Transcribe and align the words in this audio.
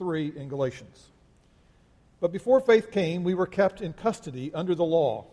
3 0.00 0.32
in 0.34 0.48
Galatians. 0.48 1.10
But 2.20 2.32
before 2.32 2.58
faith 2.60 2.90
came, 2.90 3.22
we 3.22 3.34
were 3.34 3.46
kept 3.46 3.82
in 3.82 3.92
custody 3.92 4.50
under 4.54 4.74
the 4.74 4.82
law, 4.82 5.26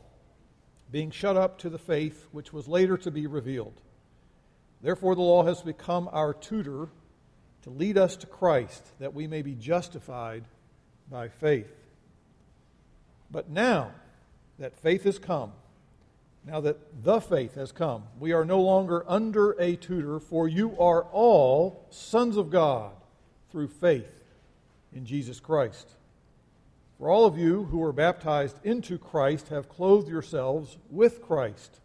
being 0.91 1.09
shut 1.09 1.37
up 1.37 1.57
to 1.59 1.69
the 1.69 1.77
faith 1.79 2.27
which 2.33 2.51
was 2.51 2.67
later 2.67 2.97
to 2.97 3.09
be 3.09 3.27
revealed. 3.27 3.79
Therefore, 4.81 5.15
the 5.15 5.21
law 5.21 5.45
has 5.45 5.61
become 5.61 6.09
our 6.11 6.33
tutor 6.33 6.89
to 7.61 7.69
lead 7.69 7.97
us 7.97 8.17
to 8.17 8.27
Christ, 8.27 8.85
that 8.99 9.13
we 9.13 9.25
may 9.25 9.41
be 9.41 9.55
justified 9.55 10.43
by 11.09 11.29
faith. 11.29 11.73
But 13.31 13.49
now 13.49 13.91
that 14.59 14.75
faith 14.75 15.05
has 15.05 15.17
come, 15.17 15.53
now 16.45 16.59
that 16.59 17.05
the 17.05 17.21
faith 17.21 17.55
has 17.55 17.71
come, 17.71 18.03
we 18.19 18.33
are 18.33 18.43
no 18.43 18.59
longer 18.59 19.05
under 19.07 19.51
a 19.61 19.77
tutor, 19.77 20.19
for 20.19 20.45
you 20.49 20.77
are 20.77 21.03
all 21.03 21.85
sons 21.89 22.35
of 22.35 22.49
God 22.49 22.91
through 23.49 23.69
faith 23.69 24.16
in 24.93 25.05
Jesus 25.05 25.39
Christ. 25.39 25.89
For 26.97 27.09
all 27.09 27.25
of 27.25 27.37
you 27.37 27.65
who 27.65 27.77
were 27.77 27.93
baptized 27.93 28.57
into 28.63 28.97
Christ 28.97 29.49
have 29.49 29.69
clothed 29.69 30.09
yourselves 30.09 30.77
with 30.89 31.21
Christ. 31.21 31.79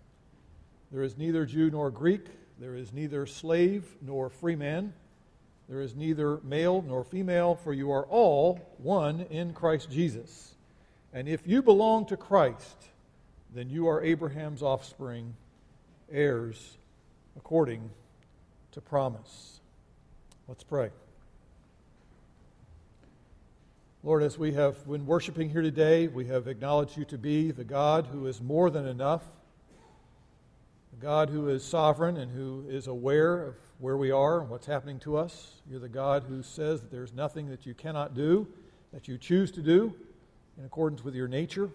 There 0.91 1.03
is 1.03 1.19
neither 1.19 1.45
Jew 1.45 1.71
nor 1.71 1.91
Greek, 1.91 2.27
there 2.59 2.75
is 2.75 2.93
neither 2.93 3.27
slave 3.27 3.85
nor 4.01 4.31
free 4.31 4.57
man, 4.57 4.93
there 5.69 5.81
is 5.81 5.95
neither 5.95 6.39
male 6.43 6.85
nor 6.87 7.05
female, 7.05 7.55
for 7.57 7.73
you 7.73 7.93
are 7.93 8.05
all 8.05 8.61
one 8.79 9.23
in 9.31 9.53
Christ 9.53 9.91
Jesus. 9.91 10.55
And 11.12 11.29
if 11.29 11.47
you 11.47 11.62
belong 11.62 12.07
to 12.07 12.17
Christ, 12.17 12.77
then 13.55 13.69
you 13.69 13.89
are 13.89 14.03
Abraham's 14.03 14.62
offspring, 14.62 15.34
heirs 16.11 16.79
according 17.37 17.91
to 18.73 18.81
promise. 18.81 19.61
Let's 20.48 20.65
pray. 20.65 20.91
Lord, 24.05 24.24
as 24.24 24.37
we 24.37 24.51
have 24.55 24.84
been 24.84 25.06
worshiping 25.06 25.48
here 25.48 25.62
today, 25.62 26.09
we 26.09 26.27
have 26.27 26.48
acknowledged 26.48 26.97
you 26.97 27.05
to 27.05 27.17
be 27.17 27.53
the 27.53 27.62
God 27.62 28.09
who 28.09 28.27
is 28.27 28.42
more 28.42 28.69
than 28.69 28.84
enough, 28.84 29.22
the 30.91 31.00
God 31.00 31.31
who 31.31 31.48
is 31.48 31.62
sovereign 31.62 32.17
and 32.17 32.33
who 32.33 32.64
is 32.69 32.89
aware 32.89 33.44
of 33.44 33.55
where 33.78 33.97
we 33.97 34.11
are 34.11 34.41
and 34.41 34.50
what's 34.50 34.67
happening 34.67 34.98
to 35.00 35.17
us. 35.17 35.53
You're 35.70 35.78
the 35.78 35.89
God 35.89 36.25
who 36.25 36.42
says 36.42 36.81
that 36.81 36.91
there's 36.91 37.12
nothing 37.12 37.48
that 37.50 37.64
you 37.64 37.75
cannot 37.75 38.12
do, 38.12 38.48
that 38.92 39.06
you 39.06 39.19
choose 39.19 39.53
to 39.53 39.62
do 39.62 39.94
in 40.59 40.64
accordance 40.64 41.05
with 41.05 41.14
your 41.14 41.28
nature. 41.28 41.70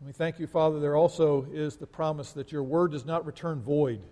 And 0.00 0.06
we 0.06 0.12
thank 0.12 0.38
you, 0.38 0.46
Father, 0.46 0.80
there 0.80 0.96
also 0.96 1.46
is 1.50 1.76
the 1.76 1.86
promise 1.86 2.32
that 2.32 2.52
your 2.52 2.62
word 2.62 2.90
does 2.92 3.06
not 3.06 3.24
return 3.24 3.62
void. 3.62 4.02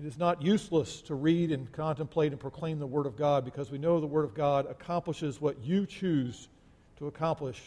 It 0.00 0.06
is 0.06 0.16
not 0.16 0.40
useless 0.40 1.02
to 1.02 1.14
read 1.14 1.52
and 1.52 1.70
contemplate 1.72 2.32
and 2.32 2.40
proclaim 2.40 2.78
the 2.78 2.86
Word 2.86 3.04
of 3.04 3.16
God 3.16 3.44
because 3.44 3.70
we 3.70 3.76
know 3.76 4.00
the 4.00 4.06
Word 4.06 4.24
of 4.24 4.32
God 4.32 4.64
accomplishes 4.64 5.42
what 5.42 5.62
you 5.62 5.84
choose 5.84 6.48
to 6.96 7.06
accomplish 7.06 7.60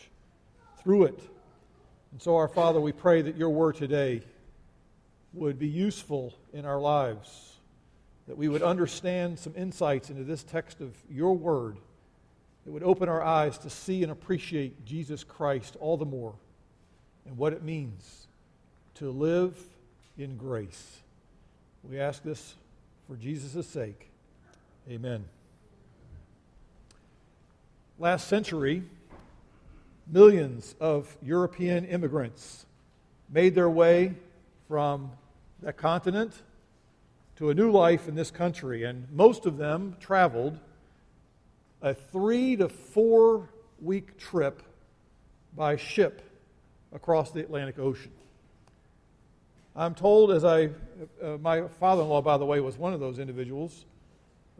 through 0.81 1.03
it. 1.03 1.19
And 2.11 2.19
so, 2.19 2.35
our 2.35 2.47
Father, 2.47 2.81
we 2.81 2.91
pray 2.91 3.21
that 3.21 3.37
your 3.37 3.51
Word 3.51 3.75
today 3.75 4.23
would 5.33 5.59
be 5.59 5.67
useful 5.67 6.33
in 6.53 6.65
our 6.65 6.79
lives, 6.79 7.57
that 8.27 8.35
we 8.35 8.47
would 8.47 8.63
understand 8.63 9.37
some 9.37 9.53
insights 9.55 10.09
into 10.09 10.23
this 10.23 10.41
text 10.41 10.81
of 10.81 10.97
your 11.11 11.37
Word 11.37 11.77
that 12.65 12.71
would 12.71 12.81
open 12.81 13.09
our 13.09 13.21
eyes 13.21 13.59
to 13.59 13.69
see 13.69 14.01
and 14.01 14.11
appreciate 14.11 14.85
Jesus 14.85 15.23
Christ 15.23 15.77
all 15.79 15.97
the 15.97 16.05
more 16.05 16.33
and 17.27 17.37
what 17.37 17.53
it 17.53 17.61
means 17.61 18.25
to 18.95 19.11
live 19.11 19.55
in 20.17 20.35
grace. 20.35 21.02
We 21.89 21.99
ask 21.99 22.23
this 22.23 22.55
for 23.07 23.17
Jesus' 23.17 23.67
sake. 23.67 24.09
Amen. 24.89 25.25
Last 27.99 28.29
century, 28.29 28.83
millions 30.07 30.75
of 30.79 31.15
European 31.21 31.83
immigrants 31.85 32.65
made 33.29 33.53
their 33.53 33.69
way 33.69 34.13
from 34.69 35.11
that 35.61 35.75
continent 35.75 36.33
to 37.35 37.49
a 37.49 37.53
new 37.53 37.69
life 37.69 38.07
in 38.07 38.15
this 38.15 38.31
country, 38.31 38.83
and 38.83 39.11
most 39.11 39.45
of 39.45 39.57
them 39.57 39.97
traveled 39.99 40.57
a 41.81 41.93
three 41.93 42.55
to 42.55 42.69
four 42.69 43.49
week 43.81 44.17
trip 44.17 44.63
by 45.53 45.75
ship 45.75 46.21
across 46.93 47.31
the 47.31 47.41
Atlantic 47.41 47.77
Ocean. 47.77 48.11
I'm 49.75 49.95
told, 49.95 50.31
as 50.31 50.45
I, 50.45 50.69
uh, 51.21 51.37
my 51.41 51.67
father 51.67 52.03
in 52.03 52.09
law, 52.09 52.21
by 52.21 52.37
the 52.37 52.45
way, 52.45 52.59
was 52.59 52.77
one 52.77 52.93
of 52.93 52.99
those 52.99 53.17
individuals 53.17 53.85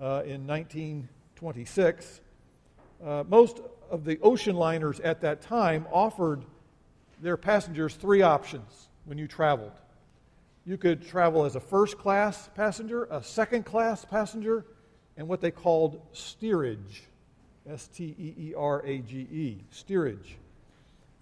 uh, 0.01 0.23
in 0.25 0.47
1926. 0.47 2.21
Uh, 3.03 3.23
most 3.27 3.61
of 3.91 4.05
the 4.05 4.17
ocean 4.23 4.55
liners 4.55 4.99
at 5.01 5.21
that 5.21 5.43
time 5.43 5.85
offered 5.91 6.43
their 7.21 7.37
passengers 7.37 7.93
three 7.93 8.23
options 8.23 8.89
when 9.05 9.19
you 9.19 9.27
traveled. 9.27 9.71
You 10.65 10.77
could 10.77 11.05
travel 11.07 11.45
as 11.45 11.55
a 11.55 11.59
first 11.59 11.99
class 11.99 12.49
passenger, 12.55 13.07
a 13.11 13.21
second 13.21 13.65
class 13.65 14.05
passenger, 14.05 14.65
and 15.15 15.27
what 15.27 15.41
they 15.41 15.51
called 15.51 16.01
steerage. 16.13 17.03
S 17.69 17.87
T 17.87 18.15
E 18.17 18.49
E 18.49 18.53
R 18.57 18.83
A 18.85 18.97
G 18.99 19.19
E, 19.19 19.63
steerage. 19.69 20.37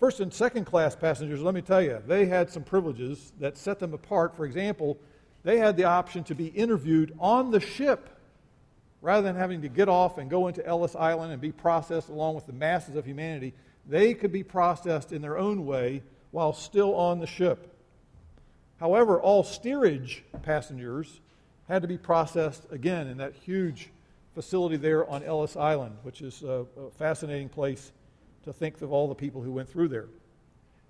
First 0.02 0.20
and 0.20 0.34
second 0.34 0.66
class 0.66 0.96
passengers, 0.96 1.44
let 1.44 1.54
me 1.54 1.62
tell 1.62 1.80
you, 1.80 2.02
they 2.08 2.26
had 2.26 2.50
some 2.50 2.64
privileges 2.64 3.34
that 3.40 3.56
set 3.56 3.78
them 3.78 3.94
apart. 3.94 4.36
For 4.36 4.46
example, 4.46 4.98
they 5.44 5.60
had 5.60 5.78
the 5.78 5.84
option 5.84 6.24
to 6.24 6.34
be 6.34 6.48
interviewed 6.48 7.14
on 7.20 7.52
the 7.52 7.60
ship 7.60 8.10
rather 9.04 9.22
than 9.22 9.36
having 9.36 9.62
to 9.62 9.70
get 9.70 9.88
off 9.88 10.18
and 10.18 10.28
go 10.28 10.48
into 10.48 10.66
Ellis 10.66 10.96
Island 10.96 11.34
and 11.34 11.40
be 11.40 11.52
processed 11.52 12.10
along 12.10 12.34
with 12.34 12.48
the 12.48 12.52
masses 12.52 12.96
of 12.96 13.06
humanity. 13.06 13.54
They 13.88 14.16
could 14.16 14.32
be 14.32 14.42
processed 14.42 15.12
in 15.12 15.22
their 15.22 15.38
own 15.38 15.68
way 15.68 16.02
while 16.32 16.54
still 16.54 16.96
on 16.96 17.20
the 17.20 17.28
ship. 17.28 17.72
However, 18.80 19.22
all 19.22 19.44
steerage 19.44 20.24
passengers 20.42 21.20
had 21.68 21.84
to 21.84 21.88
be 21.88 22.00
processed 22.00 22.66
again 22.72 23.06
in 23.06 23.18
that 23.18 23.36
huge 23.36 23.92
facility 24.34 24.78
there 24.78 25.08
on 25.08 25.22
Ellis 25.22 25.56
Island, 25.56 25.98
which 26.02 26.24
is 26.24 26.42
a, 26.42 26.66
fascinating 26.98 27.50
place 27.50 27.92
to 28.44 28.54
think 28.54 28.82
of 28.82 28.92
all 28.92 29.08
the 29.08 29.16
people 29.16 29.42
who 29.42 29.52
went 29.52 29.70
through 29.70 29.88
there. 29.88 30.08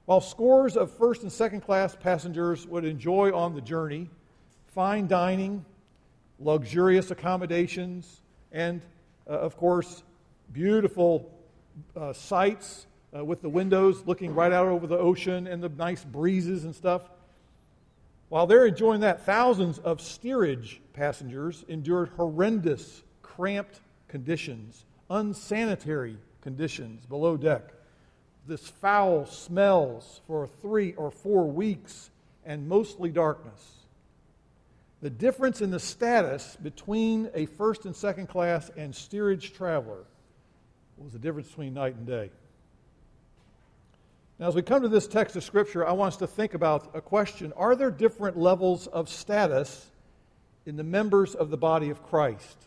While 0.06 0.22
scores 0.22 0.76
of 0.76 0.92
first 0.92 1.24
and 1.24 1.32
second 1.32 1.62
class 1.62 1.96
passengers 1.96 2.66
would 2.68 2.86
enjoy 2.86 3.36
on 3.36 3.54
the 3.54 3.62
journey 3.62 4.10
fine 4.68 5.08
dining, 5.08 5.66
luxurious 6.40 7.12
accommodations, 7.12 8.22
and, 8.52 8.82
uh, 9.30 9.34
of 9.34 9.58
course, 9.58 10.04
beautiful 10.54 11.30
uh, 11.96 12.14
sights 12.14 12.88
uh, 13.16 13.24
with 13.24 13.42
the 13.42 13.50
windows 13.50 14.04
looking 14.06 14.34
right 14.34 14.52
out 14.52 14.68
over 14.68 14.88
the 14.88 14.98
ocean 14.98 15.48
and 15.48 15.62
the 15.62 15.70
nice 15.70 16.04
breezes 16.04 16.64
and 16.64 16.74
stuff. 16.74 17.10
While 18.30 18.48
they're 18.48 18.66
enjoying 18.66 19.02
that, 19.02 19.26
thousands 19.26 19.80
of 19.80 20.00
steerage 20.00 20.82
passengers 20.94 21.66
endured 21.68 22.10
horrendous, 22.16 23.04
cramped 23.22 23.82
conditions, 24.08 24.86
unsanitary 25.10 26.18
conditions 26.42 27.06
below 27.06 27.38
deck. 27.38 27.74
This 28.48 28.68
foul 28.68 29.26
smells 29.26 30.22
for 30.28 30.48
three 30.62 30.94
or 30.94 31.12
four 31.12 31.46
weeks 31.46 32.10
and 32.46 32.68
mostly 32.68 33.10
darkness. 33.10 33.82
The 35.02 35.10
difference 35.10 35.62
in 35.62 35.72
the 35.72 35.80
status 35.80 36.58
between 36.62 37.30
a 37.34 37.46
first 37.46 37.86
and 37.86 37.96
second 37.96 38.28
class 38.28 38.70
and 38.76 38.96
steerage 38.96 39.54
traveler 39.54 40.04
was 40.98 41.14
the 41.14 41.20
difference 41.20 41.48
between 41.48 41.74
night 41.74 41.96
and 41.96 42.06
day. 42.06 42.30
Now, 44.40 44.48
as 44.48 44.56
we 44.56 44.64
come 44.64 44.82
to 44.82 44.88
this 44.88 45.08
text 45.08 45.36
of 45.36 45.44
Scripture, 45.44 45.88
I 45.88 45.92
want 45.92 46.14
us 46.14 46.18
to 46.18 46.28
think 46.28 46.56
about 46.56 46.96
a 46.96 47.02
question 47.02 47.54
Are 47.56 47.76
there 47.76 47.92
different 47.92 48.38
levels 48.38 48.88
of 48.88 49.08
status 49.08 49.90
in 50.66 50.78
the 50.78 50.84
members 50.84 51.36
of 51.36 51.50
the 51.50 51.58
body 51.58 51.90
of 51.90 52.04
Christ? 52.04 52.58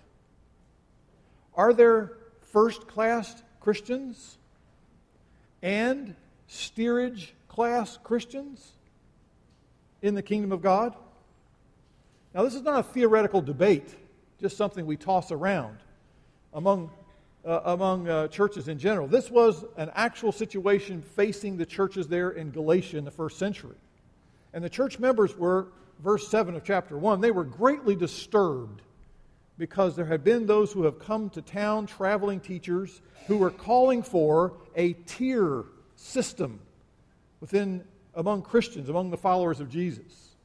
Are 1.57 1.73
there 1.73 2.13
first 2.53 2.87
class 2.87 3.43
Christians 3.65 4.37
and 5.63 6.15
steerage 6.49 7.33
class 7.49 7.99
Christians 8.05 8.73
in 10.03 10.15
the 10.15 10.21
kingdom 10.21 10.53
of 10.53 10.61
God? 10.61 10.95
Now, 12.35 12.43
this 12.43 12.55
is 12.55 12.61
not 12.61 12.81
a 12.81 12.83
theoretical 12.83 13.41
debate, 13.41 13.89
just 14.39 14.59
something 14.59 14.85
we 14.85 14.99
toss 14.99 15.33
around 15.33 15.79
among, 16.53 16.91
uh, 17.47 17.61
among 17.65 18.07
uh, 18.07 18.29
churches 18.29 18.69
in 18.69 18.79
general. 18.79 19.07
This 19.07 19.31
was 19.31 19.65
an 19.79 19.91
actual 19.95 20.31
situation 20.31 21.01
facing 21.01 21.57
the 21.57 21.65
churches 21.65 22.07
there 22.07 22.33
in 22.33 22.51
Galatia 22.51 22.99
in 22.99 23.07
the 23.07 23.11
first 23.11 23.39
century. 23.39 23.77
And 24.53 24.63
the 24.63 24.69
church 24.69 24.99
members 24.99 25.39
were, 25.39 25.69
verse 26.01 26.29
7 26.29 26.55
of 26.55 26.65
chapter 26.65 26.99
1, 26.99 27.23
they 27.23 27.31
were 27.31 27.45
greatly 27.45 27.97
disturbed 27.97 28.83
because 29.57 29.95
there 29.95 30.07
had 30.07 30.25
been 30.25 30.47
those 30.47 30.73
who 30.73 30.85
have 30.85 30.99
come 30.99 31.31
to 31.31 31.43
town, 31.43 31.87
traveling 31.87 32.41
teachers, 32.41 33.01
who 33.27 33.37
were 33.37 33.51
calling 33.51 34.03
for 34.03 34.55
a 34.75 34.93
tier 34.93 35.65
system 35.97 36.61
within 37.41 37.85
among 38.15 38.43
Christians, 38.43 38.89
among 38.89 39.11
the 39.11 39.17
followers 39.17 39.61
of 39.61 39.69
Jesus. 39.69 40.37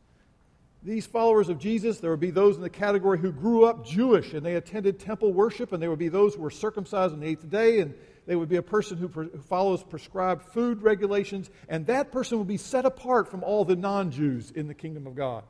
these 0.82 1.06
followers 1.06 1.50
of 1.50 1.60
Jesus, 1.60 2.00
there 2.00 2.10
would 2.12 2.22
be 2.22 2.32
those 2.32 2.56
in 2.56 2.62
the 2.62 2.70
category 2.70 3.20
who 3.20 3.32
grew 3.32 3.66
up 3.66 3.86
Jewish 3.86 4.34
and 4.34 4.46
they 4.46 4.56
attended 4.56 5.00
temple 5.00 5.34
worship, 5.34 5.74
and 5.74 5.82
there 5.82 5.90
would 5.90 6.00
be 6.00 6.10
those 6.10 6.36
who 6.36 6.42
were 6.42 6.52
circumcised 6.52 7.14
on 7.14 7.20
the 7.20 7.28
eighth 7.28 7.50
day, 7.50 7.80
and 7.82 7.94
they 8.26 8.36
would 8.36 8.48
be 8.48 8.56
a 8.56 8.62
person 8.62 8.98
who, 8.98 9.08
who 9.08 9.30
follows 9.40 9.84
prescribed 9.84 10.44
food 10.54 10.82
regulations, 10.82 11.50
and 11.68 11.86
that 11.88 12.12
person 12.12 12.38
would 12.38 12.48
be 12.48 12.58
set 12.58 12.86
apart 12.86 13.30
from 13.30 13.44
all 13.44 13.66
the 13.66 13.76
non 13.76 14.12
Jews 14.12 14.52
in 14.52 14.68
the 14.68 14.74
kingdom 14.74 15.06
of 15.08 15.16
God. 15.16 15.44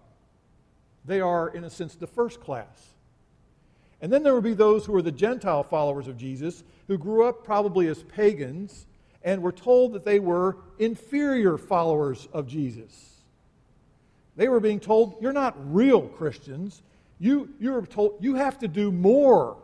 They 1.06 1.22
are, 1.22 1.50
in 1.50 1.64
a 1.64 1.70
sense, 1.70 1.96
the 1.96 2.08
first 2.08 2.40
class. 2.42 2.94
And 4.02 4.12
then 4.12 4.24
there 4.24 4.34
would 4.34 4.44
be 4.44 4.54
those 4.54 4.86
who 4.86 4.94
were 4.94 5.02
the 5.02 5.12
Gentile 5.12 5.64
followers 5.64 6.08
of 6.08 6.18
Jesus, 6.18 6.64
who 6.88 6.98
grew 6.98 7.26
up 7.26 7.44
probably 7.44 7.88
as 7.88 8.02
pagans 8.04 8.86
and 9.24 9.42
were 9.42 9.52
told 9.52 9.94
that 9.94 10.06
they 10.06 10.20
were 10.20 10.58
inferior 10.78 11.58
followers 11.58 12.28
of 12.32 12.48
Jesus. 12.48 13.22
They 14.36 14.48
were 14.48 14.62
being 14.62 14.80
told, 14.80 15.18
You're 15.22 15.34
not 15.34 15.56
real 15.74 16.04
Christians. 16.04 16.82
You, 17.20 17.50
you're 17.60 17.86
told 17.86 18.18
you 18.22 18.36
have 18.36 18.60
to 18.60 18.68
do 18.70 18.92
more. 18.92 19.58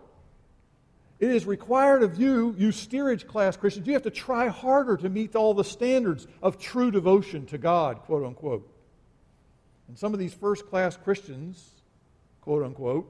It 1.20 1.30
is 1.32 1.46
required 1.46 2.04
of 2.04 2.20
you, 2.20 2.54
you 2.58 2.74
steerage 2.74 3.26
class 3.26 3.56
Christians, 3.56 3.88
you 3.88 3.94
have 3.94 4.04
to 4.04 4.12
try 4.12 4.50
harder 4.50 4.98
to 4.98 5.08
meet 5.08 5.34
all 5.34 5.54
the 5.54 5.64
standards 5.64 6.28
of 6.42 6.60
true 6.60 6.92
devotion 6.92 7.46
to 7.48 7.58
God, 7.58 8.00
quote 8.00 8.26
unquote. 8.26 8.70
And 9.88 9.98
some 9.98 10.12
of 10.14 10.20
these 10.20 10.34
first 10.34 10.68
class 10.68 10.98
Christians, 10.98 11.70
quote 12.42 12.66
unquote, 12.66 13.08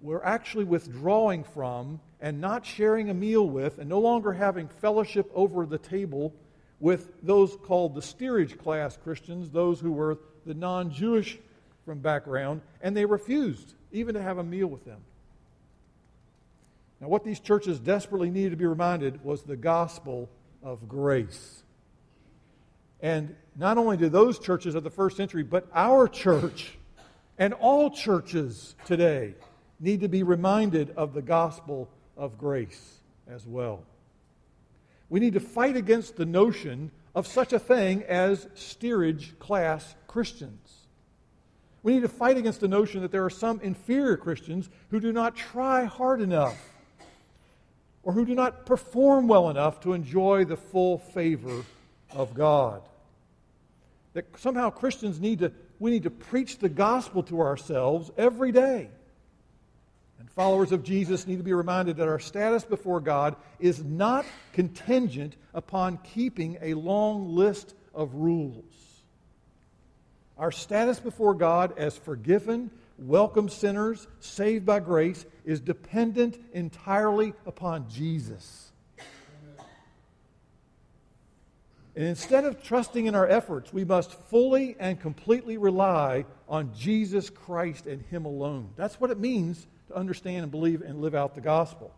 were 0.00 0.24
actually 0.24 0.64
withdrawing 0.64 1.44
from 1.44 2.00
and 2.20 2.40
not 2.40 2.64
sharing 2.64 3.10
a 3.10 3.14
meal 3.14 3.48
with 3.48 3.78
and 3.78 3.88
no 3.88 4.00
longer 4.00 4.32
having 4.32 4.68
fellowship 4.68 5.30
over 5.34 5.66
the 5.66 5.78
table 5.78 6.32
with 6.78 7.12
those 7.22 7.56
called 7.64 7.94
the 7.94 8.02
steerage 8.02 8.58
class 8.58 8.96
Christians, 8.96 9.50
those 9.50 9.80
who 9.80 9.92
were 9.92 10.18
the 10.46 10.54
non 10.54 10.90
Jewish 10.90 11.38
from 11.84 11.98
background, 11.98 12.62
and 12.80 12.96
they 12.96 13.04
refused 13.04 13.74
even 13.92 14.14
to 14.14 14.22
have 14.22 14.38
a 14.38 14.44
meal 14.44 14.66
with 14.66 14.84
them. 14.84 15.00
Now, 17.00 17.08
what 17.08 17.24
these 17.24 17.40
churches 17.40 17.78
desperately 17.78 18.30
needed 18.30 18.50
to 18.50 18.56
be 18.56 18.66
reminded 18.66 19.24
was 19.24 19.42
the 19.42 19.56
gospel 19.56 20.28
of 20.62 20.88
grace. 20.88 21.62
And 23.02 23.34
not 23.56 23.78
only 23.78 23.96
do 23.96 24.10
those 24.10 24.38
churches 24.38 24.74
of 24.74 24.84
the 24.84 24.90
first 24.90 25.16
century, 25.16 25.42
but 25.42 25.66
our 25.74 26.06
church 26.08 26.76
and 27.38 27.54
all 27.54 27.90
churches 27.90 28.74
today 28.84 29.34
need 29.80 30.00
to 30.00 30.08
be 30.08 30.22
reminded 30.22 30.90
of 30.96 31.14
the 31.14 31.22
gospel 31.22 31.88
of 32.16 32.38
grace 32.38 33.00
as 33.28 33.46
well. 33.46 33.82
We 35.08 35.18
need 35.18 35.32
to 35.32 35.40
fight 35.40 35.76
against 35.76 36.16
the 36.16 36.26
notion 36.26 36.90
of 37.14 37.26
such 37.26 37.52
a 37.52 37.58
thing 37.58 38.04
as 38.04 38.46
steerage 38.54 39.36
class 39.38 39.94
Christians. 40.06 40.76
We 41.82 41.94
need 41.94 42.02
to 42.02 42.08
fight 42.08 42.36
against 42.36 42.60
the 42.60 42.68
notion 42.68 43.00
that 43.02 43.10
there 43.10 43.24
are 43.24 43.30
some 43.30 43.60
inferior 43.62 44.16
Christians 44.16 44.68
who 44.90 45.00
do 45.00 45.12
not 45.12 45.34
try 45.34 45.84
hard 45.84 46.20
enough 46.20 46.56
or 48.02 48.12
who 48.12 48.24
do 48.24 48.34
not 48.34 48.66
perform 48.66 49.28
well 49.28 49.50
enough 49.50 49.80
to 49.80 49.94
enjoy 49.94 50.44
the 50.44 50.56
full 50.56 50.98
favor 50.98 51.64
of 52.10 52.34
God. 52.34 52.82
That 54.12 54.26
somehow 54.38 54.70
Christians 54.70 55.20
need 55.20 55.40
to, 55.40 55.52
we 55.78 55.90
need 55.90 56.02
to 56.02 56.10
preach 56.10 56.58
the 56.58 56.68
gospel 56.68 57.22
to 57.24 57.40
ourselves 57.40 58.10
every 58.16 58.52
day. 58.52 58.90
Followers 60.36 60.72
of 60.72 60.82
Jesus 60.82 61.26
need 61.26 61.38
to 61.38 61.44
be 61.44 61.52
reminded 61.52 61.96
that 61.96 62.08
our 62.08 62.20
status 62.20 62.64
before 62.64 63.00
God 63.00 63.36
is 63.58 63.82
not 63.82 64.24
contingent 64.52 65.36
upon 65.54 65.98
keeping 65.98 66.56
a 66.62 66.74
long 66.74 67.34
list 67.34 67.74
of 67.94 68.14
rules. 68.14 68.64
Our 70.38 70.52
status 70.52 71.00
before 71.00 71.34
God 71.34 71.76
as 71.76 71.98
forgiven, 71.98 72.70
welcome 72.96 73.48
sinners, 73.48 74.06
saved 74.20 74.64
by 74.64 74.80
grace, 74.80 75.26
is 75.44 75.60
dependent 75.60 76.38
entirely 76.52 77.34
upon 77.44 77.90
Jesus. 77.90 78.72
And 81.96 82.04
instead 82.06 82.44
of 82.44 82.62
trusting 82.62 83.06
in 83.06 83.16
our 83.16 83.28
efforts, 83.28 83.72
we 83.72 83.84
must 83.84 84.12
fully 84.30 84.76
and 84.78 84.98
completely 84.98 85.58
rely 85.58 86.24
on 86.48 86.72
Jesus 86.72 87.28
Christ 87.28 87.86
and 87.86 88.00
Him 88.06 88.24
alone. 88.24 88.70
That's 88.76 89.00
what 89.00 89.10
it 89.10 89.18
means 89.18 89.66
to 89.90 89.96
understand 89.96 90.42
and 90.44 90.50
believe 90.50 90.82
and 90.82 91.00
live 91.00 91.14
out 91.14 91.34
the 91.34 91.40
gospel. 91.40 91.94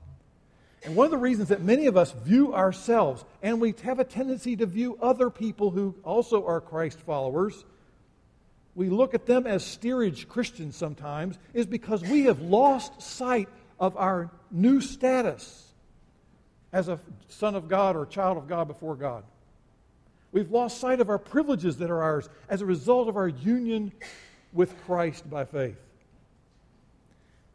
And 0.85 0.97
one 0.97 1.05
of 1.05 1.11
the 1.13 1.19
reasons 1.19 1.49
that 1.51 1.63
many 1.63 1.87
of 1.87 1.97
us 1.97 2.11
view 2.11 2.55
ourselves, 2.55 3.25
and 3.43 3.61
we 3.61 3.75
have 3.85 4.01
a 4.01 4.05
tendency 4.05 4.57
to 4.57 4.67
view 4.67 4.99
other 5.01 5.31
people 5.31 5.71
who 5.71 5.95
also 6.03 6.45
are 6.45 6.61
Christ 6.61 6.99
followers, 7.01 7.65
we 8.75 8.89
look 8.89 9.15
at 9.15 9.27
them 9.27 9.47
as 9.47 9.65
steerage 9.65 10.29
Christians 10.29 10.77
sometimes, 10.77 11.39
is 11.55 11.67
because 11.67 12.03
we 12.03 12.25
have 12.25 12.41
lost 12.41 13.01
sight 13.01 13.49
of 13.79 13.97
our 13.97 14.31
new 14.51 14.81
status 14.81 15.69
as 16.73 16.89
a 16.89 16.99
son 17.29 17.55
of 17.55 17.69
God 17.69 17.97
or 17.97 18.07
child 18.07 18.37
of 18.39 18.49
God 18.49 18.67
before 18.67 18.97
God. 18.97 19.25
We've 20.33 20.51
lost 20.51 20.81
sight 20.81 21.01
of 21.01 21.11
our 21.11 21.19
privileges 21.19 21.77
that 21.77 21.91
are 21.91 22.03
ours 22.03 22.29
as 22.49 22.63
a 22.63 22.67
result 22.67 23.09
of 23.09 23.17
our 23.17 23.29
union 23.29 23.93
with 24.53 24.75
Christ 24.85 25.29
by 25.29 25.45
faith. 25.45 25.77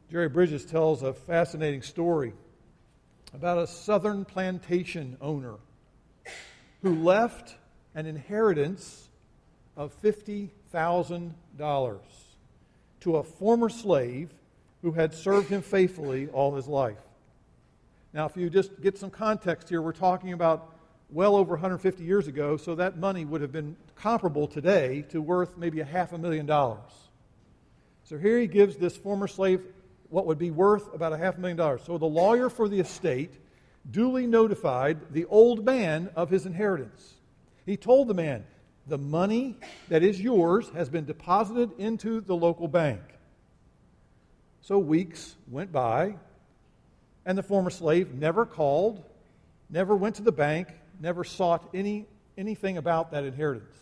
Jerry 0.10 0.30
Bridges 0.30 0.64
tells 0.64 1.04
a 1.04 1.12
fascinating 1.12 1.82
story 1.82 2.32
about 3.34 3.58
a 3.58 3.68
southern 3.68 4.24
plantation 4.24 5.18
owner 5.20 5.56
who 6.82 6.96
left 7.04 7.56
an 7.94 8.06
inheritance 8.06 9.10
of 9.76 9.94
$50,000 10.02 12.00
to 13.02 13.16
a 13.18 13.24
former 13.24 13.68
slave 13.68 14.30
who 14.82 14.94
had 14.94 15.14
served 15.14 15.50
him 15.50 15.62
faithfully 15.62 16.30
all 16.30 16.56
his 16.56 16.68
life. 16.68 17.02
Now, 18.14 18.28
if 18.28 18.38
you 18.38 18.50
just 18.50 18.82
get 18.82 18.98
some 18.98 19.10
context 19.10 19.68
here, 19.68 19.82
we're 19.82 19.92
talking 19.92 20.32
about 20.32 20.74
well 21.10 21.36
over 21.36 21.52
150 21.52 22.02
years 22.02 22.28
ago, 22.28 22.56
so 22.56 22.76
that 22.76 22.98
money 22.98 23.26
would 23.26 23.42
have 23.42 23.52
been 23.52 23.76
comparable 23.96 24.48
today 24.48 25.02
to 25.10 25.22
worth 25.22 25.58
maybe 25.58 25.82
a 25.82 25.86
half 25.86 26.14
a 26.14 26.18
million 26.18 26.46
dollars. 26.46 26.92
So 28.06 28.18
here 28.18 28.40
he 28.40 28.48
gives 28.48 28.78
this 28.78 28.96
former 28.96 29.28
slave 29.28 29.66
what 30.10 30.26
would 30.26 30.38
be 30.38 30.52
worth 30.52 30.94
about 30.94 31.14
a 31.14 31.18
half 31.18 31.38
million 31.38 31.58
dollars. 31.58 31.82
So 31.86 31.98
the 31.98 32.06
lawyer 32.06 32.50
for 32.50 32.70
the 32.70 32.80
estate 32.80 33.34
duly 33.90 34.28
notified 34.28 35.14
the 35.14 35.26
old 35.26 35.66
man 35.66 36.10
of 36.16 36.30
his 36.30 36.46
inheritance. 36.46 37.14
He 37.66 37.78
told 37.78 38.08
the 38.08 38.14
man, 38.14 38.46
The 38.88 38.98
money 38.98 39.58
that 39.90 40.04
is 40.04 40.20
yours 40.20 40.70
has 40.70 40.90
been 40.90 41.06
deposited 41.06 41.72
into 41.78 42.22
the 42.22 42.36
local 42.36 42.68
bank. 42.68 43.02
So 44.62 44.78
weeks 44.80 45.36
went 45.50 45.72
by, 45.72 46.16
and 47.26 47.38
the 47.38 47.44
former 47.44 47.70
slave 47.70 48.14
never 48.14 48.46
called, 48.46 49.04
never 49.70 49.96
went 49.96 50.16
to 50.16 50.22
the 50.24 50.32
bank, 50.32 50.70
never 51.00 51.24
sought 51.24 51.70
any, 51.74 52.06
anything 52.38 52.78
about 52.78 53.12
that 53.12 53.24
inheritance. 53.24 53.78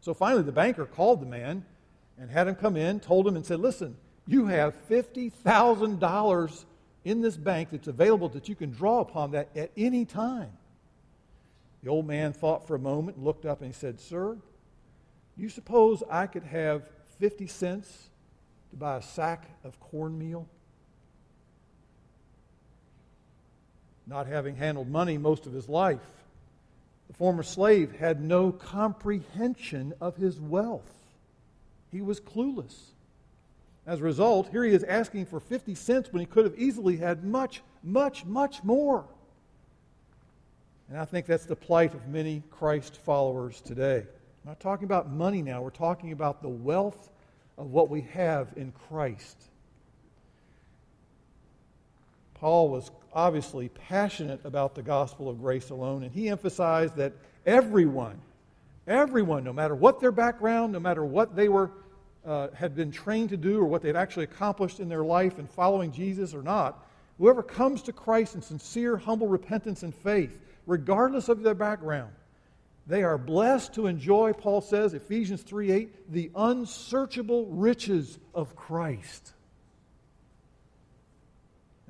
So 0.00 0.14
finally, 0.14 0.42
the 0.42 0.52
banker 0.52 0.84
called 0.84 1.20
the 1.20 1.26
man 1.26 1.64
and 2.18 2.30
had 2.30 2.48
him 2.48 2.54
come 2.54 2.76
in, 2.76 3.00
told 3.00 3.26
him, 3.26 3.36
and 3.36 3.44
said, 3.44 3.60
Listen, 3.60 3.96
you 4.26 4.46
have 4.46 4.74
$50,000 4.88 6.64
in 7.04 7.20
this 7.20 7.36
bank 7.36 7.70
that's 7.72 7.88
available 7.88 8.28
that 8.30 8.48
you 8.48 8.54
can 8.54 8.70
draw 8.70 9.00
upon 9.00 9.32
that 9.32 9.48
at 9.56 9.70
any 9.76 10.04
time. 10.04 10.52
The 11.82 11.90
old 11.90 12.06
man 12.06 12.32
thought 12.32 12.66
for 12.66 12.76
a 12.76 12.78
moment 12.78 13.22
looked 13.22 13.44
up 13.44 13.60
and 13.60 13.72
he 13.72 13.78
said, 13.78 14.00
Sir, 14.00 14.34
do 15.36 15.42
you 15.42 15.48
suppose 15.48 16.02
I 16.08 16.26
could 16.26 16.44
have 16.44 16.84
50 17.18 17.48
cents 17.48 18.10
to 18.70 18.76
buy 18.76 18.98
a 18.98 19.02
sack 19.02 19.48
of 19.64 19.78
cornmeal? 19.80 20.46
Not 24.06 24.26
having 24.26 24.56
handled 24.56 24.88
money 24.88 25.18
most 25.18 25.46
of 25.46 25.52
his 25.52 25.68
life, 25.68 26.00
the 27.08 27.14
former 27.14 27.42
slave 27.42 27.92
had 27.92 28.22
no 28.22 28.52
comprehension 28.52 29.92
of 30.00 30.16
his 30.16 30.40
wealth. 30.40 30.90
He 31.90 32.00
was 32.00 32.20
clueless. 32.20 32.91
As 33.86 34.00
a 34.00 34.02
result, 34.02 34.48
here 34.50 34.64
he 34.64 34.72
is 34.72 34.84
asking 34.84 35.26
for 35.26 35.40
50 35.40 35.74
cents 35.74 36.12
when 36.12 36.20
he 36.20 36.26
could 36.26 36.44
have 36.44 36.58
easily 36.58 36.96
had 36.96 37.24
much, 37.24 37.62
much, 37.82 38.24
much 38.24 38.62
more. 38.62 39.04
And 40.88 40.98
I 40.98 41.04
think 41.04 41.26
that's 41.26 41.46
the 41.46 41.56
plight 41.56 41.94
of 41.94 42.06
many 42.06 42.42
Christ 42.50 42.96
followers 42.98 43.60
today. 43.60 43.98
I'm 43.98 44.48
not 44.48 44.60
talking 44.60 44.84
about 44.84 45.10
money 45.10 45.42
now, 45.42 45.62
we're 45.62 45.70
talking 45.70 46.12
about 46.12 46.42
the 46.42 46.48
wealth 46.48 47.10
of 47.58 47.70
what 47.70 47.90
we 47.90 48.02
have 48.12 48.48
in 48.56 48.72
Christ. 48.88 49.36
Paul 52.34 52.70
was 52.70 52.90
obviously 53.12 53.68
passionate 53.68 54.40
about 54.44 54.74
the 54.74 54.82
gospel 54.82 55.28
of 55.28 55.40
grace 55.40 55.70
alone, 55.70 56.02
and 56.02 56.12
he 56.12 56.28
emphasized 56.28 56.96
that 56.96 57.12
everyone, 57.46 58.20
everyone, 58.86 59.44
no 59.44 59.52
matter 59.52 59.74
what 59.74 60.00
their 60.00 60.12
background, 60.12 60.72
no 60.72 60.80
matter 60.80 61.04
what 61.04 61.36
they 61.36 61.48
were 61.48 61.70
uh, 62.24 62.48
had 62.54 62.74
been 62.74 62.90
trained 62.90 63.30
to 63.30 63.36
do 63.36 63.60
or 63.60 63.64
what 63.64 63.82
they'd 63.82 63.96
actually 63.96 64.24
accomplished 64.24 64.80
in 64.80 64.88
their 64.88 65.04
life 65.04 65.38
in 65.38 65.46
following 65.46 65.92
Jesus 65.92 66.34
or 66.34 66.42
not, 66.42 66.86
whoever 67.18 67.42
comes 67.42 67.82
to 67.82 67.92
Christ 67.92 68.34
in 68.34 68.42
sincere, 68.42 68.96
humble 68.96 69.28
repentance 69.28 69.82
and 69.82 69.94
faith, 69.94 70.38
regardless 70.66 71.28
of 71.28 71.42
their 71.42 71.54
background, 71.54 72.12
They 72.86 73.02
are 73.02 73.18
blessed 73.18 73.74
to 73.74 73.86
enjoy, 73.86 74.32
Paul 74.32 74.60
says, 74.60 74.94
Ephesians 74.94 75.42
3 75.42 75.70
8, 75.70 76.12
the 76.12 76.30
unsearchable 76.34 77.46
riches 77.46 78.18
of 78.34 78.56
Christ. 78.56 79.32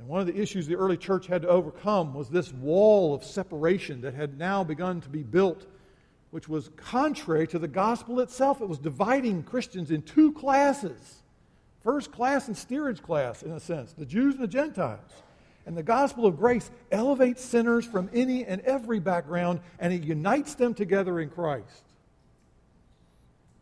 And 0.03 0.09
one 0.09 0.21
of 0.21 0.27
the 0.27 0.41
issues 0.41 0.67
the 0.67 0.77
early 0.77 0.97
church 0.97 1.29
had 1.29 1.43
to 1.43 1.49
overcome 1.49 2.13
was 2.13 2.29
this 2.29 2.53
wall 2.53 3.15
of 3.15 3.23
separation 3.23 4.01
that 4.01 4.15
had 4.15 4.37
now 4.37 4.65
begun 4.65 5.01
to 5.01 5.09
be 5.09 5.23
built, 5.23 5.65
which 6.33 6.49
was 6.49 6.71
contrary 6.77 7.47
to 7.47 7.59
the 7.59 7.69
gospel 7.69 8.19
itself. 8.19 8.63
It 8.63 8.69
was 8.69 8.79
dividing 8.79 9.45
Christians 9.45 9.93
in 9.93 10.03
two 10.03 10.33
classes 10.33 11.23
first 11.85 12.13
class 12.13 12.47
and 12.47 12.57
steerage 12.57 13.03
class, 13.03 13.43
in 13.43 13.51
a 13.51 13.59
sense, 13.59 13.93
the 13.93 14.07
Jews 14.07 14.35
and 14.35 14.43
the 14.45 14.49
Gentiles. 14.49 15.01
And 15.67 15.77
the 15.77 15.83
gospel 15.83 16.27
of 16.27 16.37
grace 16.37 16.71
elevates 16.93 17.45
sinners 17.45 17.85
from 17.85 18.09
any 18.15 18.45
and 18.45 18.61
every 18.63 19.01
background, 19.01 19.61
and 19.79 19.93
it 19.93 20.05
unites 20.05 20.55
them 20.55 20.75
together 20.75 21.21
in 21.21 21.29
Christ. 21.29 21.83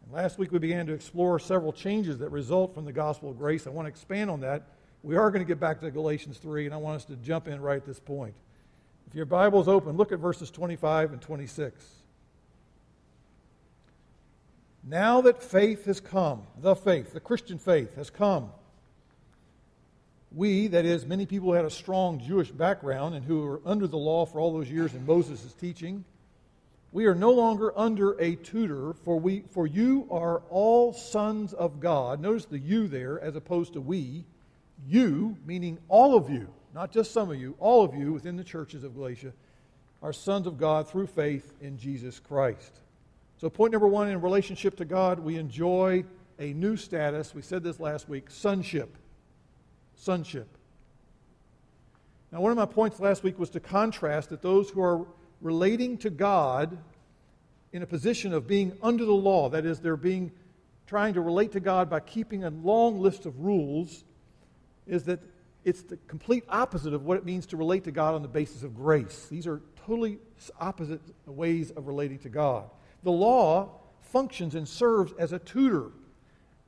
And 0.04 0.14
last 0.14 0.38
week 0.38 0.52
we 0.52 0.58
began 0.58 0.86
to 0.86 0.92
explore 0.92 1.38
several 1.38 1.72
changes 1.72 2.18
that 2.18 2.28
result 2.28 2.74
from 2.74 2.84
the 2.84 2.92
gospel 2.92 3.30
of 3.30 3.38
grace. 3.38 3.66
I 3.66 3.70
want 3.70 3.86
to 3.86 3.90
expand 3.90 4.30
on 4.30 4.40
that. 4.40 4.64
We 5.02 5.16
are 5.16 5.30
going 5.30 5.42
to 5.42 5.48
get 5.48 5.58
back 5.58 5.80
to 5.80 5.90
Galatians 5.90 6.38
3, 6.38 6.66
and 6.66 6.74
I 6.74 6.78
want 6.78 6.96
us 6.96 7.04
to 7.06 7.16
jump 7.16 7.48
in 7.48 7.60
right 7.60 7.78
at 7.78 7.86
this 7.86 8.00
point. 8.00 8.34
If 9.08 9.14
your 9.14 9.26
Bible 9.26 9.60
is 9.62 9.68
open, 9.68 9.96
look 9.96 10.12
at 10.12 10.18
verses 10.18 10.50
25 10.50 11.14
and 11.14 11.22
26. 11.22 11.99
Now 14.82 15.20
that 15.22 15.42
faith 15.42 15.84
has 15.84 16.00
come, 16.00 16.42
the 16.58 16.74
faith, 16.74 17.12
the 17.12 17.20
Christian 17.20 17.58
faith 17.58 17.96
has 17.96 18.10
come, 18.10 18.50
we, 20.32 20.68
that 20.68 20.84
is, 20.84 21.04
many 21.04 21.26
people 21.26 21.48
who 21.48 21.54
had 21.54 21.64
a 21.64 21.70
strong 21.70 22.20
Jewish 22.20 22.50
background 22.50 23.14
and 23.14 23.24
who 23.24 23.40
were 23.40 23.60
under 23.66 23.86
the 23.86 23.98
law 23.98 24.24
for 24.24 24.38
all 24.38 24.52
those 24.52 24.70
years 24.70 24.94
in 24.94 25.04
Moses' 25.04 25.52
teaching, 25.54 26.04
we 26.92 27.06
are 27.06 27.14
no 27.14 27.30
longer 27.30 27.76
under 27.78 28.12
a 28.20 28.36
tutor, 28.36 28.94
for, 29.04 29.18
we, 29.18 29.44
for 29.50 29.66
you 29.66 30.06
are 30.10 30.42
all 30.50 30.92
sons 30.92 31.52
of 31.52 31.80
God. 31.80 32.20
Notice 32.20 32.46
the 32.46 32.58
you 32.58 32.88
there 32.88 33.20
as 33.20 33.36
opposed 33.36 33.74
to 33.74 33.80
we. 33.80 34.24
You, 34.86 35.36
meaning 35.44 35.78
all 35.88 36.16
of 36.16 36.30
you, 36.30 36.48
not 36.74 36.90
just 36.90 37.12
some 37.12 37.30
of 37.30 37.36
you, 37.36 37.54
all 37.58 37.84
of 37.84 37.94
you 37.94 38.12
within 38.12 38.36
the 38.36 38.44
churches 38.44 38.82
of 38.82 38.94
Galatia, 38.94 39.32
are 40.02 40.12
sons 40.12 40.46
of 40.46 40.58
God 40.58 40.88
through 40.88 41.08
faith 41.08 41.52
in 41.60 41.76
Jesus 41.76 42.18
Christ. 42.18 42.80
So, 43.40 43.48
point 43.48 43.72
number 43.72 43.88
one 43.88 44.10
in 44.10 44.20
relationship 44.20 44.76
to 44.76 44.84
God, 44.84 45.18
we 45.18 45.36
enjoy 45.36 46.04
a 46.38 46.52
new 46.52 46.76
status. 46.76 47.34
We 47.34 47.40
said 47.40 47.62
this 47.62 47.80
last 47.80 48.06
week 48.06 48.30
sonship 48.30 48.98
sonship. 49.94 50.46
Now, 52.32 52.42
one 52.42 52.50
of 52.50 52.58
my 52.58 52.66
points 52.66 53.00
last 53.00 53.22
week 53.22 53.38
was 53.38 53.48
to 53.50 53.60
contrast 53.60 54.28
that 54.28 54.42
those 54.42 54.68
who 54.68 54.82
are 54.82 55.06
relating 55.40 55.96
to 55.98 56.10
God 56.10 56.76
in 57.72 57.82
a 57.82 57.86
position 57.86 58.34
of 58.34 58.46
being 58.46 58.76
under 58.82 59.06
the 59.06 59.14
law, 59.14 59.48
that 59.48 59.64
is, 59.64 59.80
they're 59.80 59.96
being 59.96 60.32
trying 60.86 61.14
to 61.14 61.22
relate 61.22 61.52
to 61.52 61.60
God 61.60 61.88
by 61.88 62.00
keeping 62.00 62.44
a 62.44 62.50
long 62.50 63.00
list 63.00 63.24
of 63.24 63.40
rules, 63.40 64.04
is 64.86 65.04
that 65.04 65.20
it's 65.64 65.82
the 65.82 65.96
complete 66.08 66.44
opposite 66.48 66.92
of 66.92 67.04
what 67.04 67.16
it 67.16 67.24
means 67.24 67.46
to 67.46 67.56
relate 67.56 67.84
to 67.84 67.90
God 67.90 68.14
on 68.14 68.20
the 68.20 68.28
basis 68.28 68.62
of 68.62 68.74
grace. 68.74 69.28
These 69.30 69.46
are 69.46 69.62
totally 69.86 70.18
opposite 70.60 71.00
ways 71.26 71.70
of 71.70 71.86
relating 71.86 72.18
to 72.20 72.28
God. 72.28 72.68
The 73.02 73.12
law 73.12 73.80
functions 74.00 74.54
and 74.54 74.68
serves 74.68 75.12
as 75.18 75.32
a 75.32 75.38
tutor, 75.38 75.90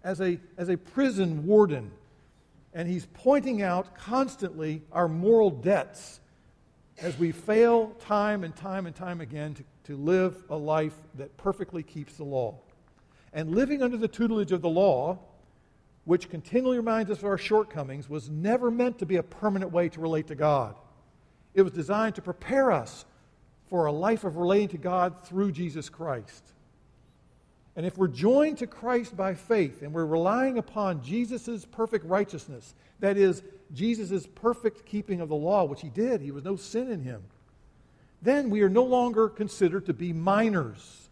as 0.04 0.20
a, 0.20 0.38
as 0.56 0.68
a 0.68 0.76
prison 0.76 1.46
warden, 1.46 1.90
and 2.72 2.88
he's 2.88 3.06
pointing 3.12 3.62
out 3.62 3.96
constantly 3.96 4.82
our 4.92 5.08
moral 5.08 5.50
debts 5.50 6.20
as 6.98 7.18
we 7.18 7.32
fail 7.32 7.88
time 7.98 8.44
and 8.44 8.54
time 8.54 8.86
and 8.86 8.94
time 8.94 9.20
again 9.20 9.54
to, 9.54 9.64
to 9.84 9.96
live 9.96 10.44
a 10.48 10.56
life 10.56 10.94
that 11.16 11.36
perfectly 11.36 11.82
keeps 11.82 12.14
the 12.14 12.24
law. 12.24 12.58
And 13.32 13.54
living 13.54 13.82
under 13.82 13.96
the 13.96 14.08
tutelage 14.08 14.52
of 14.52 14.62
the 14.62 14.68
law, 14.68 15.18
which 16.04 16.28
continually 16.28 16.76
reminds 16.76 17.10
us 17.10 17.18
of 17.18 17.24
our 17.24 17.38
shortcomings, 17.38 18.08
was 18.08 18.28
never 18.28 18.70
meant 18.70 18.98
to 18.98 19.06
be 19.06 19.16
a 19.16 19.22
permanent 19.22 19.72
way 19.72 19.88
to 19.88 20.00
relate 20.00 20.28
to 20.28 20.34
God. 20.34 20.76
It 21.54 21.62
was 21.62 21.72
designed 21.72 22.14
to 22.16 22.22
prepare 22.22 22.72
us 22.72 23.04
for 23.72 23.86
a 23.86 23.92
life 23.92 24.24
of 24.24 24.36
relating 24.36 24.68
to 24.68 24.76
God 24.76 25.24
through 25.24 25.50
Jesus 25.50 25.88
Christ. 25.88 26.44
And 27.74 27.86
if 27.86 27.96
we're 27.96 28.06
joined 28.06 28.58
to 28.58 28.66
Christ 28.66 29.16
by 29.16 29.32
faith 29.32 29.80
and 29.80 29.94
we're 29.94 30.04
relying 30.04 30.58
upon 30.58 31.02
Jesus' 31.02 31.64
perfect 31.64 32.04
righteousness, 32.04 32.74
that 33.00 33.16
is, 33.16 33.42
Jesus' 33.72 34.26
perfect 34.34 34.84
keeping 34.84 35.22
of 35.22 35.30
the 35.30 35.34
law, 35.34 35.64
which 35.64 35.80
he 35.80 35.88
did, 35.88 36.20
he 36.20 36.32
was 36.32 36.44
no 36.44 36.54
sin 36.54 36.90
in 36.90 37.00
him, 37.00 37.22
then 38.20 38.50
we 38.50 38.60
are 38.60 38.68
no 38.68 38.84
longer 38.84 39.30
considered 39.30 39.86
to 39.86 39.94
be 39.94 40.12
minors. 40.12 41.08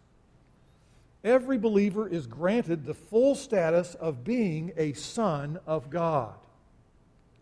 Every 1.24 1.56
believer 1.56 2.06
is 2.06 2.26
granted 2.26 2.84
the 2.84 2.92
full 2.92 3.36
status 3.36 3.94
of 3.94 4.22
being 4.22 4.72
a 4.76 4.92
son 4.92 5.58
of 5.66 5.88
God. 5.88 6.34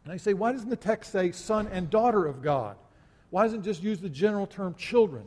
And 0.05 0.13
I 0.13 0.17
say, 0.17 0.33
why 0.33 0.53
doesn't 0.53 0.71
the 0.71 0.77
text 0.77 1.11
say 1.11 1.33
son 1.33 1.67
and 1.73 1.91
daughter 1.91 2.25
of 2.25 2.41
God? 2.41 2.77
Why 3.31 3.45
doesn't 3.45 3.61
it 3.61 3.65
just 3.65 3.83
use 3.83 4.01
the 4.01 4.09
general 4.09 4.47
term 4.47 4.75
children? 4.75 5.25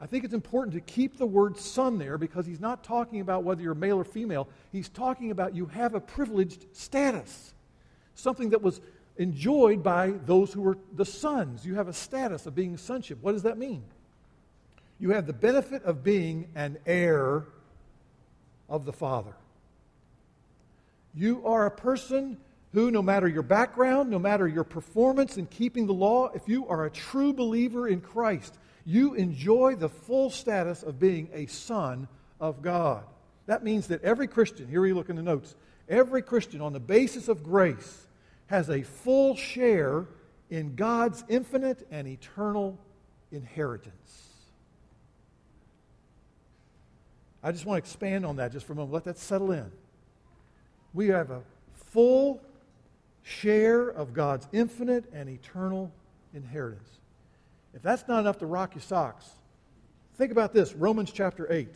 I 0.00 0.06
think 0.06 0.24
it's 0.24 0.34
important 0.34 0.74
to 0.74 0.80
keep 0.80 1.16
the 1.16 1.26
word 1.26 1.56
son 1.56 1.98
there 1.98 2.18
because 2.18 2.44
he's 2.44 2.60
not 2.60 2.82
talking 2.82 3.20
about 3.20 3.44
whether 3.44 3.62
you're 3.62 3.74
male 3.74 3.98
or 3.98 4.04
female. 4.04 4.48
He's 4.72 4.88
talking 4.88 5.30
about 5.30 5.54
you 5.54 5.66
have 5.66 5.94
a 5.94 6.00
privileged 6.00 6.66
status, 6.72 7.54
something 8.16 8.50
that 8.50 8.62
was 8.62 8.80
enjoyed 9.16 9.82
by 9.82 10.10
those 10.26 10.52
who 10.52 10.62
were 10.62 10.78
the 10.94 11.04
sons. 11.04 11.64
You 11.64 11.76
have 11.76 11.86
a 11.86 11.92
status 11.92 12.46
of 12.46 12.54
being 12.54 12.76
sonship. 12.76 13.18
What 13.20 13.32
does 13.32 13.44
that 13.44 13.58
mean? 13.58 13.84
You 14.98 15.10
have 15.10 15.26
the 15.26 15.32
benefit 15.32 15.84
of 15.84 16.02
being 16.02 16.48
an 16.54 16.78
heir 16.86 17.44
of 18.68 18.84
the 18.84 18.92
Father. 18.92 19.34
You 21.14 21.46
are 21.46 21.66
a 21.66 21.70
person 21.70 22.38
who, 22.72 22.90
no 22.90 23.02
matter 23.02 23.28
your 23.28 23.42
background, 23.42 24.10
no 24.10 24.18
matter 24.18 24.48
your 24.48 24.64
performance 24.64 25.36
in 25.36 25.46
keeping 25.46 25.86
the 25.86 25.92
law, 25.92 26.28
if 26.34 26.48
you 26.48 26.66
are 26.68 26.84
a 26.84 26.90
true 26.90 27.32
believer 27.32 27.86
in 27.86 28.00
Christ, 28.00 28.58
you 28.84 29.14
enjoy 29.14 29.76
the 29.76 29.88
full 29.88 30.30
status 30.30 30.82
of 30.82 30.98
being 30.98 31.28
a 31.32 31.46
son 31.46 32.08
of 32.40 32.62
God. 32.62 33.04
That 33.46 33.62
means 33.62 33.88
that 33.88 34.02
every 34.02 34.26
Christian, 34.26 34.68
here 34.68 34.80
we 34.80 34.92
look 34.92 35.10
in 35.10 35.16
the 35.16 35.22
notes, 35.22 35.54
every 35.88 36.22
Christian 36.22 36.60
on 36.60 36.72
the 36.72 36.80
basis 36.80 37.28
of 37.28 37.42
grace 37.42 38.06
has 38.46 38.70
a 38.70 38.82
full 38.82 39.36
share 39.36 40.06
in 40.50 40.74
God's 40.74 41.24
infinite 41.28 41.86
and 41.90 42.06
eternal 42.06 42.78
inheritance. 43.30 44.28
I 47.42 47.52
just 47.52 47.66
want 47.66 47.82
to 47.82 47.88
expand 47.88 48.24
on 48.24 48.36
that 48.36 48.52
just 48.52 48.66
for 48.66 48.72
a 48.72 48.76
moment. 48.76 48.94
Let 48.94 49.04
that 49.04 49.18
settle 49.18 49.50
in. 49.50 49.70
We 50.94 51.08
have 51.08 51.30
a 51.30 51.42
full 51.74 52.40
share 53.22 53.88
of 53.88 54.12
God's 54.12 54.46
infinite 54.52 55.04
and 55.12 55.28
eternal 55.28 55.92
inheritance. 56.34 56.88
If 57.74 57.82
that's 57.82 58.06
not 58.08 58.20
enough 58.20 58.38
to 58.38 58.46
rock 58.46 58.74
your 58.74 58.82
socks, 58.82 59.28
think 60.16 60.32
about 60.32 60.52
this 60.52 60.74
Romans 60.74 61.10
chapter 61.12 61.50
8. 61.50 61.68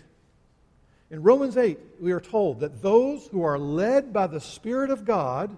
In 1.11 1.23
Romans 1.23 1.57
8, 1.57 1.79
we 2.01 2.13
are 2.13 2.21
told 2.21 2.61
that 2.61 2.83
those 2.83 3.27
who 3.29 3.43
are 3.43 3.59
led 3.59 4.13
by 4.13 4.27
the 4.27 4.41
Spirit 4.41 4.91
of 4.91 5.05
God 5.05 5.57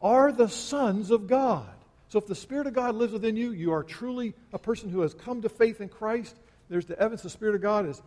are 0.00 0.32
the 0.32 0.48
sons 0.48 1.10
of 1.10 1.26
God. 1.26 1.68
So 2.08 2.18
if 2.18 2.26
the 2.26 2.34
Spirit 2.34 2.66
of 2.66 2.74
God 2.74 2.94
lives 2.94 3.12
within 3.12 3.36
you, 3.36 3.52
you 3.52 3.72
are 3.72 3.82
truly 3.82 4.34
a 4.52 4.58
person 4.58 4.90
who 4.90 5.00
has 5.00 5.14
come 5.14 5.42
to 5.42 5.48
faith 5.48 5.80
in 5.80 5.88
Christ. 5.88 6.36
There's 6.68 6.86
the 6.86 6.98
evidence 6.98 7.22
the 7.22 7.30
Spirit 7.30 7.54
of 7.54 7.62
God 7.62 7.86
has 7.86 8.00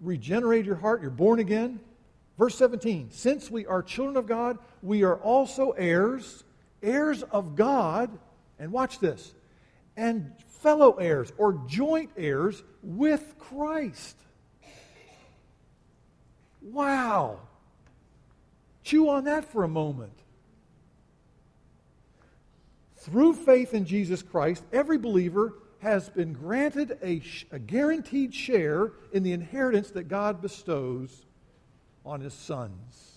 regenerated 0.00 0.66
your 0.66 0.76
heart. 0.76 1.02
You're 1.02 1.10
born 1.10 1.38
again. 1.38 1.78
Verse 2.38 2.56
17 2.56 3.10
Since 3.10 3.50
we 3.50 3.66
are 3.66 3.82
children 3.82 4.16
of 4.16 4.26
God, 4.26 4.58
we 4.82 5.02
are 5.02 5.16
also 5.16 5.70
heirs, 5.72 6.44
heirs 6.82 7.22
of 7.22 7.56
God. 7.56 8.10
And 8.58 8.72
watch 8.72 8.98
this. 8.98 9.32
And 9.96 10.32
fellow 10.60 10.92
heirs 10.92 11.32
or 11.38 11.54
joint 11.66 12.10
heirs 12.16 12.62
with 12.82 13.34
Christ. 13.38 14.16
Wow. 16.62 17.40
Chew 18.84 19.08
on 19.08 19.24
that 19.24 19.44
for 19.44 19.64
a 19.64 19.68
moment. 19.68 20.12
Through 22.96 23.34
faith 23.34 23.72
in 23.72 23.86
Jesus 23.86 24.22
Christ, 24.22 24.62
every 24.72 24.98
believer 24.98 25.54
has 25.80 26.10
been 26.10 26.34
granted 26.34 26.98
a, 27.02 27.22
a, 27.50 27.58
guaranteed 27.58 28.34
share 28.34 28.92
in 29.12 29.22
the 29.22 29.32
inheritance 29.32 29.90
that 29.92 30.08
God 30.08 30.42
bestows 30.42 31.24
on 32.04 32.20
his 32.20 32.34
sons. 32.34 33.12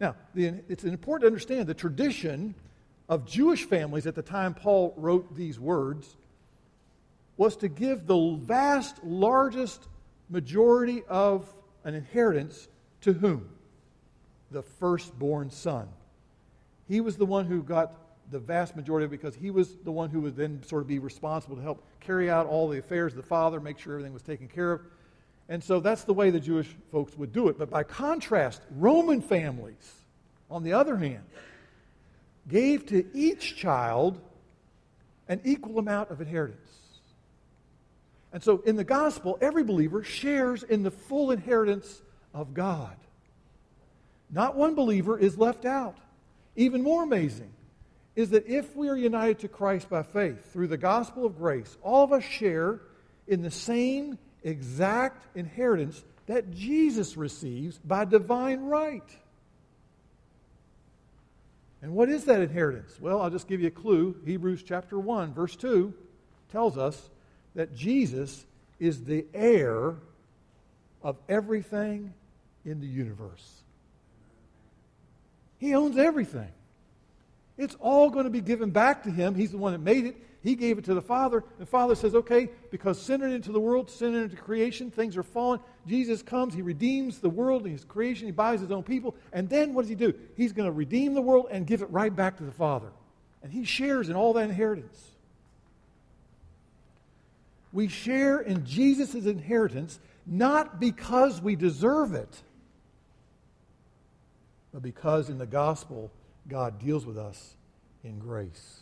Now, 0.00 0.16
the, 0.34 0.54
it's 0.68 0.84
important 0.84 1.22
to 1.22 1.26
understand 1.26 1.66
the 1.66 1.74
tradition 1.74 2.54
of 3.08 3.26
Jewish 3.26 3.64
families 3.64 4.06
at 4.06 4.14
the 4.14 4.22
time 4.22 4.54
Paul 4.54 4.94
wrote 4.96 5.36
these 5.36 5.60
words 5.60 6.16
was 7.36 7.56
to 7.56 7.68
give 7.68 8.06
the 8.06 8.36
vast, 8.40 9.02
largest 9.04 9.86
majority 10.28 11.02
of 11.08 11.52
an 11.84 11.94
inheritance 11.94 12.68
to 13.02 13.12
whom? 13.12 13.48
The 14.50 14.62
firstborn 14.62 15.50
son. 15.50 15.88
He 16.88 17.00
was 17.00 17.16
the 17.16 17.26
one 17.26 17.46
who 17.46 17.62
got 17.62 17.94
the 18.30 18.38
vast 18.38 18.76
majority 18.76 19.04
of 19.04 19.12
it 19.12 19.20
because 19.20 19.34
he 19.34 19.50
was 19.50 19.76
the 19.84 19.92
one 19.92 20.10
who 20.10 20.20
would 20.20 20.36
then 20.36 20.62
sort 20.64 20.82
of 20.82 20.88
be 20.88 20.98
responsible 20.98 21.56
to 21.56 21.62
help 21.62 21.82
carry 22.00 22.30
out 22.30 22.46
all 22.46 22.68
the 22.68 22.78
affairs 22.78 23.12
of 23.12 23.16
the 23.16 23.22
father, 23.22 23.60
make 23.60 23.78
sure 23.78 23.94
everything 23.94 24.12
was 24.12 24.22
taken 24.22 24.48
care 24.48 24.72
of. 24.72 24.80
And 25.52 25.62
so 25.62 25.80
that's 25.80 26.04
the 26.04 26.14
way 26.14 26.30
the 26.30 26.40
Jewish 26.40 26.68
folks 26.90 27.14
would 27.18 27.30
do 27.30 27.48
it. 27.48 27.58
But 27.58 27.68
by 27.68 27.82
contrast, 27.82 28.62
Roman 28.70 29.20
families, 29.20 29.92
on 30.50 30.62
the 30.62 30.72
other 30.72 30.96
hand, 30.96 31.24
gave 32.48 32.86
to 32.86 33.04
each 33.12 33.54
child 33.54 34.18
an 35.28 35.42
equal 35.44 35.78
amount 35.78 36.10
of 36.10 36.22
inheritance. 36.22 36.58
And 38.32 38.42
so 38.42 38.62
in 38.64 38.76
the 38.76 38.82
gospel, 38.82 39.36
every 39.42 39.62
believer 39.62 40.02
shares 40.02 40.62
in 40.62 40.84
the 40.84 40.90
full 40.90 41.30
inheritance 41.30 42.00
of 42.32 42.54
God. 42.54 42.96
Not 44.30 44.56
one 44.56 44.74
believer 44.74 45.18
is 45.18 45.36
left 45.36 45.66
out. 45.66 45.98
Even 46.56 46.82
more 46.82 47.02
amazing 47.02 47.52
is 48.16 48.30
that 48.30 48.46
if 48.46 48.74
we 48.74 48.88
are 48.88 48.96
united 48.96 49.40
to 49.40 49.48
Christ 49.48 49.90
by 49.90 50.02
faith 50.02 50.50
through 50.50 50.68
the 50.68 50.78
gospel 50.78 51.26
of 51.26 51.36
grace, 51.36 51.76
all 51.82 52.04
of 52.04 52.12
us 52.14 52.24
share 52.24 52.80
in 53.26 53.42
the 53.42 53.50
same 53.50 54.16
exact 54.44 55.26
inheritance 55.36 56.02
that 56.26 56.50
Jesus 56.52 57.16
receives 57.16 57.78
by 57.78 58.04
divine 58.04 58.60
right. 58.60 59.02
And 61.82 61.94
what 61.94 62.08
is 62.08 62.24
that 62.26 62.40
inheritance? 62.40 62.96
Well, 63.00 63.20
I'll 63.20 63.30
just 63.30 63.48
give 63.48 63.60
you 63.60 63.66
a 63.66 63.72
clue. 63.72 64.16
Hebrews 64.24 64.62
chapter 64.62 64.98
1, 64.98 65.34
verse 65.34 65.56
2 65.56 65.92
tells 66.52 66.78
us 66.78 67.10
that 67.54 67.74
Jesus 67.74 68.46
is 68.78 69.04
the 69.04 69.26
heir 69.34 69.96
of 71.02 71.16
everything 71.28 72.14
in 72.64 72.80
the 72.80 72.86
universe. 72.86 73.62
He 75.58 75.74
owns 75.74 75.96
everything. 75.98 76.50
It's 77.58 77.76
all 77.80 78.10
going 78.10 78.24
to 78.24 78.30
be 78.30 78.40
given 78.40 78.70
back 78.70 79.04
to 79.04 79.10
him. 79.10 79.34
He's 79.34 79.50
the 79.50 79.58
one 79.58 79.72
that 79.72 79.80
made 79.80 80.06
it. 80.06 80.16
He 80.42 80.56
gave 80.56 80.76
it 80.76 80.84
to 80.86 80.94
the 80.94 81.02
Father. 81.02 81.44
and 81.58 81.68
Father 81.68 81.94
says, 81.94 82.14
okay, 82.16 82.50
because 82.70 83.00
sin 83.00 83.22
entered 83.22 83.36
into 83.36 83.52
the 83.52 83.60
world, 83.60 83.88
sin 83.88 84.08
entered 84.08 84.32
into 84.32 84.42
creation, 84.42 84.90
things 84.90 85.16
are 85.16 85.22
fallen. 85.22 85.60
Jesus 85.86 86.20
comes, 86.20 86.52
He 86.52 86.62
redeems 86.62 87.20
the 87.20 87.30
world 87.30 87.62
and 87.62 87.72
His 87.72 87.84
creation, 87.84 88.26
He 88.26 88.32
buys 88.32 88.60
His 88.60 88.72
own 88.72 88.82
people. 88.82 89.14
And 89.32 89.48
then 89.48 89.72
what 89.72 89.82
does 89.82 89.88
He 89.88 89.94
do? 89.94 90.12
He's 90.36 90.52
going 90.52 90.66
to 90.66 90.72
redeem 90.72 91.14
the 91.14 91.22
world 91.22 91.46
and 91.50 91.66
give 91.66 91.80
it 91.80 91.90
right 91.90 92.14
back 92.14 92.38
to 92.38 92.44
the 92.44 92.52
Father. 92.52 92.88
And 93.42 93.52
He 93.52 93.64
shares 93.64 94.08
in 94.08 94.16
all 94.16 94.32
that 94.32 94.44
inheritance. 94.44 95.00
We 97.72 97.88
share 97.88 98.40
in 98.40 98.66
Jesus' 98.66 99.14
inheritance 99.14 100.00
not 100.26 100.80
because 100.80 101.40
we 101.40 101.56
deserve 101.56 102.14
it, 102.14 102.42
but 104.72 104.82
because 104.82 105.30
in 105.30 105.38
the 105.38 105.46
gospel, 105.46 106.10
God 106.48 106.80
deals 106.80 107.06
with 107.06 107.16
us 107.16 107.54
in 108.02 108.18
grace. 108.18 108.81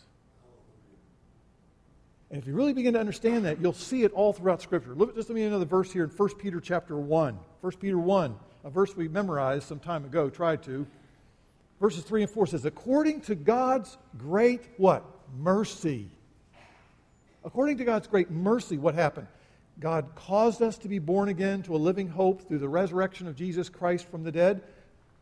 And 2.30 2.40
if 2.40 2.46
you 2.46 2.54
really 2.54 2.72
begin 2.72 2.94
to 2.94 3.00
understand 3.00 3.44
that, 3.44 3.60
you'll 3.60 3.72
see 3.72 4.04
it 4.04 4.12
all 4.12 4.32
throughout 4.32 4.62
Scripture. 4.62 4.94
Look, 4.94 5.10
at 5.10 5.16
just 5.16 5.28
let 5.28 5.34
me 5.34 5.42
another 5.42 5.64
verse 5.64 5.92
here 5.92 6.04
in 6.04 6.10
1 6.10 6.28
Peter 6.36 6.60
chapter 6.60 6.96
1. 6.96 7.38
1 7.60 7.72
Peter 7.80 7.98
1, 7.98 8.36
a 8.64 8.70
verse 8.70 8.96
we 8.96 9.08
memorized 9.08 9.64
some 9.64 9.80
time 9.80 10.04
ago, 10.04 10.30
tried 10.30 10.62
to. 10.62 10.86
Verses 11.80 12.04
3 12.04 12.22
and 12.22 12.30
4 12.30 12.46
says, 12.46 12.64
According 12.66 13.22
to 13.22 13.34
God's 13.34 13.98
great 14.16 14.62
what? 14.76 15.04
Mercy. 15.38 16.08
According 17.44 17.78
to 17.78 17.84
God's 17.84 18.06
great 18.06 18.30
mercy, 18.30 18.76
what 18.76 18.94
happened? 18.94 19.26
God 19.80 20.14
caused 20.14 20.60
us 20.60 20.76
to 20.78 20.88
be 20.88 20.98
born 20.98 21.30
again 21.30 21.62
to 21.62 21.74
a 21.74 21.78
living 21.78 22.08
hope 22.08 22.46
through 22.46 22.58
the 22.58 22.68
resurrection 22.68 23.26
of 23.26 23.34
Jesus 23.34 23.68
Christ 23.68 24.06
from 24.08 24.22
the 24.22 24.30
dead. 24.30 24.62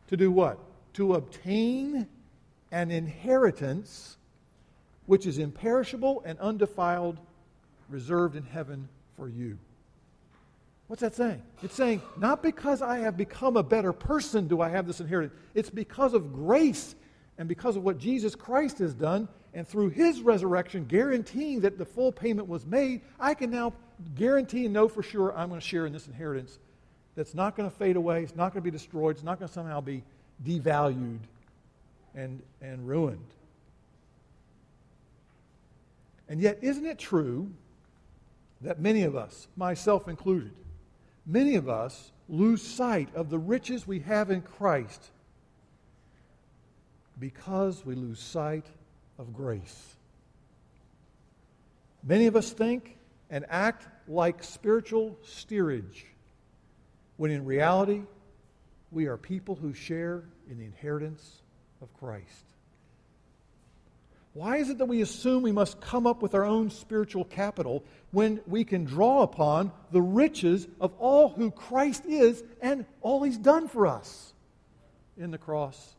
To 0.07 0.17
do 0.17 0.31
what? 0.31 0.59
To 0.95 1.13
obtain 1.13 2.07
an 2.71 2.91
inheritance 2.91 4.17
which 5.09 5.25
is 5.25 5.39
imperishable 5.39 6.21
and 6.23 6.37
undefiled, 6.37 7.17
reserved 7.89 8.35
in 8.35 8.43
heaven 8.43 8.87
for 9.17 9.27
you. 9.27 9.57
What's 10.85 11.01
that 11.01 11.15
saying? 11.15 11.41
It's 11.63 11.73
saying, 11.73 12.03
not 12.19 12.43
because 12.43 12.83
I 12.83 12.99
have 12.99 13.17
become 13.17 13.57
a 13.57 13.63
better 13.63 13.91
person 13.91 14.47
do 14.47 14.61
I 14.61 14.69
have 14.69 14.85
this 14.85 14.99
inheritance. 14.99 15.33
It's 15.55 15.71
because 15.71 16.13
of 16.13 16.31
grace 16.31 16.93
and 17.39 17.49
because 17.49 17.75
of 17.75 17.83
what 17.83 17.97
Jesus 17.97 18.35
Christ 18.35 18.77
has 18.77 18.93
done, 18.93 19.27
and 19.55 19.67
through 19.67 19.89
his 19.89 20.21
resurrection, 20.21 20.85
guaranteeing 20.85 21.61
that 21.61 21.79
the 21.79 21.85
full 21.85 22.11
payment 22.11 22.47
was 22.47 22.67
made, 22.67 23.01
I 23.19 23.33
can 23.33 23.49
now 23.49 23.73
guarantee 24.13 24.65
and 24.65 24.75
know 24.75 24.87
for 24.87 25.01
sure 25.01 25.35
I'm 25.35 25.49
going 25.49 25.59
to 25.59 25.67
share 25.67 25.87
in 25.87 25.91
this 25.93 26.05
inheritance 26.05 26.59
that's 27.15 27.33
not 27.33 27.57
going 27.57 27.67
to 27.67 27.75
fade 27.75 27.95
away, 27.95 28.21
it's 28.21 28.35
not 28.35 28.53
going 28.53 28.61
to 28.63 28.71
be 28.71 28.77
destroyed, 28.77 29.15
it's 29.15 29.25
not 29.25 29.39
going 29.39 29.47
to 29.47 29.53
somehow 29.55 29.81
be 29.81 30.03
devalued 30.45 31.17
and, 32.13 32.43
and 32.61 32.87
ruined. 32.87 33.25
And 36.29 36.39
yet, 36.39 36.59
isn't 36.61 36.85
it 36.85 36.99
true 36.99 37.51
that 38.61 38.79
many 38.79 39.01
of 39.03 39.15
us, 39.15 39.47
myself 39.57 40.07
included, 40.07 40.53
many 41.25 41.55
of 41.55 41.67
us 41.67 42.11
lose 42.29 42.61
sight 42.61 43.09
of 43.15 43.31
the 43.31 43.39
riches 43.39 43.87
we 43.87 43.99
have 44.01 44.29
in 44.29 44.41
Christ 44.41 45.03
because 47.19 47.83
we 47.83 47.95
lose 47.95 48.19
sight 48.19 48.67
of 49.17 49.33
grace? 49.33 49.95
Many 52.03 52.27
of 52.27 52.35
us 52.35 52.51
think 52.51 52.97
and 53.31 53.45
act 53.49 53.87
like 54.07 54.43
spiritual 54.43 55.17
steerage, 55.23 56.05
when 57.17 57.31
in 57.31 57.43
reality, 57.43 58.03
we 58.91 59.07
are 59.07 59.17
people 59.17 59.55
who 59.55 59.73
share 59.73 60.23
in 60.49 60.57
the 60.57 60.65
inheritance 60.65 61.41
of 61.81 61.93
Christ. 61.99 62.48
Why 64.33 64.57
is 64.57 64.69
it 64.69 64.77
that 64.77 64.85
we 64.85 65.01
assume 65.01 65.41
we 65.41 65.51
must 65.51 65.81
come 65.81 66.05
up 66.05 66.21
with 66.21 66.35
our 66.35 66.45
own 66.45 66.69
spiritual 66.69 67.25
capital 67.25 67.83
when 68.11 68.41
we 68.45 68.63
can 68.63 68.85
draw 68.85 69.23
upon 69.23 69.71
the 69.91 70.01
riches 70.01 70.67
of 70.79 70.93
all 70.99 71.29
who 71.29 71.51
Christ 71.51 72.05
is 72.05 72.43
and 72.61 72.85
all 73.01 73.23
he's 73.23 73.37
done 73.37 73.67
for 73.67 73.87
us 73.87 74.33
in 75.17 75.31
the 75.31 75.37
cross 75.37 75.95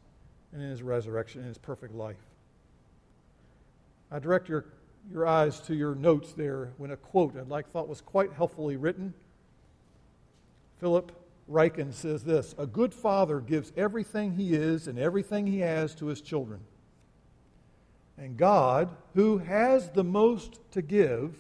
and 0.53 0.63
in 0.63 0.71
his 0.71 0.83
resurrection 0.83 1.41
and 1.41 1.49
his 1.49 1.59
perfect 1.59 1.95
life? 1.95 2.17
I 4.13 4.21
direct 4.21 4.49
your, 4.49 4.65
your 5.13 5.27
eyes 5.27 5.61
to 5.63 5.75
your 5.75 5.95
notes 5.95 6.33
there 6.33 6.71
when 6.79 6.93
a 6.93 6.97
quote 6.97 7.37
I'd 7.37 7.49
like 7.49 7.69
thought 7.71 7.89
was 7.89 8.01
quite 8.01 8.33
helpfully 8.33 8.77
written. 8.77 9.13
Philip 10.79 11.13
Ryken 11.51 11.93
says 11.93 12.23
this 12.23 12.55
A 12.59 12.67
good 12.67 12.95
father 12.95 13.41
gives 13.41 13.73
everything 13.77 14.33
he 14.33 14.55
is 14.55 14.87
and 14.87 14.99
everything 14.99 15.47
he 15.47 15.61
has 15.61 15.95
to 15.97 16.07
his 16.07 16.21
children. 16.21 16.61
And 18.21 18.37
God, 18.37 18.91
who 19.15 19.39
has 19.39 19.89
the 19.91 20.05
most 20.05 20.61
to 20.73 20.83
give, 20.83 21.35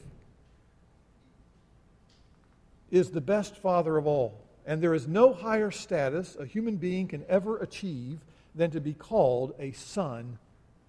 is 2.90 3.10
the 3.10 3.20
best 3.20 3.58
Father 3.58 3.98
of 3.98 4.06
all. 4.06 4.40
And 4.64 4.82
there 4.82 4.94
is 4.94 5.06
no 5.06 5.34
higher 5.34 5.70
status 5.70 6.36
a 6.40 6.46
human 6.46 6.76
being 6.76 7.06
can 7.06 7.22
ever 7.28 7.58
achieve 7.58 8.18
than 8.54 8.70
to 8.70 8.80
be 8.80 8.94
called 8.94 9.54
a 9.58 9.72
son 9.72 10.38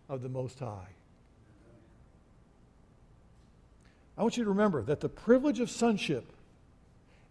of 0.08 0.21
the 0.21 0.30
Most 0.30 0.60
High. 0.60 0.88
I 4.17 4.21
want 4.21 4.38
you 4.38 4.45
to 4.45 4.49
remember 4.49 4.84
that 4.84 5.01
the 5.01 5.10
privilege 5.10 5.60
of 5.60 5.69
sonship 5.69 6.32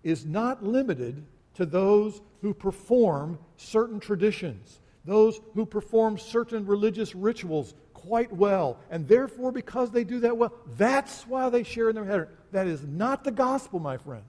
is 0.02 0.26
not 0.26 0.62
limited 0.62 1.24
to 1.54 1.64
those 1.64 2.20
who 2.42 2.52
perform 2.52 3.38
certain 3.56 4.00
traditions, 4.00 4.80
those 5.06 5.40
who 5.54 5.64
perform 5.64 6.18
certain 6.18 6.66
religious 6.66 7.14
rituals 7.14 7.74
quite 8.02 8.32
well. 8.32 8.78
And 8.90 9.06
therefore, 9.06 9.52
because 9.52 9.90
they 9.90 10.04
do 10.04 10.20
that 10.20 10.36
well, 10.36 10.52
that's 10.76 11.26
why 11.26 11.48
they 11.48 11.62
share 11.62 11.88
in 11.88 11.94
their 11.94 12.04
inheritance. 12.04 12.36
That 12.52 12.66
is 12.66 12.82
not 12.84 13.24
the 13.24 13.30
gospel, 13.30 13.78
my 13.78 13.96
friends. 13.96 14.24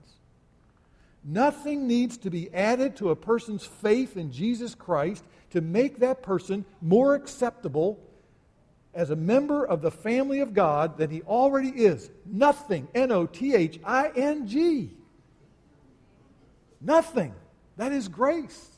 Nothing 1.24 1.86
needs 1.86 2.18
to 2.18 2.30
be 2.30 2.52
added 2.52 2.96
to 2.96 3.10
a 3.10 3.16
person's 3.16 3.64
faith 3.64 4.16
in 4.16 4.32
Jesus 4.32 4.74
Christ 4.74 5.24
to 5.50 5.60
make 5.60 6.00
that 6.00 6.22
person 6.22 6.64
more 6.80 7.14
acceptable 7.14 8.00
as 8.94 9.10
a 9.10 9.16
member 9.16 9.64
of 9.64 9.80
the 9.82 9.90
family 9.90 10.40
of 10.40 10.52
God 10.52 10.98
than 10.98 11.10
he 11.10 11.22
already 11.22 11.68
is. 11.68 12.10
Nothing. 12.26 12.88
N 12.94 13.12
O 13.12 13.26
T 13.26 13.54
H 13.54 13.78
I 13.84 14.10
N 14.16 14.46
G. 14.46 14.90
Nothing. 16.80 17.34
That 17.76 17.92
is 17.92 18.08
grace. 18.08 18.71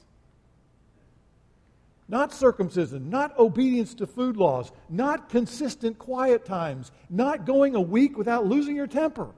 Not 2.09 2.33
circumcision, 2.33 3.09
not 3.09 3.39
obedience 3.39 3.95
to 3.95 4.07
food 4.07 4.37
laws, 4.37 4.71
not 4.91 5.31
consistent 5.31 5.99
quiet 5.99 6.45
times, 6.45 6.93
not 7.09 7.47
going 7.47 7.75
a 7.75 7.81
week 7.81 8.19
without 8.19 8.47
losing 8.47 8.77
your 8.77 8.87
temper. 8.87 9.29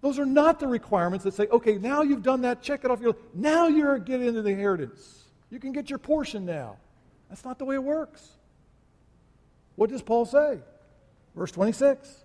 Those 0.00 0.18
are 0.18 0.26
not 0.26 0.60
the 0.60 0.68
requirements 0.68 1.24
that 1.24 1.34
say, 1.34 1.46
okay, 1.48 1.78
now 1.78 2.02
you've 2.02 2.22
done 2.22 2.42
that, 2.42 2.62
check 2.62 2.84
it 2.84 2.90
off 2.90 3.00
your 3.00 3.16
Now 3.34 3.68
you're 3.68 3.98
getting 3.98 4.26
into 4.26 4.42
the 4.42 4.50
inheritance. 4.50 5.24
You 5.50 5.58
can 5.58 5.72
get 5.72 5.90
your 5.90 5.98
portion 5.98 6.44
now. 6.44 6.76
That's 7.28 7.44
not 7.44 7.58
the 7.58 7.64
way 7.64 7.76
it 7.76 7.82
works. 7.82 8.28
What 9.76 9.90
does 9.90 10.02
Paul 10.02 10.26
say? 10.26 10.58
Verse 11.34 11.50
26. 11.52 12.24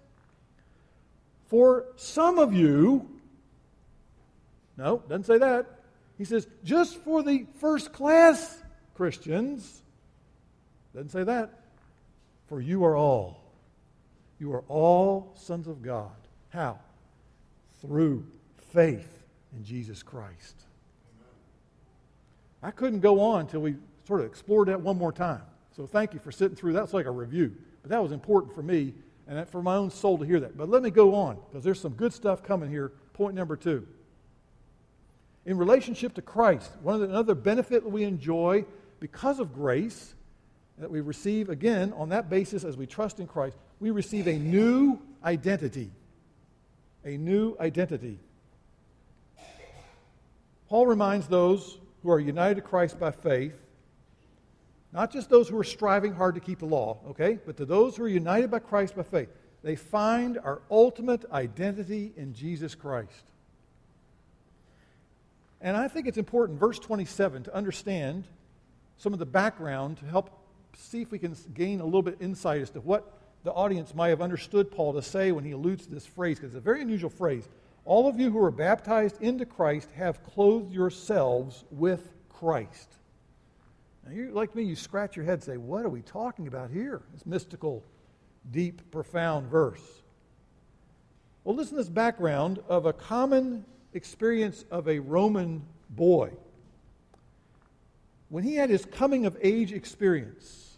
For 1.48 1.86
some 1.96 2.40
of 2.40 2.54
you, 2.54 3.10
no, 4.76 5.02
doesn't 5.08 5.26
say 5.26 5.38
that. 5.38 5.66
He 6.18 6.26
says, 6.26 6.48
just 6.64 6.98
for 7.04 7.24
the 7.24 7.46
first 7.60 7.94
class 7.94 8.62
Christians. 8.98 9.84
Doesn't 10.94 11.12
say 11.12 11.24
that. 11.24 11.52
For 12.48 12.60
you 12.60 12.84
are 12.84 12.96
all, 12.96 13.42
you 14.40 14.54
are 14.54 14.64
all 14.68 15.34
sons 15.36 15.68
of 15.68 15.84
God. 15.84 16.16
How? 16.50 16.80
Through 17.82 18.26
faith 18.74 19.24
in 19.56 19.64
Jesus 19.64 20.02
Christ. 20.02 20.56
I 22.64 22.72
couldn't 22.72 23.02
go 23.02 23.20
on 23.20 23.42
until 23.42 23.60
we 23.60 23.76
sort 24.08 24.22
of 24.22 24.26
explored 24.26 24.70
that 24.70 24.82
one 24.82 24.98
more 24.98 25.12
time. 25.12 25.44
So 25.76 25.86
thank 25.86 26.14
you 26.14 26.20
for 26.20 26.32
sitting 26.32 26.56
through. 26.56 26.74
That's 26.74 26.94
like 26.94 27.06
a 27.06 27.12
review. 27.12 27.54
But 27.84 27.92
that 27.92 28.02
was 28.02 28.12
important 28.12 28.56
for 28.56 28.64
me 28.64 28.94
and 29.28 29.48
for 29.50 29.62
my 29.62 29.76
own 29.76 29.92
soul 29.92 30.18
to 30.18 30.26
hear 30.26 30.40
that. 30.40 30.58
But 30.58 30.70
let 30.70 30.82
me 30.82 30.90
go 30.90 31.14
on 31.14 31.38
because 31.50 31.64
there's 31.64 31.80
some 31.80 31.94
good 31.94 32.14
stuff 32.14 32.42
coming 32.42 32.70
here. 32.70 32.94
Point 33.14 33.36
number 33.36 33.56
two. 33.56 33.86
In 35.46 35.58
relationship 35.58 36.14
to 36.16 36.22
Christ, 36.22 36.72
one 36.82 36.96
of 36.96 37.02
the, 37.02 37.08
another 37.10 37.36
benefit 37.36 37.84
that 37.84 37.90
we 37.90 38.04
enjoy 38.04 38.66
because 39.00 39.40
of 39.40 39.54
grace 39.54 40.14
that 40.78 40.92
we 40.92 41.02
receive 41.02 41.50
again 41.50 41.94
on 41.94 42.10
that 42.10 42.30
basis 42.30 42.64
as 42.64 42.78
we 42.78 42.86
trust 42.86 43.20
in 43.20 43.28
Christ, 43.28 43.58
we 43.80 43.92
receive 43.92 44.28
a 44.28 44.38
new 44.38 45.00
identity. 45.24 45.92
A 47.04 47.18
new 47.18 47.56
identity. 47.60 48.20
Paul 50.70 50.88
reminds 50.88 51.28
those 51.28 51.78
who 52.04 52.12
are 52.12 52.20
united 52.20 52.56
to 52.56 52.62
Christ 52.62 53.00
by 53.00 53.12
faith, 53.12 53.56
not 54.92 55.12
just 55.12 55.30
those 55.30 55.48
who 55.48 55.58
are 55.58 55.64
striving 55.64 56.14
hard 56.14 56.36
to 56.36 56.42
keep 56.42 56.60
the 56.60 56.66
law, 56.66 57.00
okay, 57.10 57.40
but 57.46 57.58
to 57.58 57.66
those 57.66 57.96
who 57.96 58.04
are 58.04 58.10
united 58.10 58.52
by 58.52 58.60
Christ 58.60 58.96
by 58.96 59.04
faith, 59.04 59.30
they 59.64 59.76
find 59.76 60.38
our 60.38 60.62
ultimate 60.70 61.26
identity 61.32 62.14
in 62.16 62.34
Jesus 62.34 62.76
Christ. 62.76 63.32
And 65.62 65.76
I 65.76 65.88
think 65.88 66.08
it's 66.08 66.18
important, 66.18 66.60
verse 66.60 66.80
27, 66.80 67.44
to 67.44 67.56
understand 67.56 68.26
some 68.98 69.14
of 69.14 69.20
the 69.20 69.26
background 69.26 69.98
to 69.98 70.06
help 70.06 70.30
see 70.76 71.02
if 71.02 71.12
we 71.12 71.20
can 71.20 71.36
gain 71.54 71.82
a 71.82 71.86
little 71.86 72.02
bit 72.02 72.18
insight 72.20 72.62
as 72.62 72.70
to 72.72 72.80
what 72.82 73.18
the 73.44 73.52
audience 73.52 73.96
might 73.96 74.10
have 74.10 74.22
understood 74.22 74.72
Paul 74.72 74.94
to 74.94 75.02
say 75.02 75.32
when 75.32 75.44
he 75.44 75.52
alludes 75.52 75.86
to 75.86 75.92
this 75.92 76.06
phrase, 76.06 76.38
because 76.38 76.54
it's 76.54 76.58
a 76.58 76.62
very 76.62 76.82
unusual 76.82 77.10
phrase. 77.10 77.48
All 77.86 78.08
of 78.08 78.20
you 78.20 78.30
who 78.30 78.44
are 78.44 78.52
baptized 78.52 79.22
into 79.22 79.46
Christ 79.46 79.90
have 79.92 80.24
clothed 80.24 80.74
yourselves 80.74 81.64
with 81.72 82.12
Christ. 82.28 82.94
Now, 84.06 84.14
you, 84.14 84.32
like 84.32 84.56
me, 84.56 84.64
you 84.64 84.76
scratch 84.76 85.16
your 85.16 85.26
head 85.26 85.36
and 85.36 85.44
say, 85.44 85.58
What 85.58 85.86
are 85.86 85.90
we 85.90 86.02
talking 86.02 86.48
about 86.48 86.70
here? 86.70 87.02
This 87.14 87.26
mystical, 87.26 87.84
deep, 88.52 88.92
profound 88.92 89.50
verse. 89.50 89.82
Well, 91.44 91.56
listen 91.56 91.78
to 91.78 91.84
this 91.84 91.90
background 91.90 92.60
of 92.68 92.86
a 92.86 92.94
common 92.94 93.64
experience 93.94 94.66
of 94.70 94.90
a 94.90 95.00
Roman 95.00 95.66
boy. 95.90 96.32
When 98.30 98.44
he 98.44 98.56
had 98.56 98.70
his 98.70 98.86
coming 98.86 99.26
of 99.26 99.38
age 99.42 99.72
experience, 99.72 100.78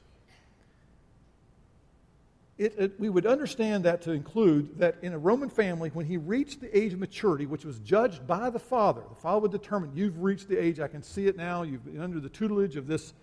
it, 2.59 2.75
it, 2.77 2.99
we 2.99 3.09
would 3.09 3.25
understand 3.25 3.85
that 3.85 4.01
to 4.01 4.12
include 4.12 4.77
that 4.79 4.97
in 5.01 5.13
a 5.13 5.17
Roman 5.17 5.49
family, 5.49 5.89
when 5.93 6.05
he 6.05 6.17
reached 6.17 6.59
the 6.59 6.77
age 6.77 6.93
of 6.93 6.99
maturity, 6.99 7.45
which 7.45 7.63
was 7.63 7.79
judged 7.79 8.27
by 8.27 8.49
the 8.49 8.59
father, 8.59 9.01
the 9.07 9.15
father 9.15 9.39
would 9.39 9.51
determine, 9.51 9.91
you've 9.95 10.21
reached 10.21 10.49
the 10.49 10.62
age, 10.62 10.79
I 10.81 10.89
can 10.89 11.01
see 11.01 11.27
it 11.27 11.38
now, 11.38 11.63
you've 11.63 11.85
been 11.85 12.01
under 12.01 12.19
the 12.19 12.27
tutelage 12.27 12.75
of 12.75 12.85
this, 12.85 13.13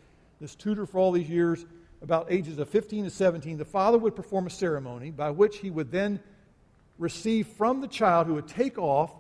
this 0.41 0.55
tutor 0.55 0.87
for 0.87 0.99
all 0.99 1.13
these 1.13 1.29
years, 1.29 1.67
about 2.01 2.33
ages 2.33 2.59
of 2.59 2.69
15 2.71 3.05
to 3.05 3.11
17, 3.11 3.59
the 3.59 3.65
father 3.65 3.99
would 3.99 4.17
perform 4.17 4.47
a 4.47 4.51
ceremony 4.51 5.11
by 5.11 5.31
which 5.31 5.59
he 5.59 5.71
would 5.71 5.91
then 5.91 6.19
receive 6.99 7.47
from 7.47 7.83
the 7.83 7.89
child 7.89 8.27
who 8.27 8.35
would 8.35 8.49
take 8.49 8.79
off 8.79 9.13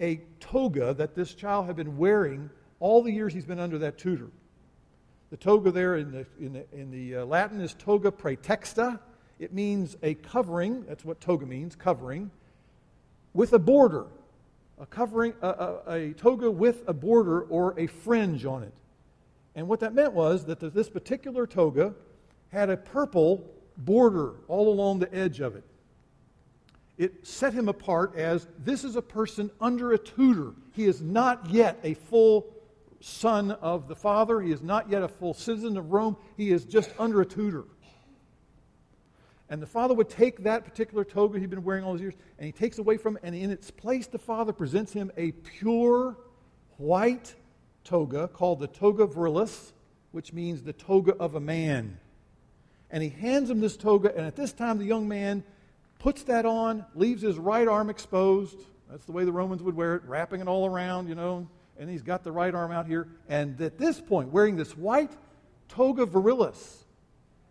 a 0.00 0.20
toga 0.38 0.94
that 0.94 1.16
this 1.16 1.34
child 1.34 1.66
had 1.66 1.74
been 1.74 1.96
wearing 1.96 2.48
all 2.80 3.02
the 3.02 3.12
years 3.12 3.32
he's 3.32 3.44
been 3.44 3.60
under 3.60 3.78
that 3.78 3.98
tutor. 3.98 4.28
The 5.30 5.36
toga 5.36 5.70
there 5.70 5.96
in 5.96 6.10
the, 6.10 6.26
in 6.40 6.52
the, 6.52 6.64
in 6.72 6.90
the 6.90 7.16
uh, 7.16 7.24
Latin 7.24 7.60
is 7.60 7.74
toga 7.74 8.10
praetexta, 8.10 8.98
it 9.38 9.52
means 9.52 9.96
a 10.02 10.14
covering, 10.14 10.84
that's 10.86 11.04
what 11.04 11.20
toga 11.20 11.46
means, 11.46 11.76
covering, 11.76 12.30
with 13.34 13.52
a 13.52 13.58
border. 13.58 14.06
A 14.80 14.86
covering, 14.86 15.34
a, 15.42 15.48
a, 15.48 15.92
a 15.92 16.12
toga 16.12 16.50
with 16.50 16.84
a 16.86 16.92
border 16.92 17.42
or 17.42 17.78
a 17.78 17.88
fringe 17.88 18.44
on 18.44 18.62
it. 18.62 18.74
And 19.56 19.66
what 19.66 19.80
that 19.80 19.92
meant 19.92 20.12
was 20.12 20.44
that 20.44 20.60
this 20.60 20.88
particular 20.88 21.46
toga 21.46 21.94
had 22.52 22.70
a 22.70 22.76
purple 22.76 23.44
border 23.76 24.34
all 24.46 24.72
along 24.72 25.00
the 25.00 25.12
edge 25.12 25.40
of 25.40 25.56
it. 25.56 25.64
It 26.96 27.26
set 27.26 27.52
him 27.52 27.68
apart 27.68 28.16
as 28.16 28.46
this 28.64 28.84
is 28.84 28.96
a 28.96 29.02
person 29.02 29.50
under 29.60 29.92
a 29.92 29.98
tutor. 29.98 30.52
He 30.72 30.84
is 30.84 31.00
not 31.00 31.50
yet 31.50 31.78
a 31.82 31.94
full 31.94 32.46
son 33.00 33.52
of 33.52 33.88
the 33.88 33.96
Father. 33.96 34.40
He 34.40 34.52
is 34.52 34.62
not 34.62 34.90
yet 34.90 35.02
a 35.02 35.08
full 35.08 35.34
citizen 35.34 35.76
of 35.76 35.92
Rome. 35.92 36.16
He 36.36 36.50
is 36.50 36.64
just 36.64 36.90
under 36.98 37.20
a 37.20 37.26
tutor. 37.26 37.64
And 39.50 39.62
the 39.62 39.66
father 39.66 39.94
would 39.94 40.10
take 40.10 40.42
that 40.44 40.64
particular 40.64 41.04
toga 41.04 41.38
he'd 41.38 41.48
been 41.48 41.64
wearing 41.64 41.82
all 41.82 41.94
these 41.94 42.02
years, 42.02 42.14
and 42.38 42.44
he 42.44 42.52
takes 42.52 42.78
away 42.78 42.98
from 42.98 43.16
it, 43.16 43.22
and 43.24 43.34
in 43.34 43.50
its 43.50 43.70
place, 43.70 44.06
the 44.06 44.18
father 44.18 44.52
presents 44.52 44.92
him 44.92 45.10
a 45.16 45.32
pure 45.32 46.18
white 46.76 47.34
toga 47.82 48.28
called 48.28 48.60
the 48.60 48.66
toga 48.66 49.06
virilis, 49.06 49.72
which 50.12 50.34
means 50.34 50.62
the 50.62 50.74
toga 50.74 51.14
of 51.18 51.34
a 51.34 51.40
man. 51.40 51.98
And 52.90 53.02
he 53.02 53.08
hands 53.08 53.48
him 53.48 53.60
this 53.60 53.76
toga, 53.76 54.14
and 54.14 54.26
at 54.26 54.36
this 54.36 54.52
time, 54.52 54.76
the 54.76 54.84
young 54.84 55.08
man 55.08 55.42
puts 55.98 56.22
that 56.24 56.44
on, 56.44 56.84
leaves 56.94 57.22
his 57.22 57.38
right 57.38 57.66
arm 57.66 57.88
exposed. 57.88 58.58
That's 58.90 59.06
the 59.06 59.12
way 59.12 59.24
the 59.24 59.32
Romans 59.32 59.62
would 59.62 59.74
wear 59.74 59.94
it, 59.94 60.02
wrapping 60.04 60.40
it 60.40 60.48
all 60.48 60.66
around, 60.66 61.08
you 61.08 61.14
know, 61.14 61.48
and 61.78 61.88
he's 61.88 62.02
got 62.02 62.24
the 62.24 62.32
right 62.32 62.54
arm 62.54 62.72
out 62.72 62.86
here. 62.86 63.08
And 63.28 63.60
at 63.60 63.78
this 63.78 64.00
point, 64.00 64.30
wearing 64.32 64.56
this 64.56 64.76
white 64.76 65.12
toga 65.68 66.06
virilis, 66.06 66.84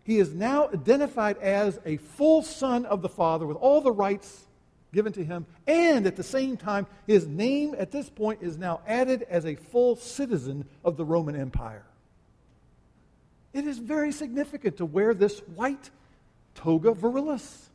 he 0.04 0.18
is 0.18 0.34
now 0.34 0.68
identified 0.68 1.38
as 1.38 1.78
a 1.84 1.96
full 1.96 2.42
son 2.42 2.86
of 2.86 3.02
the 3.02 3.08
Father 3.08 3.46
with 3.46 3.56
all 3.56 3.80
the 3.80 3.92
rights 3.92 4.46
given 4.92 5.12
to 5.12 5.24
him. 5.24 5.46
And 5.66 6.06
at 6.06 6.16
the 6.16 6.22
same 6.22 6.56
time, 6.56 6.86
his 7.06 7.26
name 7.26 7.74
at 7.78 7.90
this 7.90 8.08
point 8.08 8.42
is 8.42 8.56
now 8.56 8.80
added 8.86 9.26
as 9.28 9.44
a 9.44 9.54
full 9.54 9.96
citizen 9.96 10.66
of 10.84 10.96
the 10.96 11.04
Roman 11.04 11.36
Empire. 11.36 11.84
It 13.52 13.66
is 13.66 13.78
very 13.78 14.12
significant 14.12 14.76
to 14.78 14.84
wear 14.84 15.14
this 15.14 15.40
white 15.54 15.90
toga 16.54 16.92
virilis. 16.92 17.67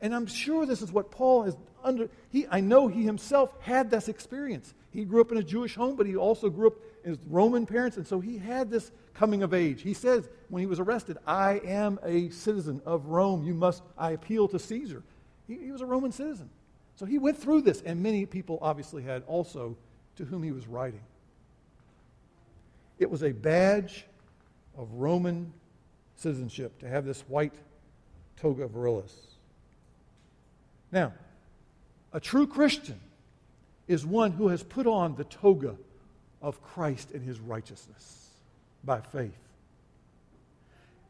And 0.00 0.14
I'm 0.14 0.26
sure 0.26 0.66
this 0.66 0.82
is 0.82 0.92
what 0.92 1.10
Paul 1.10 1.44
has 1.44 1.56
under 1.82 2.08
he 2.30 2.46
I 2.50 2.60
know 2.60 2.88
he 2.88 3.02
himself 3.02 3.54
had 3.60 3.90
this 3.90 4.08
experience. 4.08 4.74
He 4.90 5.04
grew 5.04 5.20
up 5.20 5.32
in 5.32 5.38
a 5.38 5.42
Jewish 5.42 5.74
home, 5.74 5.96
but 5.96 6.06
he 6.06 6.16
also 6.16 6.50
grew 6.50 6.68
up 6.68 6.74
with 7.04 7.20
Roman 7.28 7.66
parents, 7.66 7.96
and 7.96 8.06
so 8.06 8.18
he 8.20 8.38
had 8.38 8.70
this 8.70 8.90
coming 9.14 9.42
of 9.42 9.54
age. 9.54 9.82
He 9.82 9.94
says 9.94 10.28
when 10.48 10.60
he 10.60 10.66
was 10.66 10.80
arrested, 10.80 11.18
I 11.26 11.60
am 11.64 11.98
a 12.04 12.30
citizen 12.30 12.82
of 12.84 13.06
Rome. 13.06 13.44
You 13.44 13.54
must, 13.54 13.82
I 13.96 14.12
appeal 14.12 14.48
to 14.48 14.58
Caesar. 14.58 15.02
He, 15.46 15.56
he 15.56 15.72
was 15.72 15.80
a 15.80 15.86
Roman 15.86 16.12
citizen. 16.12 16.50
So 16.96 17.06
he 17.06 17.18
went 17.18 17.38
through 17.38 17.62
this, 17.62 17.82
and 17.82 18.02
many 18.02 18.26
people 18.26 18.58
obviously 18.62 19.02
had 19.02 19.22
also 19.26 19.76
to 20.16 20.24
whom 20.24 20.42
he 20.42 20.52
was 20.52 20.66
writing. 20.66 21.02
It 22.98 23.10
was 23.10 23.22
a 23.22 23.32
badge 23.32 24.06
of 24.76 24.90
Roman 24.92 25.52
citizenship 26.16 26.78
to 26.80 26.88
have 26.88 27.04
this 27.04 27.20
white 27.28 27.54
toga 28.36 28.66
virilis. 28.66 29.12
Now, 30.92 31.12
a 32.12 32.20
true 32.20 32.46
Christian 32.46 33.00
is 33.88 34.04
one 34.04 34.32
who 34.32 34.48
has 34.48 34.62
put 34.62 34.86
on 34.86 35.16
the 35.16 35.24
toga 35.24 35.76
of 36.42 36.62
Christ 36.62 37.10
and 37.12 37.22
his 37.22 37.40
righteousness 37.40 38.30
by 38.84 39.00
faith. 39.00 39.36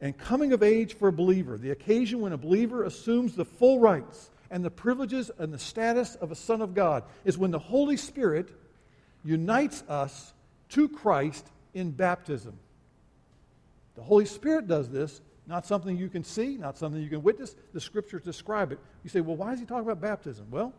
And 0.00 0.16
coming 0.16 0.52
of 0.52 0.62
age 0.62 0.94
for 0.94 1.08
a 1.08 1.12
believer, 1.12 1.56
the 1.56 1.70
occasion 1.70 2.20
when 2.20 2.32
a 2.32 2.38
believer 2.38 2.84
assumes 2.84 3.34
the 3.34 3.44
full 3.44 3.80
rights 3.80 4.30
and 4.50 4.64
the 4.64 4.70
privileges 4.70 5.30
and 5.38 5.52
the 5.52 5.58
status 5.58 6.14
of 6.16 6.30
a 6.30 6.36
son 6.36 6.60
of 6.60 6.74
God, 6.74 7.04
is 7.24 7.38
when 7.38 7.50
the 7.50 7.58
Holy 7.58 7.96
Spirit 7.96 8.50
unites 9.24 9.82
us 9.88 10.32
to 10.70 10.88
Christ 10.88 11.46
in 11.74 11.90
baptism. 11.90 12.58
The 13.96 14.02
Holy 14.02 14.26
Spirit 14.26 14.68
does 14.68 14.88
this, 14.88 15.20
not 15.46 15.66
something 15.66 15.96
you 15.96 16.08
can 16.08 16.24
see, 16.24 16.56
not 16.56 16.76
something 16.76 17.00
you 17.00 17.08
can 17.08 17.22
witness. 17.22 17.54
The 17.72 17.80
scriptures 17.80 18.22
describe 18.22 18.72
it. 18.72 18.80
You 19.04 19.10
say, 19.10 19.20
well, 19.20 19.36
why 19.36 19.52
is 19.52 19.60
he 19.60 19.66
talking 19.66 19.84
about 19.84 20.00
baptism? 20.00 20.46
Well, 20.50 20.72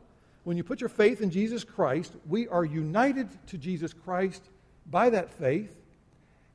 when 0.43 0.57
you 0.57 0.63
put 0.63 0.81
your 0.81 0.89
faith 0.89 1.21
in 1.21 1.29
Jesus 1.29 1.63
Christ, 1.63 2.13
we 2.27 2.47
are 2.47 2.65
united 2.65 3.29
to 3.47 3.57
Jesus 3.57 3.93
Christ 3.93 4.43
by 4.85 5.09
that 5.09 5.31
faith. 5.31 5.71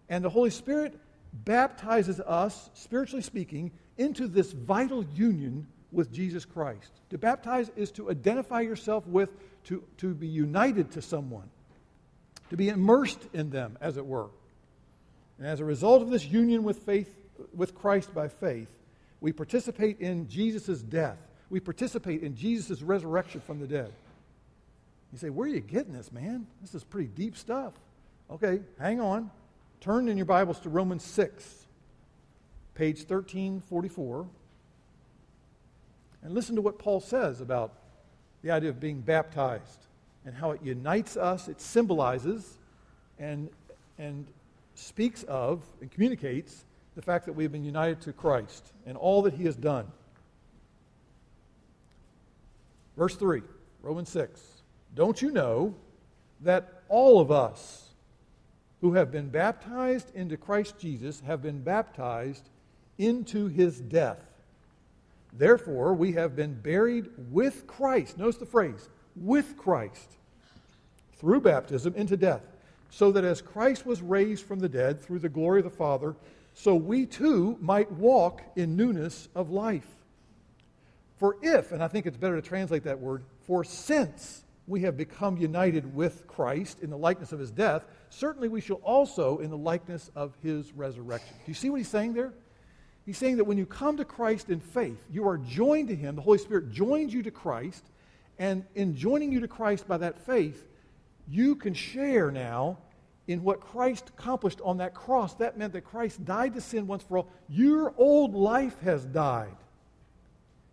And 0.08 0.24
the 0.24 0.30
Holy 0.30 0.50
Spirit 0.50 0.98
baptizes 1.32 2.20
us, 2.20 2.70
spiritually 2.74 3.22
speaking, 3.22 3.70
into 3.96 4.28
this 4.28 4.52
vital 4.52 5.04
union 5.14 5.66
with 5.90 6.12
Jesus 6.12 6.44
Christ. 6.44 6.90
To 7.10 7.18
baptize 7.18 7.70
is 7.76 7.90
to 7.92 8.10
identify 8.10 8.60
yourself 8.60 9.06
with, 9.06 9.30
to, 9.64 9.82
to 9.98 10.14
be 10.14 10.26
united 10.26 10.92
to 10.92 11.02
someone, 11.02 11.48
to 12.50 12.56
be 12.56 12.68
immersed 12.68 13.20
in 13.32 13.50
them, 13.50 13.78
as 13.80 13.96
it 13.96 14.04
were. 14.04 14.28
And 15.38 15.46
as 15.46 15.60
a 15.60 15.64
result 15.64 16.02
of 16.02 16.10
this 16.10 16.24
union 16.24 16.62
with 16.62 16.78
faith, 16.78 17.14
with 17.54 17.74
Christ 17.74 18.14
by 18.14 18.28
faith, 18.28 18.68
we 19.20 19.32
participate 19.32 20.00
in 20.00 20.28
Jesus' 20.28 20.82
death. 20.82 21.18
We 21.50 21.60
participate 21.60 22.22
in 22.22 22.34
Jesus' 22.34 22.82
resurrection 22.82 23.40
from 23.40 23.60
the 23.60 23.66
dead. 23.66 23.92
You 25.12 25.18
say, 25.18 25.30
where 25.30 25.46
are 25.46 25.50
you 25.50 25.60
getting 25.60 25.92
this, 25.92 26.10
man? 26.10 26.46
This 26.60 26.74
is 26.74 26.82
pretty 26.82 27.08
deep 27.08 27.36
stuff. 27.36 27.74
Okay, 28.30 28.60
hang 28.80 29.00
on. 29.00 29.30
Turn 29.80 30.08
in 30.08 30.16
your 30.16 30.26
Bibles 30.26 30.58
to 30.60 30.70
Romans 30.70 31.04
6. 31.04 31.66
page 32.74 32.98
1344. 32.98 34.26
And 36.22 36.34
listen 36.34 36.56
to 36.56 36.62
what 36.62 36.78
Paul 36.78 37.00
says 37.00 37.40
about 37.40 37.72
the 38.42 38.50
idea 38.50 38.70
of 38.70 38.80
being 38.80 39.00
baptized 39.00 39.86
and 40.24 40.34
how 40.34 40.52
it 40.52 40.62
unites 40.62 41.16
us, 41.16 41.48
it 41.48 41.60
symbolizes 41.60 42.58
and, 43.18 43.50
and 43.98 44.26
speaks 44.74 45.24
of 45.24 45.62
and 45.80 45.90
communicates 45.90 46.64
the 46.94 47.02
fact 47.02 47.26
that 47.26 47.32
we've 47.32 47.52
been 47.52 47.64
united 47.64 48.00
to 48.02 48.12
Christ 48.12 48.72
and 48.86 48.96
all 48.96 49.22
that 49.22 49.34
he 49.34 49.44
has 49.44 49.56
done. 49.56 49.86
Verse 52.96 53.16
3, 53.16 53.42
Romans 53.82 54.10
6. 54.10 54.40
Don't 54.94 55.22
you 55.22 55.30
know 55.30 55.74
that 56.42 56.82
all 56.88 57.20
of 57.20 57.30
us 57.30 57.88
who 58.82 58.94
have 58.94 59.10
been 59.10 59.28
baptized 59.28 60.14
into 60.14 60.36
Christ 60.36 60.78
Jesus 60.78 61.20
have 61.20 61.40
been 61.40 61.62
baptized 61.62 62.50
into 62.98 63.48
his 63.48 63.80
death? 63.80 64.22
Therefore, 65.32 65.94
we 65.94 66.12
have 66.12 66.36
been 66.36 66.54
buried 66.54 67.08
with 67.30 67.66
Christ. 67.66 68.18
Notice 68.18 68.36
the 68.36 68.44
phrase, 68.44 68.90
with 69.16 69.56
Christ, 69.56 70.16
through 71.16 71.40
baptism 71.40 71.94
into 71.94 72.18
death, 72.18 72.42
so 72.90 73.10
that 73.12 73.24
as 73.24 73.40
Christ 73.40 73.86
was 73.86 74.02
raised 74.02 74.44
from 74.44 74.58
the 74.58 74.68
dead 74.68 75.00
through 75.00 75.20
the 75.20 75.30
glory 75.30 75.60
of 75.60 75.64
the 75.64 75.70
Father, 75.70 76.14
so 76.54 76.74
we 76.74 77.06
too 77.06 77.56
might 77.60 77.90
walk 77.92 78.42
in 78.56 78.76
newness 78.76 79.28
of 79.34 79.50
life. 79.50 79.86
For 81.16 81.36
if, 81.42 81.72
and 81.72 81.82
I 81.82 81.88
think 81.88 82.06
it's 82.06 82.16
better 82.16 82.40
to 82.40 82.46
translate 82.46 82.84
that 82.84 82.98
word, 82.98 83.24
for 83.46 83.64
since 83.64 84.44
we 84.66 84.80
have 84.82 84.96
become 84.96 85.36
united 85.36 85.94
with 85.94 86.26
Christ 86.26 86.80
in 86.82 86.90
the 86.90 86.98
likeness 86.98 87.32
of 87.32 87.38
his 87.38 87.50
death, 87.50 87.84
certainly 88.10 88.48
we 88.48 88.60
shall 88.60 88.76
also 88.76 89.38
in 89.38 89.50
the 89.50 89.56
likeness 89.56 90.10
of 90.14 90.34
his 90.42 90.72
resurrection. 90.72 91.34
Do 91.44 91.50
you 91.50 91.54
see 91.54 91.70
what 91.70 91.76
he's 91.76 91.88
saying 91.88 92.14
there? 92.14 92.32
He's 93.04 93.18
saying 93.18 93.36
that 93.38 93.44
when 93.44 93.58
you 93.58 93.66
come 93.66 93.96
to 93.96 94.04
Christ 94.04 94.48
in 94.48 94.60
faith, 94.60 95.04
you 95.10 95.26
are 95.26 95.38
joined 95.38 95.88
to 95.88 95.96
Him. 95.96 96.14
The 96.14 96.22
Holy 96.22 96.38
Spirit 96.38 96.70
joins 96.70 97.12
you 97.12 97.22
to 97.24 97.30
Christ. 97.30 97.84
And 98.38 98.64
in 98.74 98.96
joining 98.96 99.32
you 99.32 99.40
to 99.40 99.48
Christ 99.48 99.88
by 99.88 99.98
that 99.98 100.18
faith, 100.24 100.66
you 101.28 101.56
can 101.56 101.74
share 101.74 102.30
now 102.30 102.78
in 103.28 103.42
what 103.42 103.60
Christ 103.60 104.10
accomplished 104.10 104.60
on 104.62 104.78
that 104.78 104.94
cross. 104.94 105.34
That 105.34 105.56
meant 105.56 105.72
that 105.74 105.82
Christ 105.82 106.24
died 106.24 106.54
to 106.54 106.60
sin 106.60 106.86
once 106.86 107.02
for 107.02 107.18
all. 107.18 107.28
Your 107.48 107.94
old 107.96 108.34
life 108.34 108.78
has 108.80 109.04
died. 109.04 109.56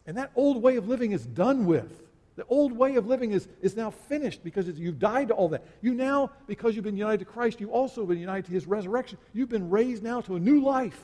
And 0.07 0.17
that 0.17 0.31
old 0.35 0.61
way 0.61 0.75
of 0.75 0.87
living 0.87 1.11
is 1.11 1.25
done 1.25 1.65
with. 1.65 2.01
The 2.35 2.45
old 2.47 2.71
way 2.71 2.95
of 2.95 3.05
living 3.05 3.31
is, 3.31 3.47
is 3.61 3.75
now 3.75 3.91
finished 3.91 4.43
because 4.43 4.67
you've 4.67 4.97
died 4.97 5.27
to 5.27 5.33
all 5.33 5.49
that. 5.49 5.63
You 5.81 5.93
now, 5.93 6.31
because 6.47 6.73
you've 6.73 6.85
been 6.85 6.97
united 6.97 7.19
to 7.19 7.25
Christ, 7.25 7.59
you 7.59 7.69
also 7.69 8.05
been 8.05 8.17
united 8.17 8.45
to 8.45 8.51
his 8.51 8.65
resurrection. 8.65 9.17
You've 9.33 9.49
been 9.49 9.69
raised 9.69 10.01
now 10.01 10.21
to 10.21 10.35
a 10.35 10.39
new 10.39 10.63
life 10.63 10.99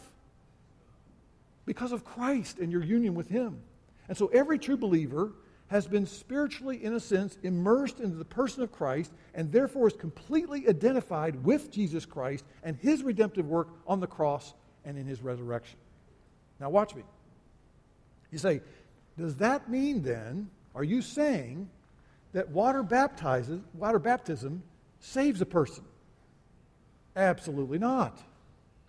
because 1.65 1.91
of 1.91 2.05
Christ 2.05 2.59
and 2.59 2.71
your 2.71 2.83
union 2.83 3.15
with 3.15 3.27
Him. 3.27 3.59
And 4.07 4.17
so 4.17 4.27
every 4.27 4.59
true 4.59 4.77
believer 4.77 5.33
has 5.67 5.87
been 5.87 6.05
spiritually, 6.05 6.83
in 6.83 6.93
a 6.93 6.99
sense, 6.99 7.37
immersed 7.41 7.99
into 7.99 8.15
the 8.15 8.25
person 8.25 8.61
of 8.61 8.71
Christ 8.71 9.11
and 9.33 9.51
therefore 9.51 9.87
is 9.87 9.93
completely 9.93 10.67
identified 10.67 11.43
with 11.43 11.71
Jesus 11.71 12.05
Christ 12.05 12.45
and 12.63 12.77
His 12.77 13.01
redemptive 13.03 13.47
work 13.47 13.69
on 13.87 13.99
the 13.99 14.07
cross 14.07 14.53
and 14.83 14.97
in 14.97 15.07
His 15.07 15.21
resurrection. 15.21 15.77
Now, 16.59 16.69
watch 16.69 16.93
me. 16.93 17.03
You 18.31 18.37
say, 18.37 18.61
does 19.17 19.35
that 19.37 19.69
mean 19.69 20.03
then, 20.03 20.49
are 20.75 20.83
you 20.83 21.01
saying 21.01 21.69
that 22.33 22.49
water 22.49 22.83
baptizes, 22.83 23.61
water 23.73 23.99
baptism 23.99 24.61
saves 24.99 25.41
a 25.41 25.45
person? 25.45 25.83
Absolutely 27.15 27.79
not. 27.79 28.19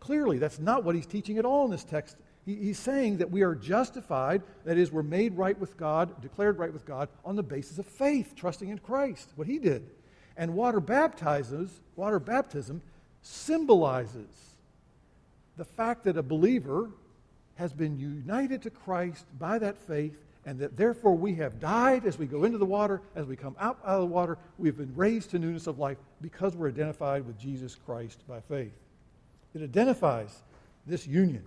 Clearly, 0.01 0.39
that's 0.39 0.59
not 0.59 0.85
what 0.85 0.95
he's 0.95 1.07
teaching 1.07 1.39
at 1.39 1.45
all 1.45 1.65
in 1.65 1.71
this 1.71 1.85
text 1.85 2.17
he's 2.47 2.79
saying 2.79 3.19
that 3.19 3.31
we 3.31 3.43
are 3.43 3.55
justified, 3.55 4.43
that 4.65 4.79
is, 4.79 4.93
we're 4.93 5.03
made 5.03 5.37
right 5.37 5.59
with 5.59 5.77
God, 5.77 6.23
declared 6.23 6.59
right 6.59 6.73
with 6.73 6.87
God, 6.87 7.09
on 7.25 7.35
the 7.35 7.43
basis 7.43 7.79
of 7.79 7.87
faith, 7.87 8.35
trusting 8.37 8.69
in 8.69 8.79
Christ, 8.79 9.31
what 9.35 9.49
he 9.49 9.59
did. 9.59 9.85
And 10.37 10.55
water 10.55 10.81
baptizes, 10.81 11.81
water 11.97 12.21
baptism 12.21 12.83
symbolizes 13.23 14.29
the 15.57 15.65
fact 15.65 16.05
that 16.05 16.17
a 16.17 16.23
believer 16.23 16.91
has 17.57 17.73
been 17.73 17.99
united 17.99 18.63
to 18.63 18.71
Christ 18.71 19.25
by 19.39 19.59
that 19.59 19.79
faith, 19.79 20.17
and 20.45 20.59
that 20.61 20.77
therefore 20.77 21.17
we 21.17 21.35
have 21.37 21.59
died 21.59 22.07
as 22.07 22.19
we 22.19 22.27
go 22.27 22.45
into 22.45 22.59
the 22.59 22.67
water, 22.67 23.01
as 23.17 23.27
we 23.27 23.35
come 23.35 23.57
out, 23.59 23.79
out 23.85 23.97
of 23.97 24.01
the 24.03 24.07
water, 24.07 24.39
we've 24.59 24.77
been 24.77 24.95
raised 24.95 25.31
to 25.31 25.39
newness 25.41 25.67
of 25.67 25.79
life 25.79 25.97
because 26.21 26.55
we're 26.55 26.69
identified 26.69 27.27
with 27.27 27.39
Jesus 27.39 27.75
Christ 27.75 28.23
by 28.29 28.41
faith. 28.41 28.75
It 29.55 29.63
identifies 29.63 30.43
this 30.87 31.07
union. 31.07 31.45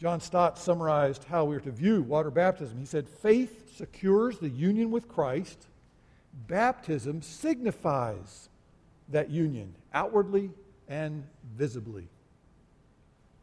John 0.00 0.18
Stott 0.18 0.58
summarized 0.58 1.24
how 1.24 1.44
we 1.44 1.54
are 1.56 1.60
to 1.60 1.70
view 1.70 2.00
water 2.00 2.30
baptism. 2.30 2.78
He 2.78 2.86
said, 2.86 3.06
Faith 3.06 3.76
secures 3.76 4.38
the 4.38 4.48
union 4.48 4.90
with 4.90 5.06
Christ. 5.08 5.66
Baptism 6.48 7.20
signifies 7.20 8.48
that 9.10 9.28
union 9.28 9.74
outwardly 9.92 10.50
and 10.88 11.22
visibly. 11.54 12.08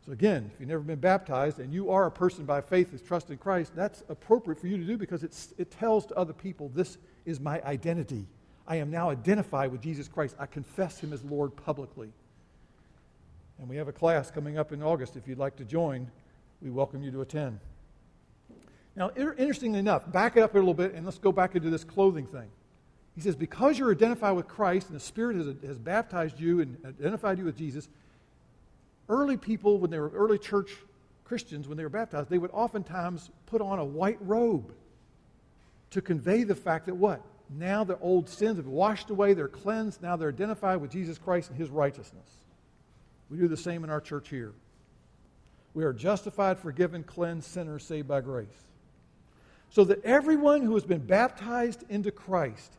So, 0.04 0.14
again, 0.14 0.50
if 0.52 0.60
you've 0.60 0.70
never 0.70 0.82
been 0.82 1.00
baptized 1.00 1.60
and 1.60 1.72
you 1.72 1.92
are 1.92 2.08
a 2.08 2.12
person 2.12 2.46
by 2.46 2.62
faith 2.62 2.90
that's 2.90 3.04
trusted 3.04 3.40
Christ, 3.40 3.74
that's 3.76 4.02
appropriate 4.10 4.60
for 4.60 4.66
you 4.66 4.78
to 4.78 4.84
do 4.84 4.98
because 4.98 5.24
it 5.24 5.70
tells 5.70 6.08
to 6.08 6.16
other 6.16 6.34
people, 6.34 6.72
This 6.74 6.98
is 7.28 7.40
my 7.40 7.62
identity. 7.62 8.26
I 8.68 8.78
am 8.78 8.90
now 8.90 9.12
identified 9.12 9.72
with 9.72 9.82
Jesus 9.82 10.08
Christ. 10.08 10.36
I 10.40 10.48
confess 10.48 11.00
him 11.00 11.14
as 11.14 11.24
Lord 11.24 11.56
publicly. 11.56 12.12
And 13.60 13.70
we 13.70 13.76
have 13.76 13.88
a 13.88 13.94
class 13.94 14.32
coming 14.32 14.58
up 14.58 14.72
in 14.72 14.82
August 14.82 15.16
if 15.18 15.28
you'd 15.28 15.38
like 15.38 15.56
to 15.58 15.64
join 15.64 16.10
we 16.62 16.70
welcome 16.70 17.04
you 17.04 17.12
to 17.12 17.22
attend. 17.22 17.60
Now, 18.96 19.12
interestingly 19.16 19.80
enough, 19.80 20.12
back 20.12 20.38
it 20.38 20.42
up 20.42 20.56
a 20.56 20.58
little 20.58 20.74
bit 20.74 20.94
and 20.94 21.06
let's 21.06 21.20
go 21.20 21.32
back 21.32 21.56
into 21.56 21.70
this 21.70 21.84
clothing 21.84 22.26
thing. 22.26 22.50
He 23.16 23.22
says, 23.22 23.36
because 23.36 23.78
you're 23.78 23.92
identified 23.92 24.36
with 24.36 24.48
Christ 24.48 24.88
and 24.88 24.96
the 24.96 25.04
Spirit 25.04 25.38
has, 25.38 25.48
has 25.66 25.78
baptized 25.78 26.40
you 26.40 26.62
and 26.62 26.78
identified 26.86 27.38
you 27.38 27.46
with 27.46 27.58
Jesus, 27.58 27.90
early 29.10 29.38
people, 29.38 29.80
when 29.80 29.92
they 29.92 30.00
were 30.00 30.10
early 30.10 30.38
church 30.38 30.76
Christians, 31.24 31.68
when 31.68 31.78
they 31.78 31.84
were 31.84 31.90
baptized, 31.90 32.30
they 32.30 32.38
would 32.38 32.52
oftentimes 32.52 33.30
put 33.46 33.62
on 33.62 33.80
a 33.80 33.86
white 33.86 34.18
robe 34.22 34.72
to 35.92 36.02
convey 36.02 36.44
the 36.44 36.56
fact 36.56 36.86
that 36.86 36.96
what? 36.96 37.22
Now 37.50 37.84
their 37.84 37.98
old 38.02 38.30
sins 38.30 38.58
have 38.58 38.66
been 38.66 38.74
washed 38.74 39.10
away, 39.10 39.34
they're 39.34 39.48
cleansed, 39.48 40.02
now 40.02 40.16
they're 40.16 40.30
identified 40.30 40.82
with 40.82 40.92
Jesus 40.92 41.18
Christ 41.18 41.50
and 41.50 41.58
his 41.58 41.70
righteousness. 41.70 42.28
We 43.30 43.38
do 43.38 43.48
the 43.48 43.58
same 43.58 43.84
in 43.84 43.90
our 43.90 44.02
church 44.02 44.30
here. 44.30 44.54
We 45.74 45.84
are 45.84 45.94
justified, 45.94 46.60
forgiven, 46.60 47.04
cleansed, 47.04 47.50
sinners 47.50 47.84
saved 47.84 48.08
by 48.08 48.22
grace. 48.22 48.48
So 49.70 49.84
that 49.86 50.04
everyone 50.04 50.62
who 50.62 50.74
has 50.74 50.86
been 50.86 51.06
baptized 51.06 51.84
into 51.90 52.12
Christ 52.12 52.74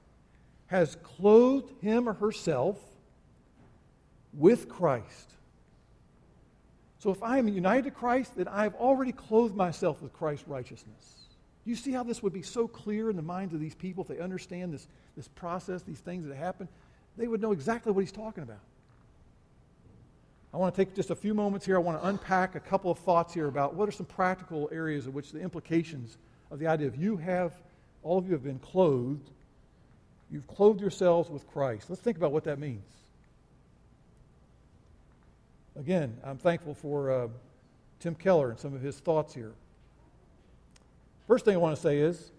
has 0.66 0.96
clothed 1.03 1.72
him 1.81 2.09
or 2.09 2.14
herself 2.14 2.79
with 4.33 4.68
Christ. 4.68 5.35
So 6.98 7.11
if 7.11 7.22
I 7.22 7.38
am 7.38 7.48
united 7.48 7.85
to 7.85 7.90
Christ, 7.90 8.33
then 8.37 8.48
I 8.48 8.64
have 8.64 8.74
already 8.74 9.12
clothed 9.12 9.55
myself 9.55 10.03
with 10.03 10.12
Christ's 10.12 10.48
righteousness. 10.48 11.14
You 11.64 11.77
see 11.77 11.92
how 11.92 12.03
this 12.03 12.22
would 12.22 12.33
be 12.33 12.42
so 12.42 12.66
clear 12.66 13.11
in 13.11 13.16
the 13.16 13.22
minds 13.22 13.55
of 13.55 13.61
these 13.61 13.74
people 13.74 14.03
if 14.03 14.09
they 14.09 14.18
understand 14.22 14.72
this, 14.72 14.88
this 15.16 15.29
process, 15.29 15.83
these 15.83 16.01
things 16.01 16.27
that 16.27 16.35
happen? 16.35 16.66
They 17.16 17.29
would 17.29 17.40
know 17.40 17.53
exactly 17.53 17.92
what 17.92 18.01
he's 18.01 18.12
talking 18.12 18.42
about. 18.42 18.61
I 20.52 20.56
want 20.56 20.74
to 20.74 20.84
take 20.84 20.94
just 20.94 21.11
a 21.11 21.14
few 21.14 21.34
moments 21.34 21.66
here. 21.66 21.76
I 21.76 21.80
want 21.80 22.00
to 22.00 22.08
unpack 22.08 22.54
a 22.54 22.61
couple 22.61 22.90
of 22.90 22.98
thoughts 22.98 23.34
here 23.34 23.46
about 23.46 23.74
what 23.74 23.88
are 23.88 23.92
some 23.92 24.06
practical 24.06 24.68
areas 24.72 25.06
of 25.06 25.14
which 25.14 25.30
the 25.30 25.40
implications 25.40 26.16
of 26.50 26.58
the 26.58 26.66
idea 26.66 26.87
of 26.87 26.96
you 26.96 27.18
have, 27.18 27.52
all 28.02 28.16
of 28.16 28.26
you 28.26 28.32
have 28.32 28.42
been 28.42 28.58
clothed. 28.58 29.30
You've 30.30 30.46
clothed 30.46 30.80
yourselves 30.80 31.28
with 31.28 31.46
Christ. 31.48 31.90
Let's 31.90 32.00
think 32.00 32.16
about 32.16 32.32
what 32.32 32.44
that 32.44 32.58
means. 32.58 32.82
Again, 35.78 36.16
I'm 36.24 36.38
thankful 36.38 36.74
for 36.74 37.11
uh, 37.11 37.28
Tim 38.00 38.14
Keller 38.14 38.50
and 38.50 38.58
some 38.58 38.74
of 38.74 38.80
his 38.80 38.98
thoughts 38.98 39.34
here. 39.34 39.52
First 41.26 41.44
thing 41.44 41.54
I 41.54 41.58
want 41.58 41.76
to 41.76 41.82
say 41.82 41.98
is 41.98 42.30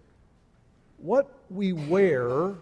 what 0.98 1.32
we 1.48 1.72
wear 1.72 2.48
in 2.48 2.56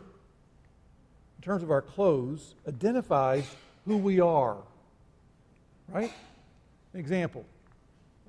terms 1.42 1.62
of 1.62 1.70
our 1.70 1.82
clothes 1.82 2.54
identifies 2.68 3.46
who 3.86 3.96
we 3.96 4.20
are 4.20 4.58
right? 5.88 6.12
Example. 6.94 7.44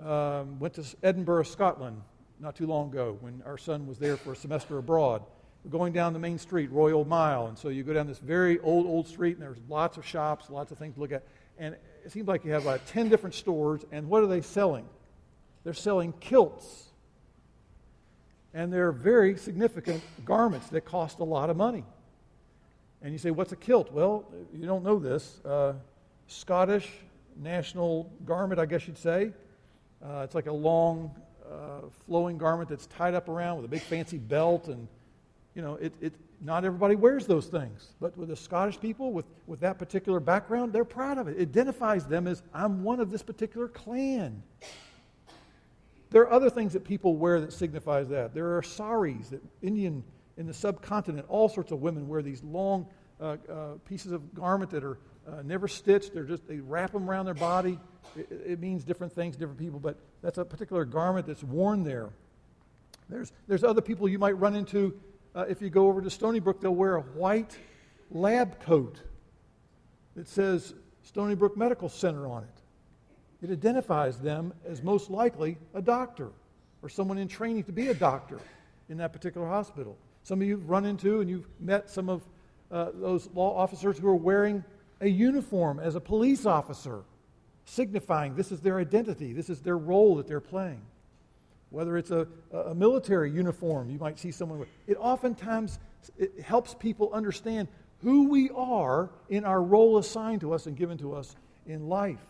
Um, 0.03 0.59
went 0.59 0.75
to 0.75 0.83
Edinburgh, 1.03 1.43
Scotland 1.43 2.01
not 2.39 2.55
too 2.55 2.67
long 2.67 2.89
ago 2.89 3.17
when 3.19 3.41
our 3.45 3.57
son 3.57 3.85
was 3.85 3.97
there 3.97 4.15
for 4.15 4.31
a 4.31 4.35
semester 4.35 4.77
abroad. 4.77 5.23
We're 5.63 5.71
going 5.71 5.91
down 5.91 6.13
the 6.13 6.19
main 6.19 6.37
street, 6.37 6.71
Royal 6.71 7.03
Mile, 7.03 7.47
and 7.47 7.57
so 7.57 7.67
you 7.67 7.83
go 7.83 7.93
down 7.93 8.07
this 8.07 8.19
very 8.19 8.59
old, 8.59 8.87
old 8.87 9.07
street, 9.07 9.33
and 9.33 9.41
there's 9.41 9.59
lots 9.67 9.97
of 9.97 10.05
shops, 10.05 10.49
lots 10.49 10.71
of 10.71 10.77
things 10.77 10.95
to 10.95 11.01
look 11.01 11.11
at. 11.11 11.23
And 11.57 11.75
it 12.05 12.11
seems 12.11 12.27
like 12.29 12.45
you 12.45 12.51
have 12.51 12.65
like 12.65 12.85
10 12.85 13.09
different 13.09 13.35
stores, 13.35 13.81
and 13.91 14.07
what 14.07 14.23
are 14.23 14.27
they 14.27 14.41
selling? 14.41 14.87
They're 15.65 15.73
selling 15.73 16.13
kilts. 16.21 16.85
And 18.53 18.71
they're 18.71 18.93
very 18.93 19.37
significant 19.37 20.01
garments 20.23 20.69
that 20.69 20.85
cost 20.85 21.19
a 21.19 21.25
lot 21.25 21.49
of 21.49 21.57
money. 21.57 21.83
And 23.01 23.11
you 23.11 23.17
say, 23.17 23.31
what's 23.31 23.51
a 23.51 23.57
kilt? 23.57 23.91
Well, 23.91 24.25
you 24.53 24.65
don't 24.65 24.83
know 24.83 24.97
this. 24.97 25.41
Uh, 25.43 25.73
Scottish 26.27 26.89
national 27.39 28.11
garment, 28.25 28.59
I 28.59 28.65
guess 28.65 28.87
you'd 28.87 28.97
say. 28.97 29.31
Uh, 30.03 30.21
it's 30.23 30.35
like 30.35 30.47
a 30.47 30.53
long, 30.53 31.11
uh, 31.49 31.87
flowing 32.05 32.37
garment 32.37 32.69
that's 32.69 32.85
tied 32.87 33.13
up 33.13 33.29
around 33.29 33.57
with 33.57 33.65
a 33.65 33.69
big 33.69 33.81
fancy 33.81 34.17
belt. 34.17 34.67
And, 34.67 34.87
you 35.55 35.61
know, 35.61 35.75
it, 35.75 35.93
it, 36.01 36.13
not 36.41 36.63
everybody 36.63 36.95
wears 36.95 37.25
those 37.25 37.47
things. 37.47 37.93
But 37.99 38.17
with 38.17 38.29
the 38.29 38.35
Scottish 38.35 38.79
people, 38.79 39.11
with, 39.11 39.25
with 39.47 39.59
that 39.61 39.77
particular 39.77 40.19
background, 40.19 40.71
they're 40.71 40.85
proud 40.85 41.17
of 41.17 41.27
it. 41.27 41.37
It 41.37 41.41
identifies 41.41 42.05
them 42.05 42.27
as, 42.27 42.43
I'm 42.53 42.83
one 42.83 42.99
of 42.99 43.11
this 43.11 43.23
particular 43.23 43.67
clan. 43.67 44.41
There 46.11 46.21
are 46.23 46.31
other 46.31 46.49
things 46.49 46.73
that 46.73 46.83
people 46.83 47.17
wear 47.17 47.39
that 47.41 47.53
signifies 47.53 48.09
that. 48.09 48.33
There 48.33 48.57
are 48.57 48.63
saris 48.63 49.29
that 49.29 49.41
Indian 49.61 50.03
in 50.37 50.47
the 50.47 50.53
subcontinent, 50.53 51.25
all 51.27 51.49
sorts 51.49 51.71
of 51.71 51.81
women 51.81 52.07
wear 52.07 52.21
these 52.21 52.41
long 52.43 52.87
uh, 53.19 53.35
uh, 53.51 53.73
pieces 53.85 54.13
of 54.13 54.33
garment 54.33 54.71
that 54.71 54.85
are 54.85 54.97
uh, 55.31 55.41
never 55.43 55.67
stitched. 55.67 56.13
They're 56.13 56.23
just 56.23 56.47
they 56.47 56.59
wrap 56.59 56.91
them 56.91 57.09
around 57.09 57.25
their 57.25 57.33
body. 57.33 57.79
It, 58.15 58.27
it, 58.45 58.59
means 58.59 58.83
different 58.83 59.13
things, 59.13 59.35
different 59.35 59.59
people, 59.59 59.79
but 59.79 59.97
that's 60.21 60.37
a 60.37 60.45
particular 60.45 60.85
garment 60.85 61.27
that's 61.27 61.43
worn 61.43 61.83
there. 61.83 62.09
There's 63.07 63.31
there's 63.47 63.63
other 63.63 63.81
people 63.81 64.07
you 64.07 64.19
might 64.19 64.37
run 64.37 64.55
into 64.55 64.99
uh, 65.35 65.45
if 65.47 65.61
you 65.61 65.69
go 65.69 65.87
over 65.87 66.01
to 66.01 66.09
Stony 66.09 66.39
Brook. 66.39 66.61
They'll 66.61 66.75
wear 66.75 66.95
a 66.95 67.01
white 67.01 67.57
lab 68.11 68.59
coat 68.61 69.01
that 70.15 70.27
says 70.27 70.73
Stony 71.03 71.35
Brook 71.35 71.55
Medical 71.55 71.89
Center 71.89 72.27
on 72.27 72.43
it. 72.43 73.47
It 73.47 73.51
identifies 73.51 74.19
them 74.19 74.53
as 74.65 74.81
most 74.81 75.09
likely 75.09 75.57
a 75.73 75.81
doctor 75.81 76.29
or 76.81 76.89
someone 76.89 77.17
in 77.17 77.27
training 77.27 77.63
to 77.65 77.71
be 77.71 77.87
a 77.87 77.93
doctor 77.93 78.39
in 78.89 78.97
that 78.97 79.13
particular 79.13 79.47
hospital. 79.47 79.97
Some 80.23 80.41
of 80.41 80.47
you 80.47 80.57
have 80.57 80.69
run 80.69 80.85
into 80.85 81.21
and 81.21 81.29
you've 81.29 81.47
met 81.59 81.89
some 81.89 82.09
of 82.09 82.27
uh, 82.71 82.89
those 82.93 83.29
law 83.33 83.55
officers 83.55 83.97
who 83.97 84.07
are 84.07 84.15
wearing 84.15 84.63
a 85.01 85.07
uniform 85.07 85.79
as 85.79 85.95
a 85.95 85.99
police 85.99 86.45
officer, 86.45 87.01
signifying 87.65 88.35
this 88.35 88.51
is 88.51 88.59
their 88.61 88.79
identity, 88.79 89.33
this 89.33 89.49
is 89.49 89.61
their 89.61 89.77
role 89.77 90.15
that 90.15 90.27
they're 90.27 90.39
playing. 90.39 90.81
Whether 91.69 91.97
it's 91.97 92.11
a, 92.11 92.27
a 92.51 92.73
military 92.73 93.31
uniform, 93.31 93.89
you 93.89 93.99
might 93.99 94.17
see 94.17 94.31
someone 94.31 94.59
with 94.59 94.69
it. 94.87 94.97
Oftentimes, 94.99 95.79
it 96.17 96.39
helps 96.39 96.73
people 96.73 97.11
understand 97.13 97.67
who 98.01 98.29
we 98.29 98.49
are 98.55 99.09
in 99.29 99.45
our 99.45 99.61
role 99.61 99.97
assigned 99.97 100.41
to 100.41 100.53
us 100.53 100.65
and 100.65 100.75
given 100.75 100.97
to 100.97 101.13
us 101.13 101.35
in 101.67 101.87
life. 101.87 102.25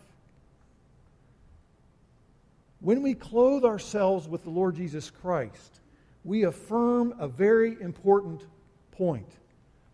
When 2.80 3.02
we 3.02 3.14
clothe 3.14 3.64
ourselves 3.64 4.28
with 4.28 4.44
the 4.44 4.50
Lord 4.50 4.76
Jesus 4.76 5.10
Christ, 5.10 5.80
we 6.24 6.44
affirm 6.44 7.14
a 7.18 7.28
very 7.28 7.80
important 7.80 8.44
point. 8.92 9.30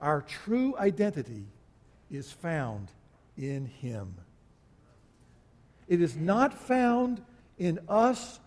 Our 0.01 0.23
true 0.23 0.77
identity 0.77 1.45
is 2.11 2.31
found 2.31 2.91
in 3.37 3.67
Him. 3.67 4.15
It 5.89 6.01
is 6.01 6.17
not 6.17 6.53
found 6.53 7.23
in 7.59 7.79
us 7.89 8.41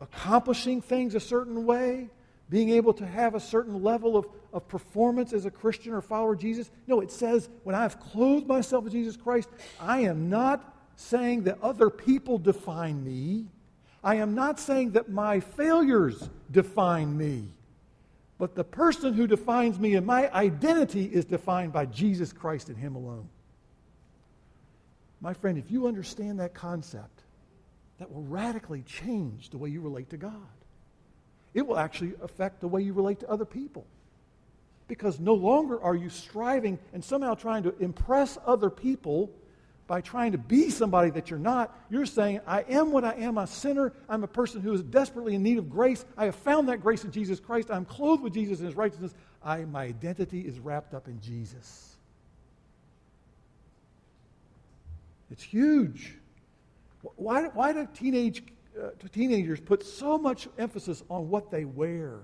accomplishing 0.00 0.80
things 0.80 1.14
a 1.14 1.20
certain 1.20 1.66
way, 1.66 2.08
being 2.50 2.70
able 2.70 2.92
to 2.94 3.06
have 3.06 3.34
a 3.34 3.40
certain 3.40 3.82
level 3.82 4.16
of, 4.16 4.26
of 4.52 4.66
performance 4.68 5.32
as 5.32 5.44
a 5.44 5.50
Christian 5.50 5.92
or 5.92 6.00
follower 6.00 6.34
of 6.34 6.38
Jesus. 6.38 6.70
No, 6.86 7.00
it 7.00 7.10
says, 7.10 7.48
when 7.64 7.74
I 7.74 7.82
have 7.82 8.00
clothed 8.00 8.46
myself 8.46 8.84
with 8.84 8.92
Jesus 8.92 9.16
Christ, 9.16 9.48
I 9.80 10.00
am 10.00 10.30
not 10.30 10.74
saying 10.96 11.44
that 11.44 11.58
other 11.62 11.90
people 11.90 12.38
define 12.38 13.04
me. 13.04 13.46
I 14.02 14.16
am 14.16 14.34
not 14.34 14.60
saying 14.60 14.92
that 14.92 15.10
my 15.10 15.40
failures 15.40 16.28
define 16.50 17.16
me, 17.16 17.48
but 18.38 18.54
the 18.54 18.64
person 18.64 19.14
who 19.14 19.26
defines 19.26 19.78
me 19.78 19.94
and 19.94 20.06
my 20.06 20.32
identity 20.32 21.04
is 21.04 21.24
defined 21.24 21.72
by 21.72 21.86
Jesus 21.86 22.32
Christ 22.32 22.68
and 22.68 22.78
Him 22.78 22.94
alone. 22.94 23.28
My 25.20 25.34
friend, 25.34 25.58
if 25.58 25.70
you 25.70 25.88
understand 25.88 26.38
that 26.38 26.54
concept, 26.54 27.22
that 27.98 28.12
will 28.12 28.22
radically 28.22 28.82
change 28.82 29.50
the 29.50 29.58
way 29.58 29.68
you 29.68 29.80
relate 29.80 30.10
to 30.10 30.16
God. 30.16 30.32
It 31.52 31.66
will 31.66 31.78
actually 31.78 32.14
affect 32.22 32.60
the 32.60 32.68
way 32.68 32.82
you 32.82 32.92
relate 32.92 33.20
to 33.20 33.28
other 33.28 33.44
people. 33.44 33.84
Because 34.86 35.18
no 35.18 35.34
longer 35.34 35.82
are 35.82 35.96
you 35.96 36.08
striving 36.08 36.78
and 36.92 37.04
somehow 37.04 37.34
trying 37.34 37.64
to 37.64 37.76
impress 37.78 38.38
other 38.46 38.70
people 38.70 39.30
by 39.88 40.02
trying 40.02 40.32
to 40.32 40.38
be 40.38 40.68
somebody 40.68 41.10
that 41.10 41.30
you're 41.30 41.38
not, 41.38 41.76
you're 41.88 42.06
saying, 42.06 42.40
I 42.46 42.60
am 42.68 42.92
what 42.92 43.04
I 43.04 43.14
am, 43.14 43.38
a 43.38 43.46
sinner. 43.46 43.94
I'm 44.06 44.22
a 44.22 44.28
person 44.28 44.60
who 44.60 44.72
is 44.74 44.82
desperately 44.82 45.34
in 45.34 45.42
need 45.42 45.56
of 45.56 45.70
grace. 45.70 46.04
I 46.16 46.26
have 46.26 46.36
found 46.36 46.68
that 46.68 46.82
grace 46.82 47.04
in 47.04 47.10
Jesus 47.10 47.40
Christ. 47.40 47.70
I'm 47.70 47.86
clothed 47.86 48.22
with 48.22 48.34
Jesus 48.34 48.58
and 48.58 48.66
his 48.66 48.76
righteousness. 48.76 49.14
I, 49.42 49.64
my 49.64 49.84
identity 49.84 50.42
is 50.42 50.60
wrapped 50.60 50.92
up 50.92 51.08
in 51.08 51.20
Jesus. 51.22 51.96
It's 55.30 55.42
huge. 55.42 56.14
Why, 57.16 57.44
why 57.48 57.72
do 57.72 57.88
teenage, 57.94 58.42
uh, 58.80 58.90
teenagers 59.10 59.58
put 59.58 59.84
so 59.84 60.18
much 60.18 60.48
emphasis 60.58 61.02
on 61.08 61.30
what 61.30 61.50
they 61.50 61.64
wear? 61.64 62.20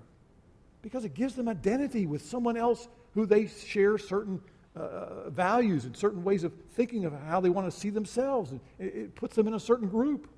Because 0.83 1.07
it 1.07 1.15
gives 1.15 1.35
them 1.35 1.49
identity 1.49 2.05
with 2.05 2.21
someone 2.27 2.59
else 2.59 2.89
who 3.15 3.25
they 3.25 3.47
share 3.47 3.97
certain 3.97 4.43
uh, 4.77 5.31
values 5.31 5.85
and 5.85 5.97
certain 5.97 6.25
ways 6.25 6.45
of 6.45 6.53
thinking 6.73 7.05
of 7.05 7.13
how 7.27 7.41
they 7.41 7.51
want 7.51 7.71
to 7.71 7.71
see 7.71 7.91
themselves. 7.91 8.53
It, 8.53 8.61
it 8.79 9.15
puts 9.15 9.37
them 9.37 9.47
in 9.47 9.55
a 9.55 9.61
certain 9.61 9.89
group. 9.89 10.29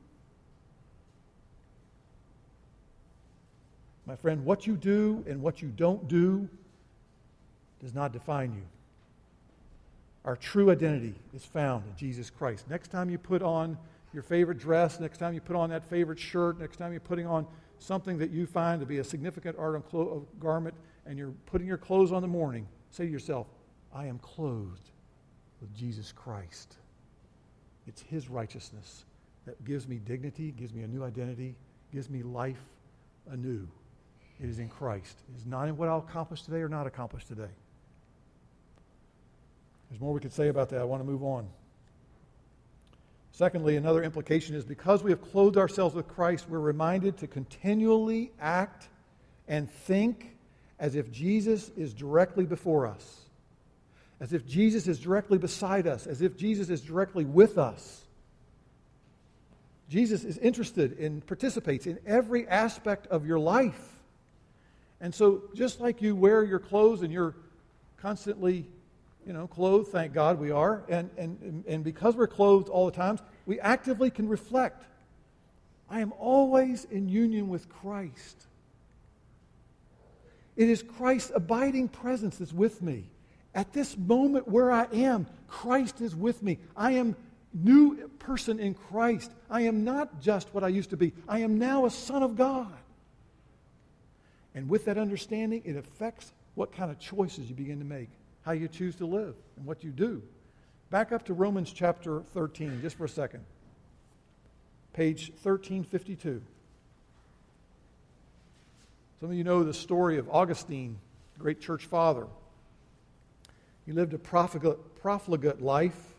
My 4.04 4.14
friend, 4.14 4.44
what 4.44 4.66
you 4.66 4.76
do 4.76 5.24
and 5.26 5.42
what 5.42 5.62
you 5.62 5.68
don't 5.68 6.06
do 6.06 6.48
does 7.80 7.94
not 7.94 8.12
define 8.12 8.52
you. 8.52 8.62
Our 10.24 10.36
true 10.36 10.70
identity 10.70 11.14
is 11.34 11.44
found 11.44 11.84
in 11.86 11.96
Jesus 11.96 12.30
Christ. 12.30 12.68
Next 12.68 12.88
time 12.88 13.10
you 13.10 13.18
put 13.18 13.42
on 13.42 13.76
your 14.12 14.22
favorite 14.22 14.58
dress, 14.58 15.00
next 15.00 15.18
time 15.18 15.34
you 15.34 15.40
put 15.40 15.56
on 15.56 15.70
that 15.70 15.84
favorite 15.84 16.18
shirt, 16.18 16.58
next 16.60 16.76
time 16.76 16.92
you're 16.92 17.00
putting 17.00 17.26
on 17.26 17.46
something 17.78 18.18
that 18.18 18.30
you 18.30 18.46
find 18.46 18.80
to 18.80 18.86
be 18.86 18.98
a 18.98 19.04
significant 19.04 19.56
art 19.58 19.74
of 19.92 20.40
garment, 20.40 20.74
and 21.04 21.18
you're 21.18 21.34
putting 21.46 21.66
your 21.66 21.76
clothes 21.76 22.12
on 22.12 22.22
the 22.22 22.28
morning, 22.28 22.66
say 22.90 23.06
to 23.06 23.10
yourself, 23.10 23.46
I 23.96 24.04
am 24.04 24.18
clothed 24.18 24.90
with 25.62 25.74
Jesus 25.74 26.12
Christ. 26.12 26.76
It's 27.86 28.02
His 28.02 28.28
righteousness 28.28 29.06
that 29.46 29.64
gives 29.64 29.88
me 29.88 29.96
dignity, 29.96 30.52
gives 30.52 30.74
me 30.74 30.82
a 30.82 30.86
new 30.86 31.02
identity, 31.02 31.54
gives 31.94 32.10
me 32.10 32.22
life 32.22 32.60
anew. 33.30 33.66
It 34.38 34.50
is 34.50 34.58
in 34.58 34.68
Christ. 34.68 35.16
It 35.32 35.38
is 35.38 35.46
not 35.46 35.68
in 35.68 35.78
what 35.78 35.88
I'll 35.88 36.04
accomplish 36.06 36.42
today 36.42 36.58
or 36.58 36.68
not 36.68 36.86
accomplish 36.86 37.24
today. 37.24 37.48
There's 39.88 40.00
more 40.00 40.12
we 40.12 40.20
could 40.20 40.32
say 40.32 40.48
about 40.48 40.68
that. 40.70 40.80
I 40.82 40.84
want 40.84 41.02
to 41.02 41.08
move 41.08 41.22
on. 41.22 41.48
Secondly, 43.32 43.76
another 43.76 44.02
implication 44.02 44.54
is 44.54 44.64
because 44.64 45.02
we 45.02 45.10
have 45.10 45.22
clothed 45.22 45.56
ourselves 45.56 45.94
with 45.94 46.06
Christ, 46.06 46.50
we're 46.50 46.58
reminded 46.58 47.16
to 47.18 47.26
continually 47.26 48.32
act 48.40 48.88
and 49.48 49.70
think 49.70 50.36
as 50.78 50.96
if 50.96 51.10
Jesus 51.10 51.70
is 51.78 51.94
directly 51.94 52.44
before 52.44 52.86
us 52.86 53.25
as 54.20 54.32
if 54.32 54.46
Jesus 54.46 54.86
is 54.88 54.98
directly 54.98 55.38
beside 55.38 55.86
us, 55.86 56.06
as 56.06 56.22
if 56.22 56.36
Jesus 56.36 56.70
is 56.70 56.80
directly 56.80 57.24
with 57.24 57.58
us. 57.58 58.02
Jesus 59.88 60.24
is 60.24 60.38
interested 60.38 60.98
and 60.98 61.24
participates 61.26 61.86
in 61.86 61.98
every 62.06 62.48
aspect 62.48 63.06
of 63.08 63.26
your 63.26 63.38
life. 63.38 63.98
And 65.00 65.14
so, 65.14 65.42
just 65.54 65.80
like 65.80 66.00
you 66.00 66.16
wear 66.16 66.42
your 66.42 66.58
clothes 66.58 67.02
and 67.02 67.12
you're 67.12 67.34
constantly, 67.98 68.66
you 69.26 69.32
know, 69.32 69.46
clothed, 69.46 69.88
thank 69.90 70.12
God 70.12 70.40
we 70.40 70.50
are, 70.50 70.82
and, 70.88 71.10
and, 71.18 71.64
and 71.68 71.84
because 71.84 72.16
we're 72.16 72.26
clothed 72.26 72.68
all 72.68 72.86
the 72.86 72.92
times, 72.92 73.20
we 73.44 73.60
actively 73.60 74.10
can 74.10 74.28
reflect 74.28 74.84
I 75.88 76.00
am 76.00 76.12
always 76.18 76.84
in 76.84 77.08
union 77.08 77.48
with 77.48 77.68
Christ. 77.68 78.46
It 80.56 80.68
is 80.68 80.82
Christ's 80.82 81.32
abiding 81.34 81.88
presence 81.88 82.38
that's 82.38 82.52
with 82.52 82.82
me. 82.82 83.04
At 83.56 83.72
this 83.72 83.96
moment 83.96 84.46
where 84.46 84.70
I 84.70 84.86
am, 84.92 85.26
Christ 85.48 86.02
is 86.02 86.14
with 86.14 86.42
me. 86.42 86.58
I 86.76 86.92
am 86.92 87.16
new 87.54 88.06
person 88.18 88.60
in 88.60 88.74
Christ. 88.74 89.32
I 89.48 89.62
am 89.62 89.82
not 89.82 90.20
just 90.20 90.52
what 90.52 90.62
I 90.62 90.68
used 90.68 90.90
to 90.90 90.96
be. 90.98 91.14
I 91.26 91.38
am 91.40 91.58
now 91.58 91.86
a 91.86 91.90
son 91.90 92.22
of 92.22 92.36
God. 92.36 92.70
And 94.54 94.68
with 94.68 94.84
that 94.84 94.98
understanding, 94.98 95.62
it 95.64 95.74
affects 95.74 96.32
what 96.54 96.70
kind 96.70 96.90
of 96.90 96.98
choices 96.98 97.48
you 97.48 97.54
begin 97.54 97.78
to 97.78 97.84
make, 97.86 98.10
how 98.42 98.52
you 98.52 98.68
choose 98.68 98.94
to 98.96 99.06
live, 99.06 99.34
and 99.56 99.64
what 99.64 99.82
you 99.82 99.90
do. 99.90 100.22
Back 100.90 101.10
up 101.10 101.24
to 101.24 101.34
Romans 101.34 101.72
chapter 101.72 102.20
13, 102.34 102.82
just 102.82 102.98
for 102.98 103.06
a 103.06 103.08
second. 103.08 103.42
Page 104.92 105.30
1352. 105.42 106.42
Some 109.20 109.30
of 109.30 109.34
you 109.34 109.44
know 109.44 109.64
the 109.64 109.72
story 109.72 110.18
of 110.18 110.28
Augustine, 110.28 110.98
great 111.38 111.62
church 111.62 111.86
father. 111.86 112.26
He 113.86 113.92
lived 113.92 114.12
a 114.12 114.18
profligate, 114.18 114.96
profligate 115.00 115.62
life. 115.62 116.14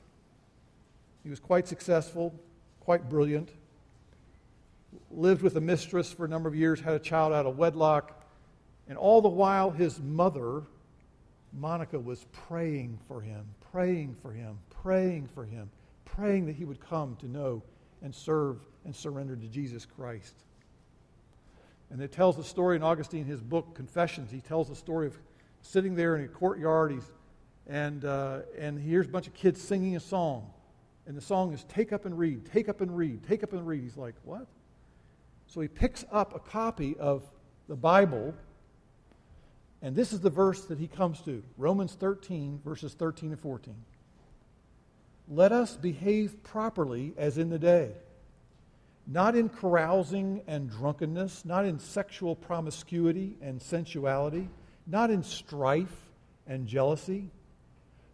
He 1.23 1.29
was 1.29 1.39
quite 1.39 1.67
successful, 1.67 2.33
quite 2.79 3.09
brilliant. 3.09 3.49
Lived 5.11 5.41
with 5.41 5.57
a 5.57 5.61
mistress 5.61 6.11
for 6.11 6.25
a 6.25 6.29
number 6.29 6.47
of 6.47 6.55
years, 6.55 6.79
had 6.79 6.93
a 6.93 6.99
child 6.99 7.33
out 7.33 7.45
of 7.45 7.57
wedlock. 7.57 8.23
And 8.87 8.97
all 8.97 9.21
the 9.21 9.27
while, 9.27 9.69
his 9.69 9.99
mother, 9.99 10.63
Monica, 11.51 11.99
was 11.99 12.25
praying 12.31 12.97
for 13.07 13.19
him, 13.19 13.45
praying 13.71 14.15
for 14.21 14.31
him, 14.31 14.57
praying 14.69 15.27
for 15.35 15.43
him, 15.43 15.69
praying 16.05 16.45
that 16.45 16.55
he 16.55 16.63
would 16.63 16.79
come 16.79 17.17
to 17.17 17.27
know 17.27 17.61
and 18.01 18.15
serve 18.15 18.59
and 18.85 18.95
surrender 18.95 19.35
to 19.35 19.47
Jesus 19.47 19.85
Christ. 19.85 20.35
And 21.89 22.01
it 22.01 22.13
tells 22.13 22.37
the 22.37 22.43
story 22.43 22.77
in 22.77 22.83
Augustine, 22.83 23.25
his 23.25 23.41
book, 23.41 23.75
Confessions. 23.75 24.31
He 24.31 24.39
tells 24.39 24.69
the 24.69 24.75
story 24.75 25.07
of 25.07 25.17
sitting 25.61 25.95
there 25.95 26.15
in 26.15 26.23
a 26.23 26.27
courtyard, 26.27 26.91
he's, 26.91 27.11
and, 27.67 28.05
uh, 28.05 28.39
and 28.57 28.79
he 28.79 28.89
hears 28.89 29.05
a 29.05 29.09
bunch 29.09 29.27
of 29.27 29.33
kids 29.33 29.61
singing 29.61 29.95
a 29.95 29.99
song. 29.99 30.49
And 31.05 31.15
the 31.15 31.21
song 31.21 31.53
is 31.53 31.63
Take 31.65 31.93
Up 31.93 32.05
and 32.05 32.17
Read, 32.17 32.45
Take 32.51 32.69
Up 32.69 32.81
and 32.81 32.95
Read, 32.95 33.23
Take 33.27 33.43
Up 33.43 33.53
and 33.53 33.65
Read. 33.65 33.83
He's 33.83 33.97
like, 33.97 34.15
What? 34.23 34.47
So 35.47 35.61
he 35.61 35.67
picks 35.67 36.03
up 36.11 36.35
a 36.35 36.39
copy 36.39 36.97
of 36.97 37.23
the 37.67 37.75
Bible, 37.75 38.33
and 39.81 39.95
this 39.95 40.11
is 40.11 40.19
the 40.19 40.29
verse 40.29 40.65
that 40.65 40.79
he 40.79 40.87
comes 40.87 41.21
to 41.21 41.43
Romans 41.57 41.93
13, 41.93 42.59
verses 42.63 42.93
13 42.93 43.31
and 43.31 43.39
14. 43.39 43.75
Let 45.29 45.51
us 45.51 45.75
behave 45.75 46.43
properly 46.43 47.13
as 47.17 47.37
in 47.37 47.49
the 47.49 47.59
day, 47.59 47.91
not 49.05 49.35
in 49.35 49.49
carousing 49.49 50.41
and 50.47 50.69
drunkenness, 50.69 51.45
not 51.45 51.65
in 51.65 51.79
sexual 51.79 52.35
promiscuity 52.35 53.37
and 53.41 53.61
sensuality, 53.61 54.49
not 54.85 55.11
in 55.11 55.23
strife 55.23 55.95
and 56.45 56.67
jealousy, 56.67 57.29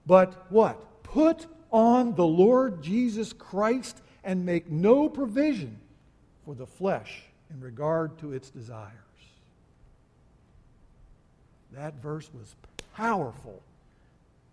but 0.06 0.46
what? 0.52 1.04
Put 1.04 1.48
on 1.72 2.16
the 2.16 2.26
Lord 2.26 2.82
Jesus 2.82 3.34
Christ 3.34 4.02
and 4.24 4.46
make 4.46 4.70
no 4.70 5.10
provision 5.10 5.80
for 6.46 6.56
the 6.56 6.68
flesh 6.68 7.24
in 7.50 7.62
regard 7.62 8.18
to 8.20 8.34
its 8.34 8.50
desires. 8.50 8.92
That 11.72 11.96
verse 12.02 12.30
was 12.34 12.56
powerful. 12.96 13.62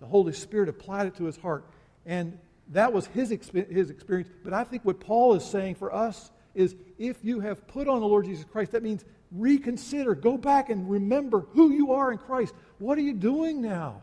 The 0.01 0.07
Holy 0.07 0.33
Spirit 0.33 0.69
applied 0.69 1.09
it 1.09 1.17
to 1.17 1.25
his 1.25 1.37
heart. 1.37 1.65
And 2.07 2.39
that 2.71 2.93
was 2.93 3.07
his, 3.09 3.31
his 3.31 3.91
experience. 3.91 4.31
But 4.43 4.53
I 4.53 4.65
think 4.65 4.85
what 4.85 5.01
Paul 5.01 5.35
is 5.35 5.45
saying 5.45 5.75
for 5.75 5.95
us 5.95 6.31
is 6.55 6.75
if 6.99 7.19
you 7.23 7.41
have 7.41 7.67
put 7.69 7.89
on 7.89 8.01
the 8.01 8.07
Lord 8.07 8.25
Jesus 8.25 8.45
Christ, 8.45 8.73
that 8.73 8.83
means 8.83 9.05
reconsider. 9.33 10.15
Go 10.15 10.37
back 10.37 10.71
and 10.71 10.91
remember 10.91 11.41
who 11.53 11.71
you 11.71 11.93
are 11.93 12.11
in 12.11 12.19
Christ. 12.19 12.55
What 12.79 12.97
are 12.99 13.03
you 13.03 13.15
doing 13.15 13.61
now? 13.61 14.03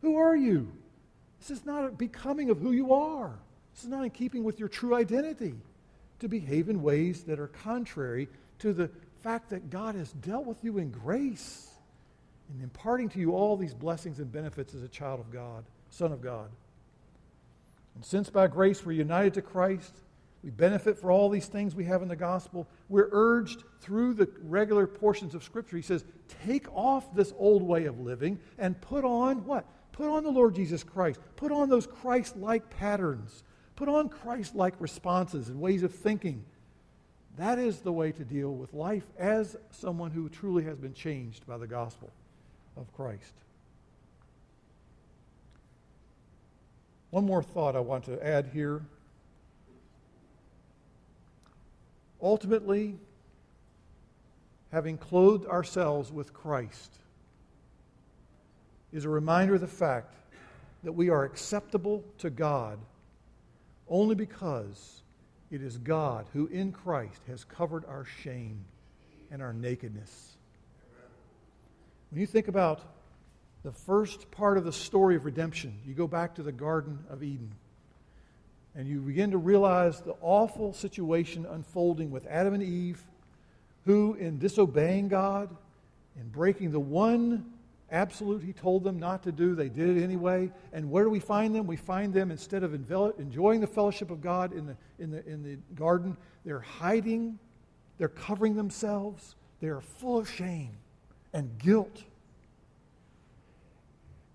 Who 0.00 0.16
are 0.16 0.36
you? 0.36 0.72
This 1.46 1.58
is 1.58 1.66
not 1.66 1.84
a 1.84 1.88
becoming 1.90 2.48
of 2.48 2.58
who 2.58 2.72
you 2.72 2.94
are. 2.94 3.34
This 3.74 3.84
is 3.84 3.90
not 3.90 4.02
in 4.02 4.10
keeping 4.10 4.44
with 4.44 4.58
your 4.58 4.68
true 4.68 4.94
identity 4.94 5.52
to 6.20 6.28
behave 6.28 6.70
in 6.70 6.82
ways 6.82 7.24
that 7.24 7.38
are 7.38 7.48
contrary 7.48 8.28
to 8.60 8.72
the 8.72 8.88
fact 9.22 9.50
that 9.50 9.68
God 9.68 9.94
has 9.94 10.10
dealt 10.12 10.46
with 10.46 10.64
you 10.64 10.78
in 10.78 10.90
grace 10.90 11.68
and 12.50 12.62
imparting 12.62 13.10
to 13.10 13.18
you 13.18 13.32
all 13.32 13.58
these 13.58 13.74
blessings 13.74 14.20
and 14.20 14.32
benefits 14.32 14.74
as 14.74 14.82
a 14.82 14.88
child 14.88 15.20
of 15.20 15.30
God, 15.30 15.64
son 15.90 16.12
of 16.12 16.22
God. 16.22 16.48
And 17.94 18.02
since 18.02 18.30
by 18.30 18.46
grace 18.46 18.86
we're 18.86 18.92
united 18.92 19.34
to 19.34 19.42
Christ, 19.42 19.92
we 20.42 20.48
benefit 20.48 20.98
for 20.98 21.10
all 21.10 21.28
these 21.28 21.46
things 21.46 21.74
we 21.74 21.84
have 21.84 22.00
in 22.00 22.08
the 22.08 22.16
gospel. 22.16 22.66
We're 22.88 23.10
urged 23.12 23.64
through 23.82 24.14
the 24.14 24.30
regular 24.44 24.86
portions 24.86 25.34
of 25.34 25.44
Scripture. 25.44 25.76
He 25.76 25.82
says, 25.82 26.04
take 26.46 26.72
off 26.74 27.14
this 27.14 27.34
old 27.38 27.62
way 27.62 27.84
of 27.84 28.00
living 28.00 28.38
and 28.58 28.80
put 28.80 29.04
on 29.04 29.44
what? 29.44 29.66
Put 29.94 30.08
on 30.08 30.24
the 30.24 30.30
Lord 30.30 30.56
Jesus 30.56 30.82
Christ. 30.82 31.20
Put 31.36 31.52
on 31.52 31.68
those 31.68 31.86
Christ 31.86 32.36
like 32.36 32.68
patterns. 32.68 33.44
Put 33.76 33.88
on 33.88 34.08
Christ 34.08 34.56
like 34.56 34.74
responses 34.80 35.48
and 35.48 35.60
ways 35.60 35.84
of 35.84 35.94
thinking. 35.94 36.44
That 37.36 37.60
is 37.60 37.78
the 37.78 37.92
way 37.92 38.10
to 38.10 38.24
deal 38.24 38.52
with 38.52 38.74
life 38.74 39.04
as 39.16 39.56
someone 39.70 40.10
who 40.10 40.28
truly 40.28 40.64
has 40.64 40.78
been 40.78 40.94
changed 40.94 41.46
by 41.46 41.58
the 41.58 41.68
gospel 41.68 42.10
of 42.76 42.92
Christ. 42.92 43.34
One 47.10 47.24
more 47.24 47.44
thought 47.44 47.76
I 47.76 47.80
want 47.80 48.04
to 48.06 48.20
add 48.26 48.50
here. 48.52 48.82
Ultimately, 52.20 52.96
having 54.72 54.98
clothed 54.98 55.46
ourselves 55.46 56.10
with 56.10 56.34
Christ 56.34 56.98
is 58.94 59.04
a 59.04 59.08
reminder 59.10 59.56
of 59.56 59.60
the 59.60 59.66
fact 59.66 60.14
that 60.84 60.92
we 60.92 61.10
are 61.10 61.24
acceptable 61.24 62.02
to 62.18 62.30
God 62.30 62.78
only 63.88 64.14
because 64.14 65.02
it 65.50 65.60
is 65.60 65.76
God 65.76 66.26
who 66.32 66.46
in 66.46 66.72
Christ 66.72 67.20
has 67.26 67.44
covered 67.44 67.84
our 67.84 68.06
shame 68.22 68.64
and 69.30 69.42
our 69.42 69.52
nakedness. 69.52 70.36
When 72.10 72.20
you 72.20 72.26
think 72.26 72.48
about 72.48 72.80
the 73.64 73.72
first 73.72 74.30
part 74.30 74.58
of 74.58 74.64
the 74.64 74.72
story 74.72 75.16
of 75.16 75.24
redemption. 75.24 75.74
You 75.86 75.94
go 75.94 76.06
back 76.06 76.34
to 76.34 76.42
the 76.42 76.52
Garden 76.52 76.98
of 77.08 77.22
Eden. 77.22 77.50
And 78.76 78.86
you 78.86 79.00
begin 79.00 79.30
to 79.30 79.38
realize 79.38 80.00
the 80.00 80.14
awful 80.20 80.74
situation 80.74 81.46
unfolding 81.46 82.10
with 82.10 82.26
Adam 82.26 82.52
and 82.52 82.62
Eve, 82.62 83.02
who, 83.86 84.14
in 84.14 84.38
disobeying 84.38 85.08
God, 85.08 85.48
in 86.20 86.28
breaking 86.28 86.72
the 86.72 86.80
one 86.80 87.53
absolute 87.94 88.42
He 88.42 88.52
told 88.52 88.84
them 88.84 88.98
not 88.98 89.22
to 89.22 89.32
do, 89.32 89.54
they 89.54 89.68
did 89.68 89.96
it 89.96 90.02
anyway. 90.02 90.50
And 90.72 90.90
where 90.90 91.04
do 91.04 91.10
we 91.10 91.20
find 91.20 91.54
them? 91.54 91.66
We 91.66 91.76
find 91.76 92.12
them, 92.12 92.30
instead 92.30 92.62
of 92.62 92.74
enjoying 92.74 93.60
the 93.60 93.66
fellowship 93.66 94.10
of 94.10 94.20
God 94.20 94.52
in 94.52 94.66
the, 94.66 94.76
in 94.98 95.10
the, 95.10 95.26
in 95.26 95.42
the 95.42 95.56
garden, 95.74 96.16
they're 96.44 96.60
hiding, 96.60 97.38
they're 97.98 98.08
covering 98.08 98.56
themselves, 98.56 99.36
they 99.60 99.68
are 99.68 99.80
full 99.80 100.18
of 100.18 100.28
shame 100.28 100.76
and 101.32 101.56
guilt 101.58 102.04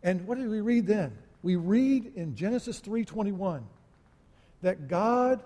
and 0.03 0.25
what 0.25 0.37
did 0.37 0.49
we 0.49 0.61
read 0.61 0.87
then? 0.87 1.17
We 1.41 1.55
read 1.55 2.13
in 2.15 2.35
Genesis 2.35 2.79
3:21 2.79 3.63
that 4.61 4.87
God 4.87 5.43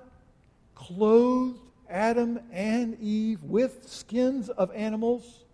clothed 0.76 1.60
Adam 1.90 2.40
and 2.52 3.00
Eve 3.00 3.44
with 3.44 3.88
skins 3.88 4.50
of 4.50 4.72
animals 4.72 5.46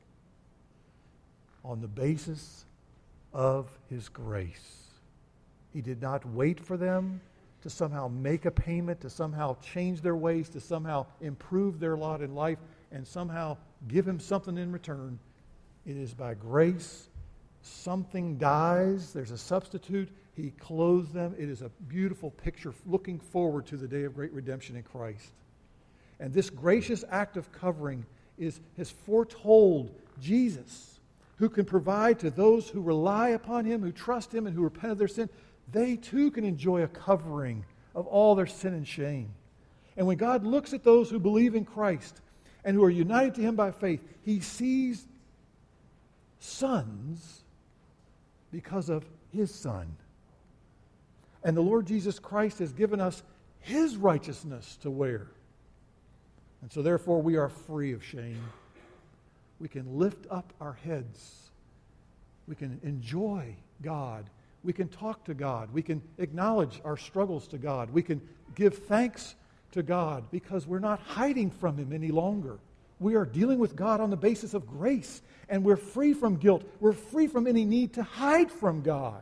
on 1.64 1.82
the 1.82 1.88
basis 1.88 2.66
of 3.34 3.70
his 3.90 4.10
grace. 4.10 4.86
He 5.74 5.82
did 5.82 6.02
not 6.02 6.26
wait 6.26 6.60
for 6.60 6.78
them 6.78 7.22
to 7.62 7.70
somehow 7.70 8.08
make 8.08 8.46
a 8.46 8.52
payment, 8.52 9.02
to 9.02 9.10
somehow 9.10 9.58
change 9.62 10.02
their 10.02 10.16
ways, 10.16 10.50
to 10.50 10.60
somehow 10.60 11.06
improve 11.22 11.80
their 11.80 11.98
lot 11.98 12.22
in 12.22 12.34
life, 12.34 12.58
and 12.92 13.06
somehow 13.06 13.58
give 13.88 14.08
him 14.08 14.20
something 14.20 14.58
in 14.58 14.72
return. 14.72 15.20
It 15.86 15.98
is 15.98 16.14
by 16.14 16.34
grace 16.34 17.10
something 17.62 18.38
dies, 18.38 19.14
there's 19.14 19.32
a 19.32 19.38
substitute, 19.38 20.10
he 20.36 20.52
clothes 20.52 21.12
them. 21.12 21.36
It 21.38 21.50
is 21.50 21.62
a 21.62 21.70
beautiful 21.88 22.32
picture 22.32 22.74
looking 22.86 23.20
forward 23.20 23.66
to 23.68 23.78
the 23.78 23.88
day 23.88 24.04
of 24.04 24.16
great 24.16 24.32
redemption 24.32 24.76
in 24.76 24.84
Christ. 24.84 25.32
And 26.20 26.34
this 26.34 26.50
gracious 26.50 27.04
act 27.10 27.38
of 27.38 27.52
covering 27.52 28.06
is, 28.38 28.60
has 28.78 28.90
foretold 28.90 29.92
Jesus, 30.22 30.99
who 31.40 31.50
can 31.50 31.66
provide 31.66 32.20
to 32.20 32.30
those 32.30 32.68
who 32.68 32.82
rely 32.82 33.30
upon 33.30 33.64
him, 33.66 33.82
who 33.82 33.94
trust 33.94 34.34
him, 34.34 34.46
and 34.46 34.54
who 34.56 34.62
repent 34.62 34.92
of 34.92 34.98
their 34.98 35.08
sin. 35.08 35.30
They 35.72 35.96
too 35.96 36.32
can 36.32 36.44
enjoy 36.44 36.84
a 36.84 36.88
covering 36.88 37.66
of 37.96 38.06
all 38.08 38.36
their 38.36 38.46
sin 38.46 38.74
and 38.74 38.88
shame. 38.88 39.34
And 39.96 40.06
when 40.06 40.18
God 40.18 40.46
looks 40.46 40.74
at 40.74 40.84
those 40.84 41.10
who 41.10 41.18
believe 41.18 41.56
in 41.56 41.64
Christ 41.64 42.20
and 42.66 42.76
who 42.76 42.84
are 42.84 42.90
united 42.90 43.36
to 43.36 43.42
him 43.42 43.56
by 43.56 43.72
faith, 43.72 44.02
he 44.22 44.42
sees 44.42 45.08
sons 46.40 47.44
because 48.52 48.90
of 48.90 49.06
his 49.32 49.54
Son. 49.54 49.96
And 51.44 51.56
the 51.56 51.62
Lord 51.62 51.88
Jesus 51.88 52.20
Christ 52.20 52.60
has 52.60 52.74
given 52.74 53.00
us 53.00 53.24
his 53.62 53.96
righteousness 53.96 54.78
to 54.82 54.92
wear. 54.92 55.28
And 56.62 56.72
so, 56.72 56.82
therefore, 56.82 57.22
we 57.22 57.38
are 57.38 57.48
free 57.48 57.94
of 57.94 58.04
shame. 58.04 58.44
We 59.60 59.68
can 59.68 59.98
lift 59.98 60.26
up 60.30 60.54
our 60.62 60.74
heads. 60.74 61.52
We 62.48 62.56
can 62.56 62.80
enjoy 62.84 63.56
God. 63.82 64.30
We 64.64 64.74
can 64.74 64.88
talk 64.88 65.26
to 65.26 65.34
God. 65.34 65.70
We 65.74 65.82
can 65.82 66.02
acknowledge 66.18 66.82
our 66.84 66.98
struggles 66.98 67.48
to 67.50 67.58
God. 67.58 67.90
We 67.92 68.02
can 68.02 68.22
give 68.56 68.78
thanks 68.78 69.36
to 69.72 69.84
God 69.84 70.26
because 70.32 70.68
we're 70.68 70.80
not 70.80 71.00
hiding 71.02 71.52
from 71.52 71.78
Him 71.78 71.94
any 71.94 72.10
longer. 72.10 72.60
We 73.00 73.16
are 73.16 73.26
dealing 73.26 73.60
with 73.60 73.76
God 73.76 74.02
on 74.02 74.10
the 74.10 74.18
basis 74.18 74.54
of 74.54 74.68
grace, 74.68 75.22
and 75.48 75.64
we're 75.64 75.78
free 75.78 76.14
from 76.14 76.36
guilt. 76.36 76.64
We're 76.80 76.92
free 76.94 77.28
from 77.28 77.48
any 77.48 77.64
need 77.64 77.94
to 77.94 78.04
hide 78.04 78.52
from 78.52 78.82
God. 78.82 79.22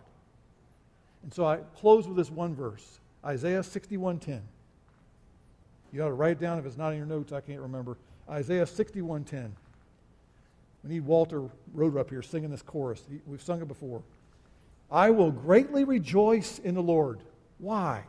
And 1.24 1.34
so 1.34 1.46
I 1.46 1.58
close 1.76 2.08
with 2.08 2.18
this 2.18 2.32
one 2.32 2.56
verse 2.56 3.00
Isaiah 3.26 3.62
61:10. 3.62 4.42
You 5.92 6.04
ought 6.04 6.08
to 6.08 6.14
write 6.14 6.34
it 6.34 6.40
down 6.40 6.58
if 6.60 6.66
it's 6.66 6.78
not 6.78 6.92
in 6.92 6.98
your 6.98 7.06
notes, 7.06 7.32
I 7.32 7.42
can't 7.42 7.62
remember. 7.62 7.98
Isaiah 8.30 8.66
61:10. 8.66 9.52
We 10.88 10.94
need 10.94 11.06
Walter 11.06 11.44
Roder 11.74 12.00
up 12.00 12.10
here 12.10 12.22
singing 12.22 12.50
this 12.50 12.62
chorus. 12.62 13.04
We've 13.26 13.42
sung 13.42 13.62
it 13.62 13.68
before. 13.68 14.04
I 14.90 15.10
will 15.10 15.32
greatly 15.32 15.84
rejoice 15.84 16.60
in 16.60 16.76
the 16.76 16.82
Lord. 16.82 17.20
Why? 17.58 18.04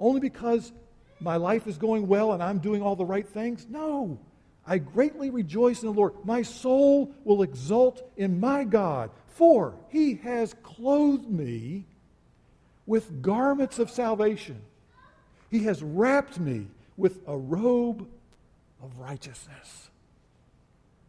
Only 0.00 0.18
because 0.18 0.72
my 1.20 1.36
life 1.36 1.68
is 1.68 1.78
going 1.78 2.08
well 2.08 2.32
and 2.32 2.42
I'm 2.42 2.58
doing 2.58 2.82
all 2.82 2.96
the 2.96 3.04
right 3.04 3.26
things? 3.28 3.66
No. 3.70 4.18
I 4.66 4.78
greatly 4.78 5.30
rejoice 5.30 5.82
in 5.82 5.88
the 5.88 5.94
Lord. 5.94 6.14
My 6.24 6.42
soul 6.42 7.14
will 7.22 7.42
exult 7.42 8.02
in 8.16 8.40
my 8.40 8.64
God, 8.64 9.10
for 9.28 9.76
he 9.90 10.14
has 10.16 10.54
clothed 10.64 11.30
me 11.30 11.84
with 12.86 13.22
garments 13.22 13.78
of 13.78 13.88
salvation. 13.88 14.60
He 15.48 15.60
has 15.60 15.80
wrapped 15.80 16.40
me 16.40 16.66
with 16.96 17.20
a 17.28 17.36
robe 17.36 18.08
of 18.82 18.98
righteousness. 18.98 19.90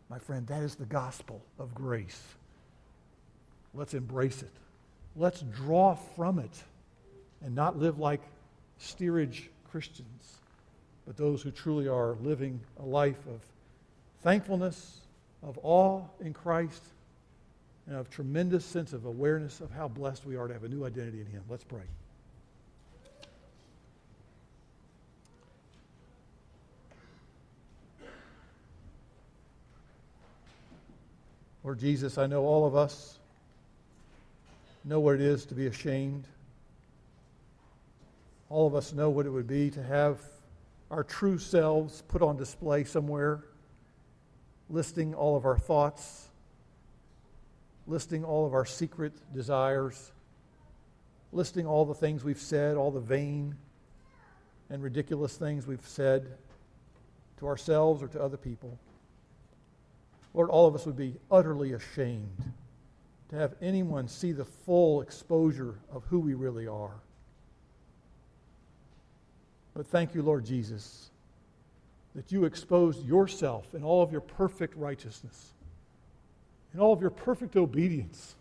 My 0.09 0.19
friend, 0.19 0.45
that 0.47 0.61
is 0.61 0.75
the 0.75 0.85
gospel 0.85 1.41
of 1.59 1.73
grace. 1.73 2.21
Let's 3.73 3.93
embrace 3.93 4.41
it. 4.41 4.51
Let's 5.15 5.41
draw 5.41 5.95
from 5.95 6.39
it 6.39 6.63
and 7.43 7.55
not 7.55 7.77
live 7.77 7.99
like 7.99 8.21
steerage 8.77 9.49
Christians, 9.69 10.37
but 11.05 11.17
those 11.17 11.41
who 11.41 11.51
truly 11.51 11.87
are 11.87 12.15
living 12.21 12.59
a 12.79 12.85
life 12.85 13.25
of 13.27 13.41
thankfulness, 14.21 15.01
of 15.43 15.59
awe 15.63 16.01
in 16.21 16.33
Christ, 16.33 16.83
and 17.87 17.95
of 17.95 18.09
tremendous 18.09 18.65
sense 18.65 18.93
of 18.93 19.05
awareness 19.05 19.59
of 19.61 19.71
how 19.71 19.87
blessed 19.87 20.25
we 20.25 20.35
are 20.35 20.47
to 20.47 20.53
have 20.53 20.63
a 20.63 20.69
new 20.69 20.85
identity 20.85 21.21
in 21.21 21.27
Him. 21.27 21.43
Let's 21.49 21.63
pray. 21.63 21.83
Lord 31.65 31.79
Jesus, 31.79 32.19
I 32.19 32.27
know 32.27 32.43
all 32.43 32.67
of 32.67 32.75
us 32.75 33.17
know 34.83 34.99
what 34.99 35.15
it 35.15 35.21
is 35.21 35.47
to 35.47 35.55
be 35.55 35.65
ashamed. 35.65 36.27
All 38.51 38.67
of 38.67 38.75
us 38.75 38.93
know 38.93 39.09
what 39.09 39.25
it 39.25 39.31
would 39.31 39.47
be 39.47 39.71
to 39.71 39.81
have 39.81 40.19
our 40.91 41.03
true 41.03 41.39
selves 41.39 42.03
put 42.07 42.21
on 42.21 42.37
display 42.37 42.83
somewhere, 42.83 43.45
listing 44.69 45.15
all 45.15 45.35
of 45.35 45.43
our 45.43 45.57
thoughts, 45.57 46.27
listing 47.87 48.23
all 48.23 48.45
of 48.45 48.53
our 48.53 48.65
secret 48.65 49.13
desires, 49.33 50.11
listing 51.33 51.65
all 51.65 51.83
the 51.83 51.95
things 51.95 52.23
we've 52.23 52.37
said, 52.37 52.77
all 52.77 52.91
the 52.91 52.99
vain 52.99 53.55
and 54.69 54.83
ridiculous 54.83 55.35
things 55.35 55.65
we've 55.65 55.87
said 55.87 56.27
to 57.39 57.47
ourselves 57.47 58.03
or 58.03 58.07
to 58.09 58.21
other 58.21 58.37
people. 58.37 58.77
Lord, 60.35 60.49
all 60.49 60.67
of 60.67 60.75
us 60.75 60.85
would 60.85 60.97
be 60.97 61.15
utterly 61.31 61.71
ashamed 61.71 62.51
to 63.29 63.37
have 63.37 63.55
anyone 63.61 64.09
see 64.09 64.33
the 64.33 64.43
full 64.43 65.01
exposure 65.01 65.75
of 65.89 66.03
who 66.09 66.19
we 66.19 66.33
really 66.33 66.67
are. 66.67 66.95
But 69.73 69.87
thank 69.87 70.13
you, 70.13 70.21
Lord 70.21 70.45
Jesus, 70.45 71.09
that 72.15 72.33
you 72.33 72.43
exposed 72.43 73.05
yourself 73.05 73.73
in 73.73 73.83
all 73.85 74.03
of 74.03 74.11
your 74.11 74.19
perfect 74.19 74.75
righteousness, 74.75 75.53
in 76.73 76.81
all 76.81 76.91
of 76.91 76.99
your 76.99 77.11
perfect 77.11 77.55
obedience. 77.55 78.35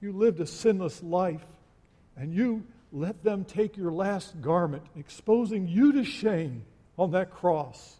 You 0.00 0.12
lived 0.12 0.40
a 0.40 0.46
sinless 0.46 1.02
life, 1.02 1.44
and 2.16 2.32
you 2.32 2.64
let 2.92 3.22
them 3.22 3.44
take 3.44 3.76
your 3.76 3.92
last 3.92 4.40
garment, 4.40 4.84
exposing 4.96 5.68
you 5.68 5.92
to 5.92 6.04
shame 6.04 6.62
on 6.98 7.10
that 7.10 7.30
cross 7.30 7.97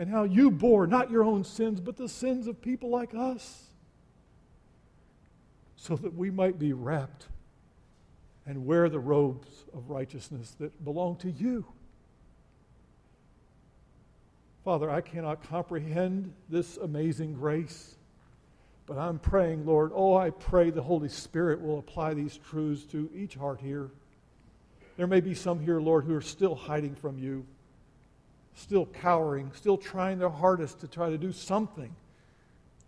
and 0.00 0.08
how 0.08 0.24
you 0.24 0.50
bore 0.50 0.86
not 0.86 1.10
your 1.10 1.22
own 1.22 1.44
sins, 1.44 1.78
but 1.78 1.98
the 1.98 2.08
sins 2.08 2.46
of 2.46 2.62
people 2.62 2.88
like 2.88 3.14
us, 3.14 3.64
so 5.76 5.94
that 5.94 6.14
we 6.14 6.30
might 6.30 6.58
be 6.58 6.72
wrapped 6.72 7.26
and 8.46 8.64
wear 8.64 8.88
the 8.88 8.98
robes 8.98 9.66
of 9.74 9.90
righteousness 9.90 10.56
that 10.58 10.82
belong 10.82 11.16
to 11.16 11.30
you. 11.30 11.66
Father, 14.64 14.88
I 14.88 15.02
cannot 15.02 15.46
comprehend 15.46 16.32
this 16.48 16.78
amazing 16.78 17.34
grace, 17.34 17.96
but 18.86 18.96
I'm 18.96 19.18
praying, 19.18 19.66
Lord, 19.66 19.92
oh, 19.94 20.16
I 20.16 20.30
pray 20.30 20.70
the 20.70 20.80
Holy 20.80 21.10
Spirit 21.10 21.60
will 21.60 21.78
apply 21.78 22.14
these 22.14 22.38
truths 22.38 22.84
to 22.86 23.10
each 23.14 23.34
heart 23.34 23.60
here. 23.60 23.90
There 24.96 25.06
may 25.06 25.20
be 25.20 25.34
some 25.34 25.60
here, 25.60 25.78
Lord, 25.78 26.06
who 26.06 26.14
are 26.14 26.22
still 26.22 26.54
hiding 26.54 26.94
from 26.94 27.18
you 27.18 27.44
still 28.54 28.86
cowering, 28.86 29.50
still 29.54 29.76
trying 29.76 30.18
their 30.18 30.30
hardest 30.30 30.80
to 30.80 30.88
try 30.88 31.10
to 31.10 31.18
do 31.18 31.32
something 31.32 31.94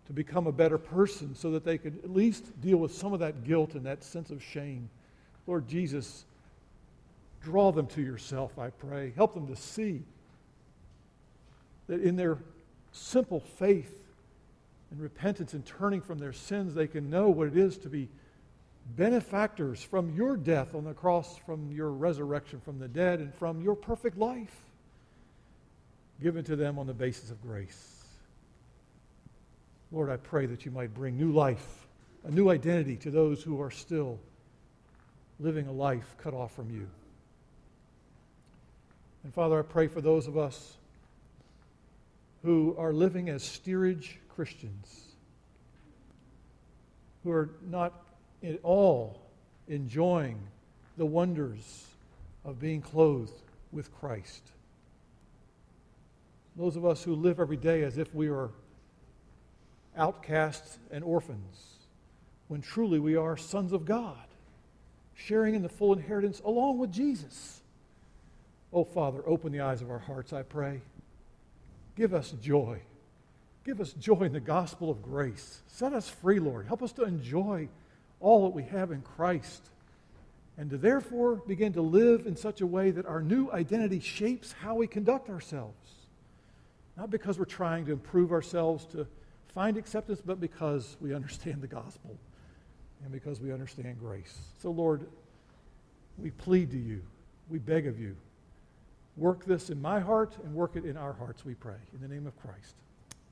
to 0.05 0.13
become 0.13 0.47
a 0.47 0.51
better 0.51 0.77
person 0.77 1.33
so 1.33 1.51
that 1.51 1.63
they 1.63 1.77
could 1.77 1.97
at 2.03 2.13
least 2.13 2.59
deal 2.61 2.77
with 2.77 2.93
some 2.93 3.13
of 3.13 3.19
that 3.19 3.43
guilt 3.43 3.73
and 3.73 3.85
that 3.85 4.03
sense 4.03 4.29
of 4.29 4.43
shame. 4.43 4.89
Lord 5.47 5.67
Jesus, 5.67 6.25
draw 7.41 7.71
them 7.71 7.87
to 7.87 8.01
yourself, 8.01 8.57
I 8.59 8.69
pray. 8.69 9.13
Help 9.15 9.33
them 9.33 9.47
to 9.47 9.55
see 9.55 10.03
that 11.87 12.01
in 12.01 12.15
their 12.15 12.37
simple 12.91 13.39
faith 13.39 13.93
and 14.91 15.01
repentance 15.01 15.53
and 15.53 15.65
turning 15.65 16.01
from 16.01 16.19
their 16.19 16.33
sins, 16.33 16.73
they 16.73 16.87
can 16.87 17.09
know 17.09 17.29
what 17.29 17.47
it 17.47 17.57
is 17.57 17.77
to 17.79 17.89
be 17.89 18.09
benefactors 18.95 19.81
from 19.81 20.13
your 20.13 20.35
death 20.35 20.75
on 20.75 20.83
the 20.83 20.93
cross, 20.93 21.37
from 21.45 21.71
your 21.71 21.89
resurrection 21.89 22.59
from 22.59 22.79
the 22.79 22.87
dead, 22.87 23.19
and 23.19 23.33
from 23.33 23.61
your 23.61 23.75
perfect 23.75 24.17
life 24.17 24.53
given 26.21 26.43
to 26.45 26.55
them 26.55 26.79
on 26.79 26.87
the 26.87 26.93
basis 26.93 27.31
of 27.31 27.41
grace. 27.41 28.05
Lord, 29.91 30.09
I 30.09 30.17
pray 30.17 30.45
that 30.47 30.65
you 30.65 30.71
might 30.71 30.93
bring 30.93 31.17
new 31.17 31.31
life, 31.31 31.87
a 32.23 32.31
new 32.31 32.49
identity 32.49 32.97
to 32.97 33.11
those 33.11 33.43
who 33.43 33.61
are 33.61 33.71
still 33.71 34.19
living 35.39 35.67
a 35.67 35.71
life 35.71 36.15
cut 36.17 36.33
off 36.33 36.53
from 36.55 36.71
you. 36.71 36.87
And 39.23 39.33
Father, 39.33 39.59
I 39.59 39.61
pray 39.61 39.87
for 39.87 40.01
those 40.01 40.27
of 40.27 40.37
us 40.37 40.77
who 42.43 42.75
are 42.77 42.91
living 42.91 43.29
as 43.29 43.43
steerage 43.43 44.19
Christians, 44.35 45.15
who 47.23 47.31
are 47.31 47.49
not 47.69 47.93
at 48.43 48.59
all 48.63 49.21
enjoying 49.67 50.39
the 50.97 51.05
wonders 51.05 51.85
of 52.43 52.59
being 52.59 52.81
clothed 52.81 53.41
with 53.71 53.93
Christ. 53.99 54.41
Those 56.55 56.75
of 56.75 56.85
us 56.85 57.03
who 57.03 57.15
live 57.15 57.39
every 57.39 57.57
day 57.57 57.83
as 57.83 57.97
if 57.97 58.13
we 58.13 58.29
are 58.29 58.51
outcasts 59.97 60.77
and 60.91 61.03
orphans, 61.03 61.77
when 62.47 62.61
truly 62.61 62.99
we 62.99 63.15
are 63.15 63.37
sons 63.37 63.73
of 63.73 63.85
God, 63.85 64.27
sharing 65.15 65.55
in 65.55 65.61
the 65.61 65.69
full 65.69 65.93
inheritance 65.93 66.41
along 66.45 66.77
with 66.77 66.91
Jesus. 66.91 67.61
Oh, 68.71 68.83
Father, 68.83 69.21
open 69.25 69.51
the 69.51 69.61
eyes 69.61 69.81
of 69.81 69.89
our 69.89 69.99
hearts, 69.99 70.33
I 70.33 70.43
pray. 70.43 70.81
Give 71.95 72.13
us 72.13 72.33
joy. 72.41 72.81
Give 73.65 73.79
us 73.79 73.93
joy 73.93 74.21
in 74.21 74.33
the 74.33 74.39
gospel 74.39 74.89
of 74.89 75.01
grace. 75.01 75.61
Set 75.67 75.93
us 75.93 76.09
free, 76.09 76.39
Lord. 76.39 76.67
Help 76.67 76.83
us 76.83 76.91
to 76.93 77.03
enjoy 77.03 77.69
all 78.19 78.43
that 78.43 78.55
we 78.55 78.63
have 78.63 78.91
in 78.91 79.01
Christ 79.01 79.63
and 80.57 80.69
to 80.69 80.77
therefore 80.77 81.35
begin 81.47 81.73
to 81.73 81.81
live 81.81 82.27
in 82.27 82.35
such 82.35 82.61
a 82.61 82.67
way 82.67 82.91
that 82.91 83.05
our 83.05 83.21
new 83.21 83.51
identity 83.51 83.99
shapes 83.99 84.51
how 84.51 84.75
we 84.75 84.87
conduct 84.87 85.29
ourselves. 85.29 86.02
Not 86.97 87.09
because 87.09 87.39
we're 87.39 87.45
trying 87.45 87.85
to 87.85 87.91
improve 87.91 88.31
ourselves 88.31 88.85
to 88.87 89.07
find 89.53 89.77
acceptance, 89.77 90.21
but 90.23 90.39
because 90.39 90.97
we 91.01 91.13
understand 91.13 91.61
the 91.61 91.67
gospel 91.67 92.17
and 93.03 93.11
because 93.11 93.41
we 93.41 93.51
understand 93.51 93.99
grace. 93.99 94.37
So, 94.61 94.71
Lord, 94.71 95.07
we 96.17 96.31
plead 96.31 96.71
to 96.71 96.77
you, 96.77 97.01
we 97.49 97.59
beg 97.59 97.87
of 97.87 97.99
you, 97.99 98.15
work 99.17 99.45
this 99.45 99.69
in 99.69 99.81
my 99.81 99.99
heart 99.99 100.37
and 100.43 100.53
work 100.53 100.75
it 100.75 100.85
in 100.85 100.97
our 100.97 101.13
hearts, 101.13 101.45
we 101.45 101.53
pray. 101.55 101.75
In 101.93 102.01
the 102.01 102.07
name 102.07 102.27
of 102.27 102.39
Christ, 102.41 102.75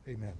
amen. 0.07 0.33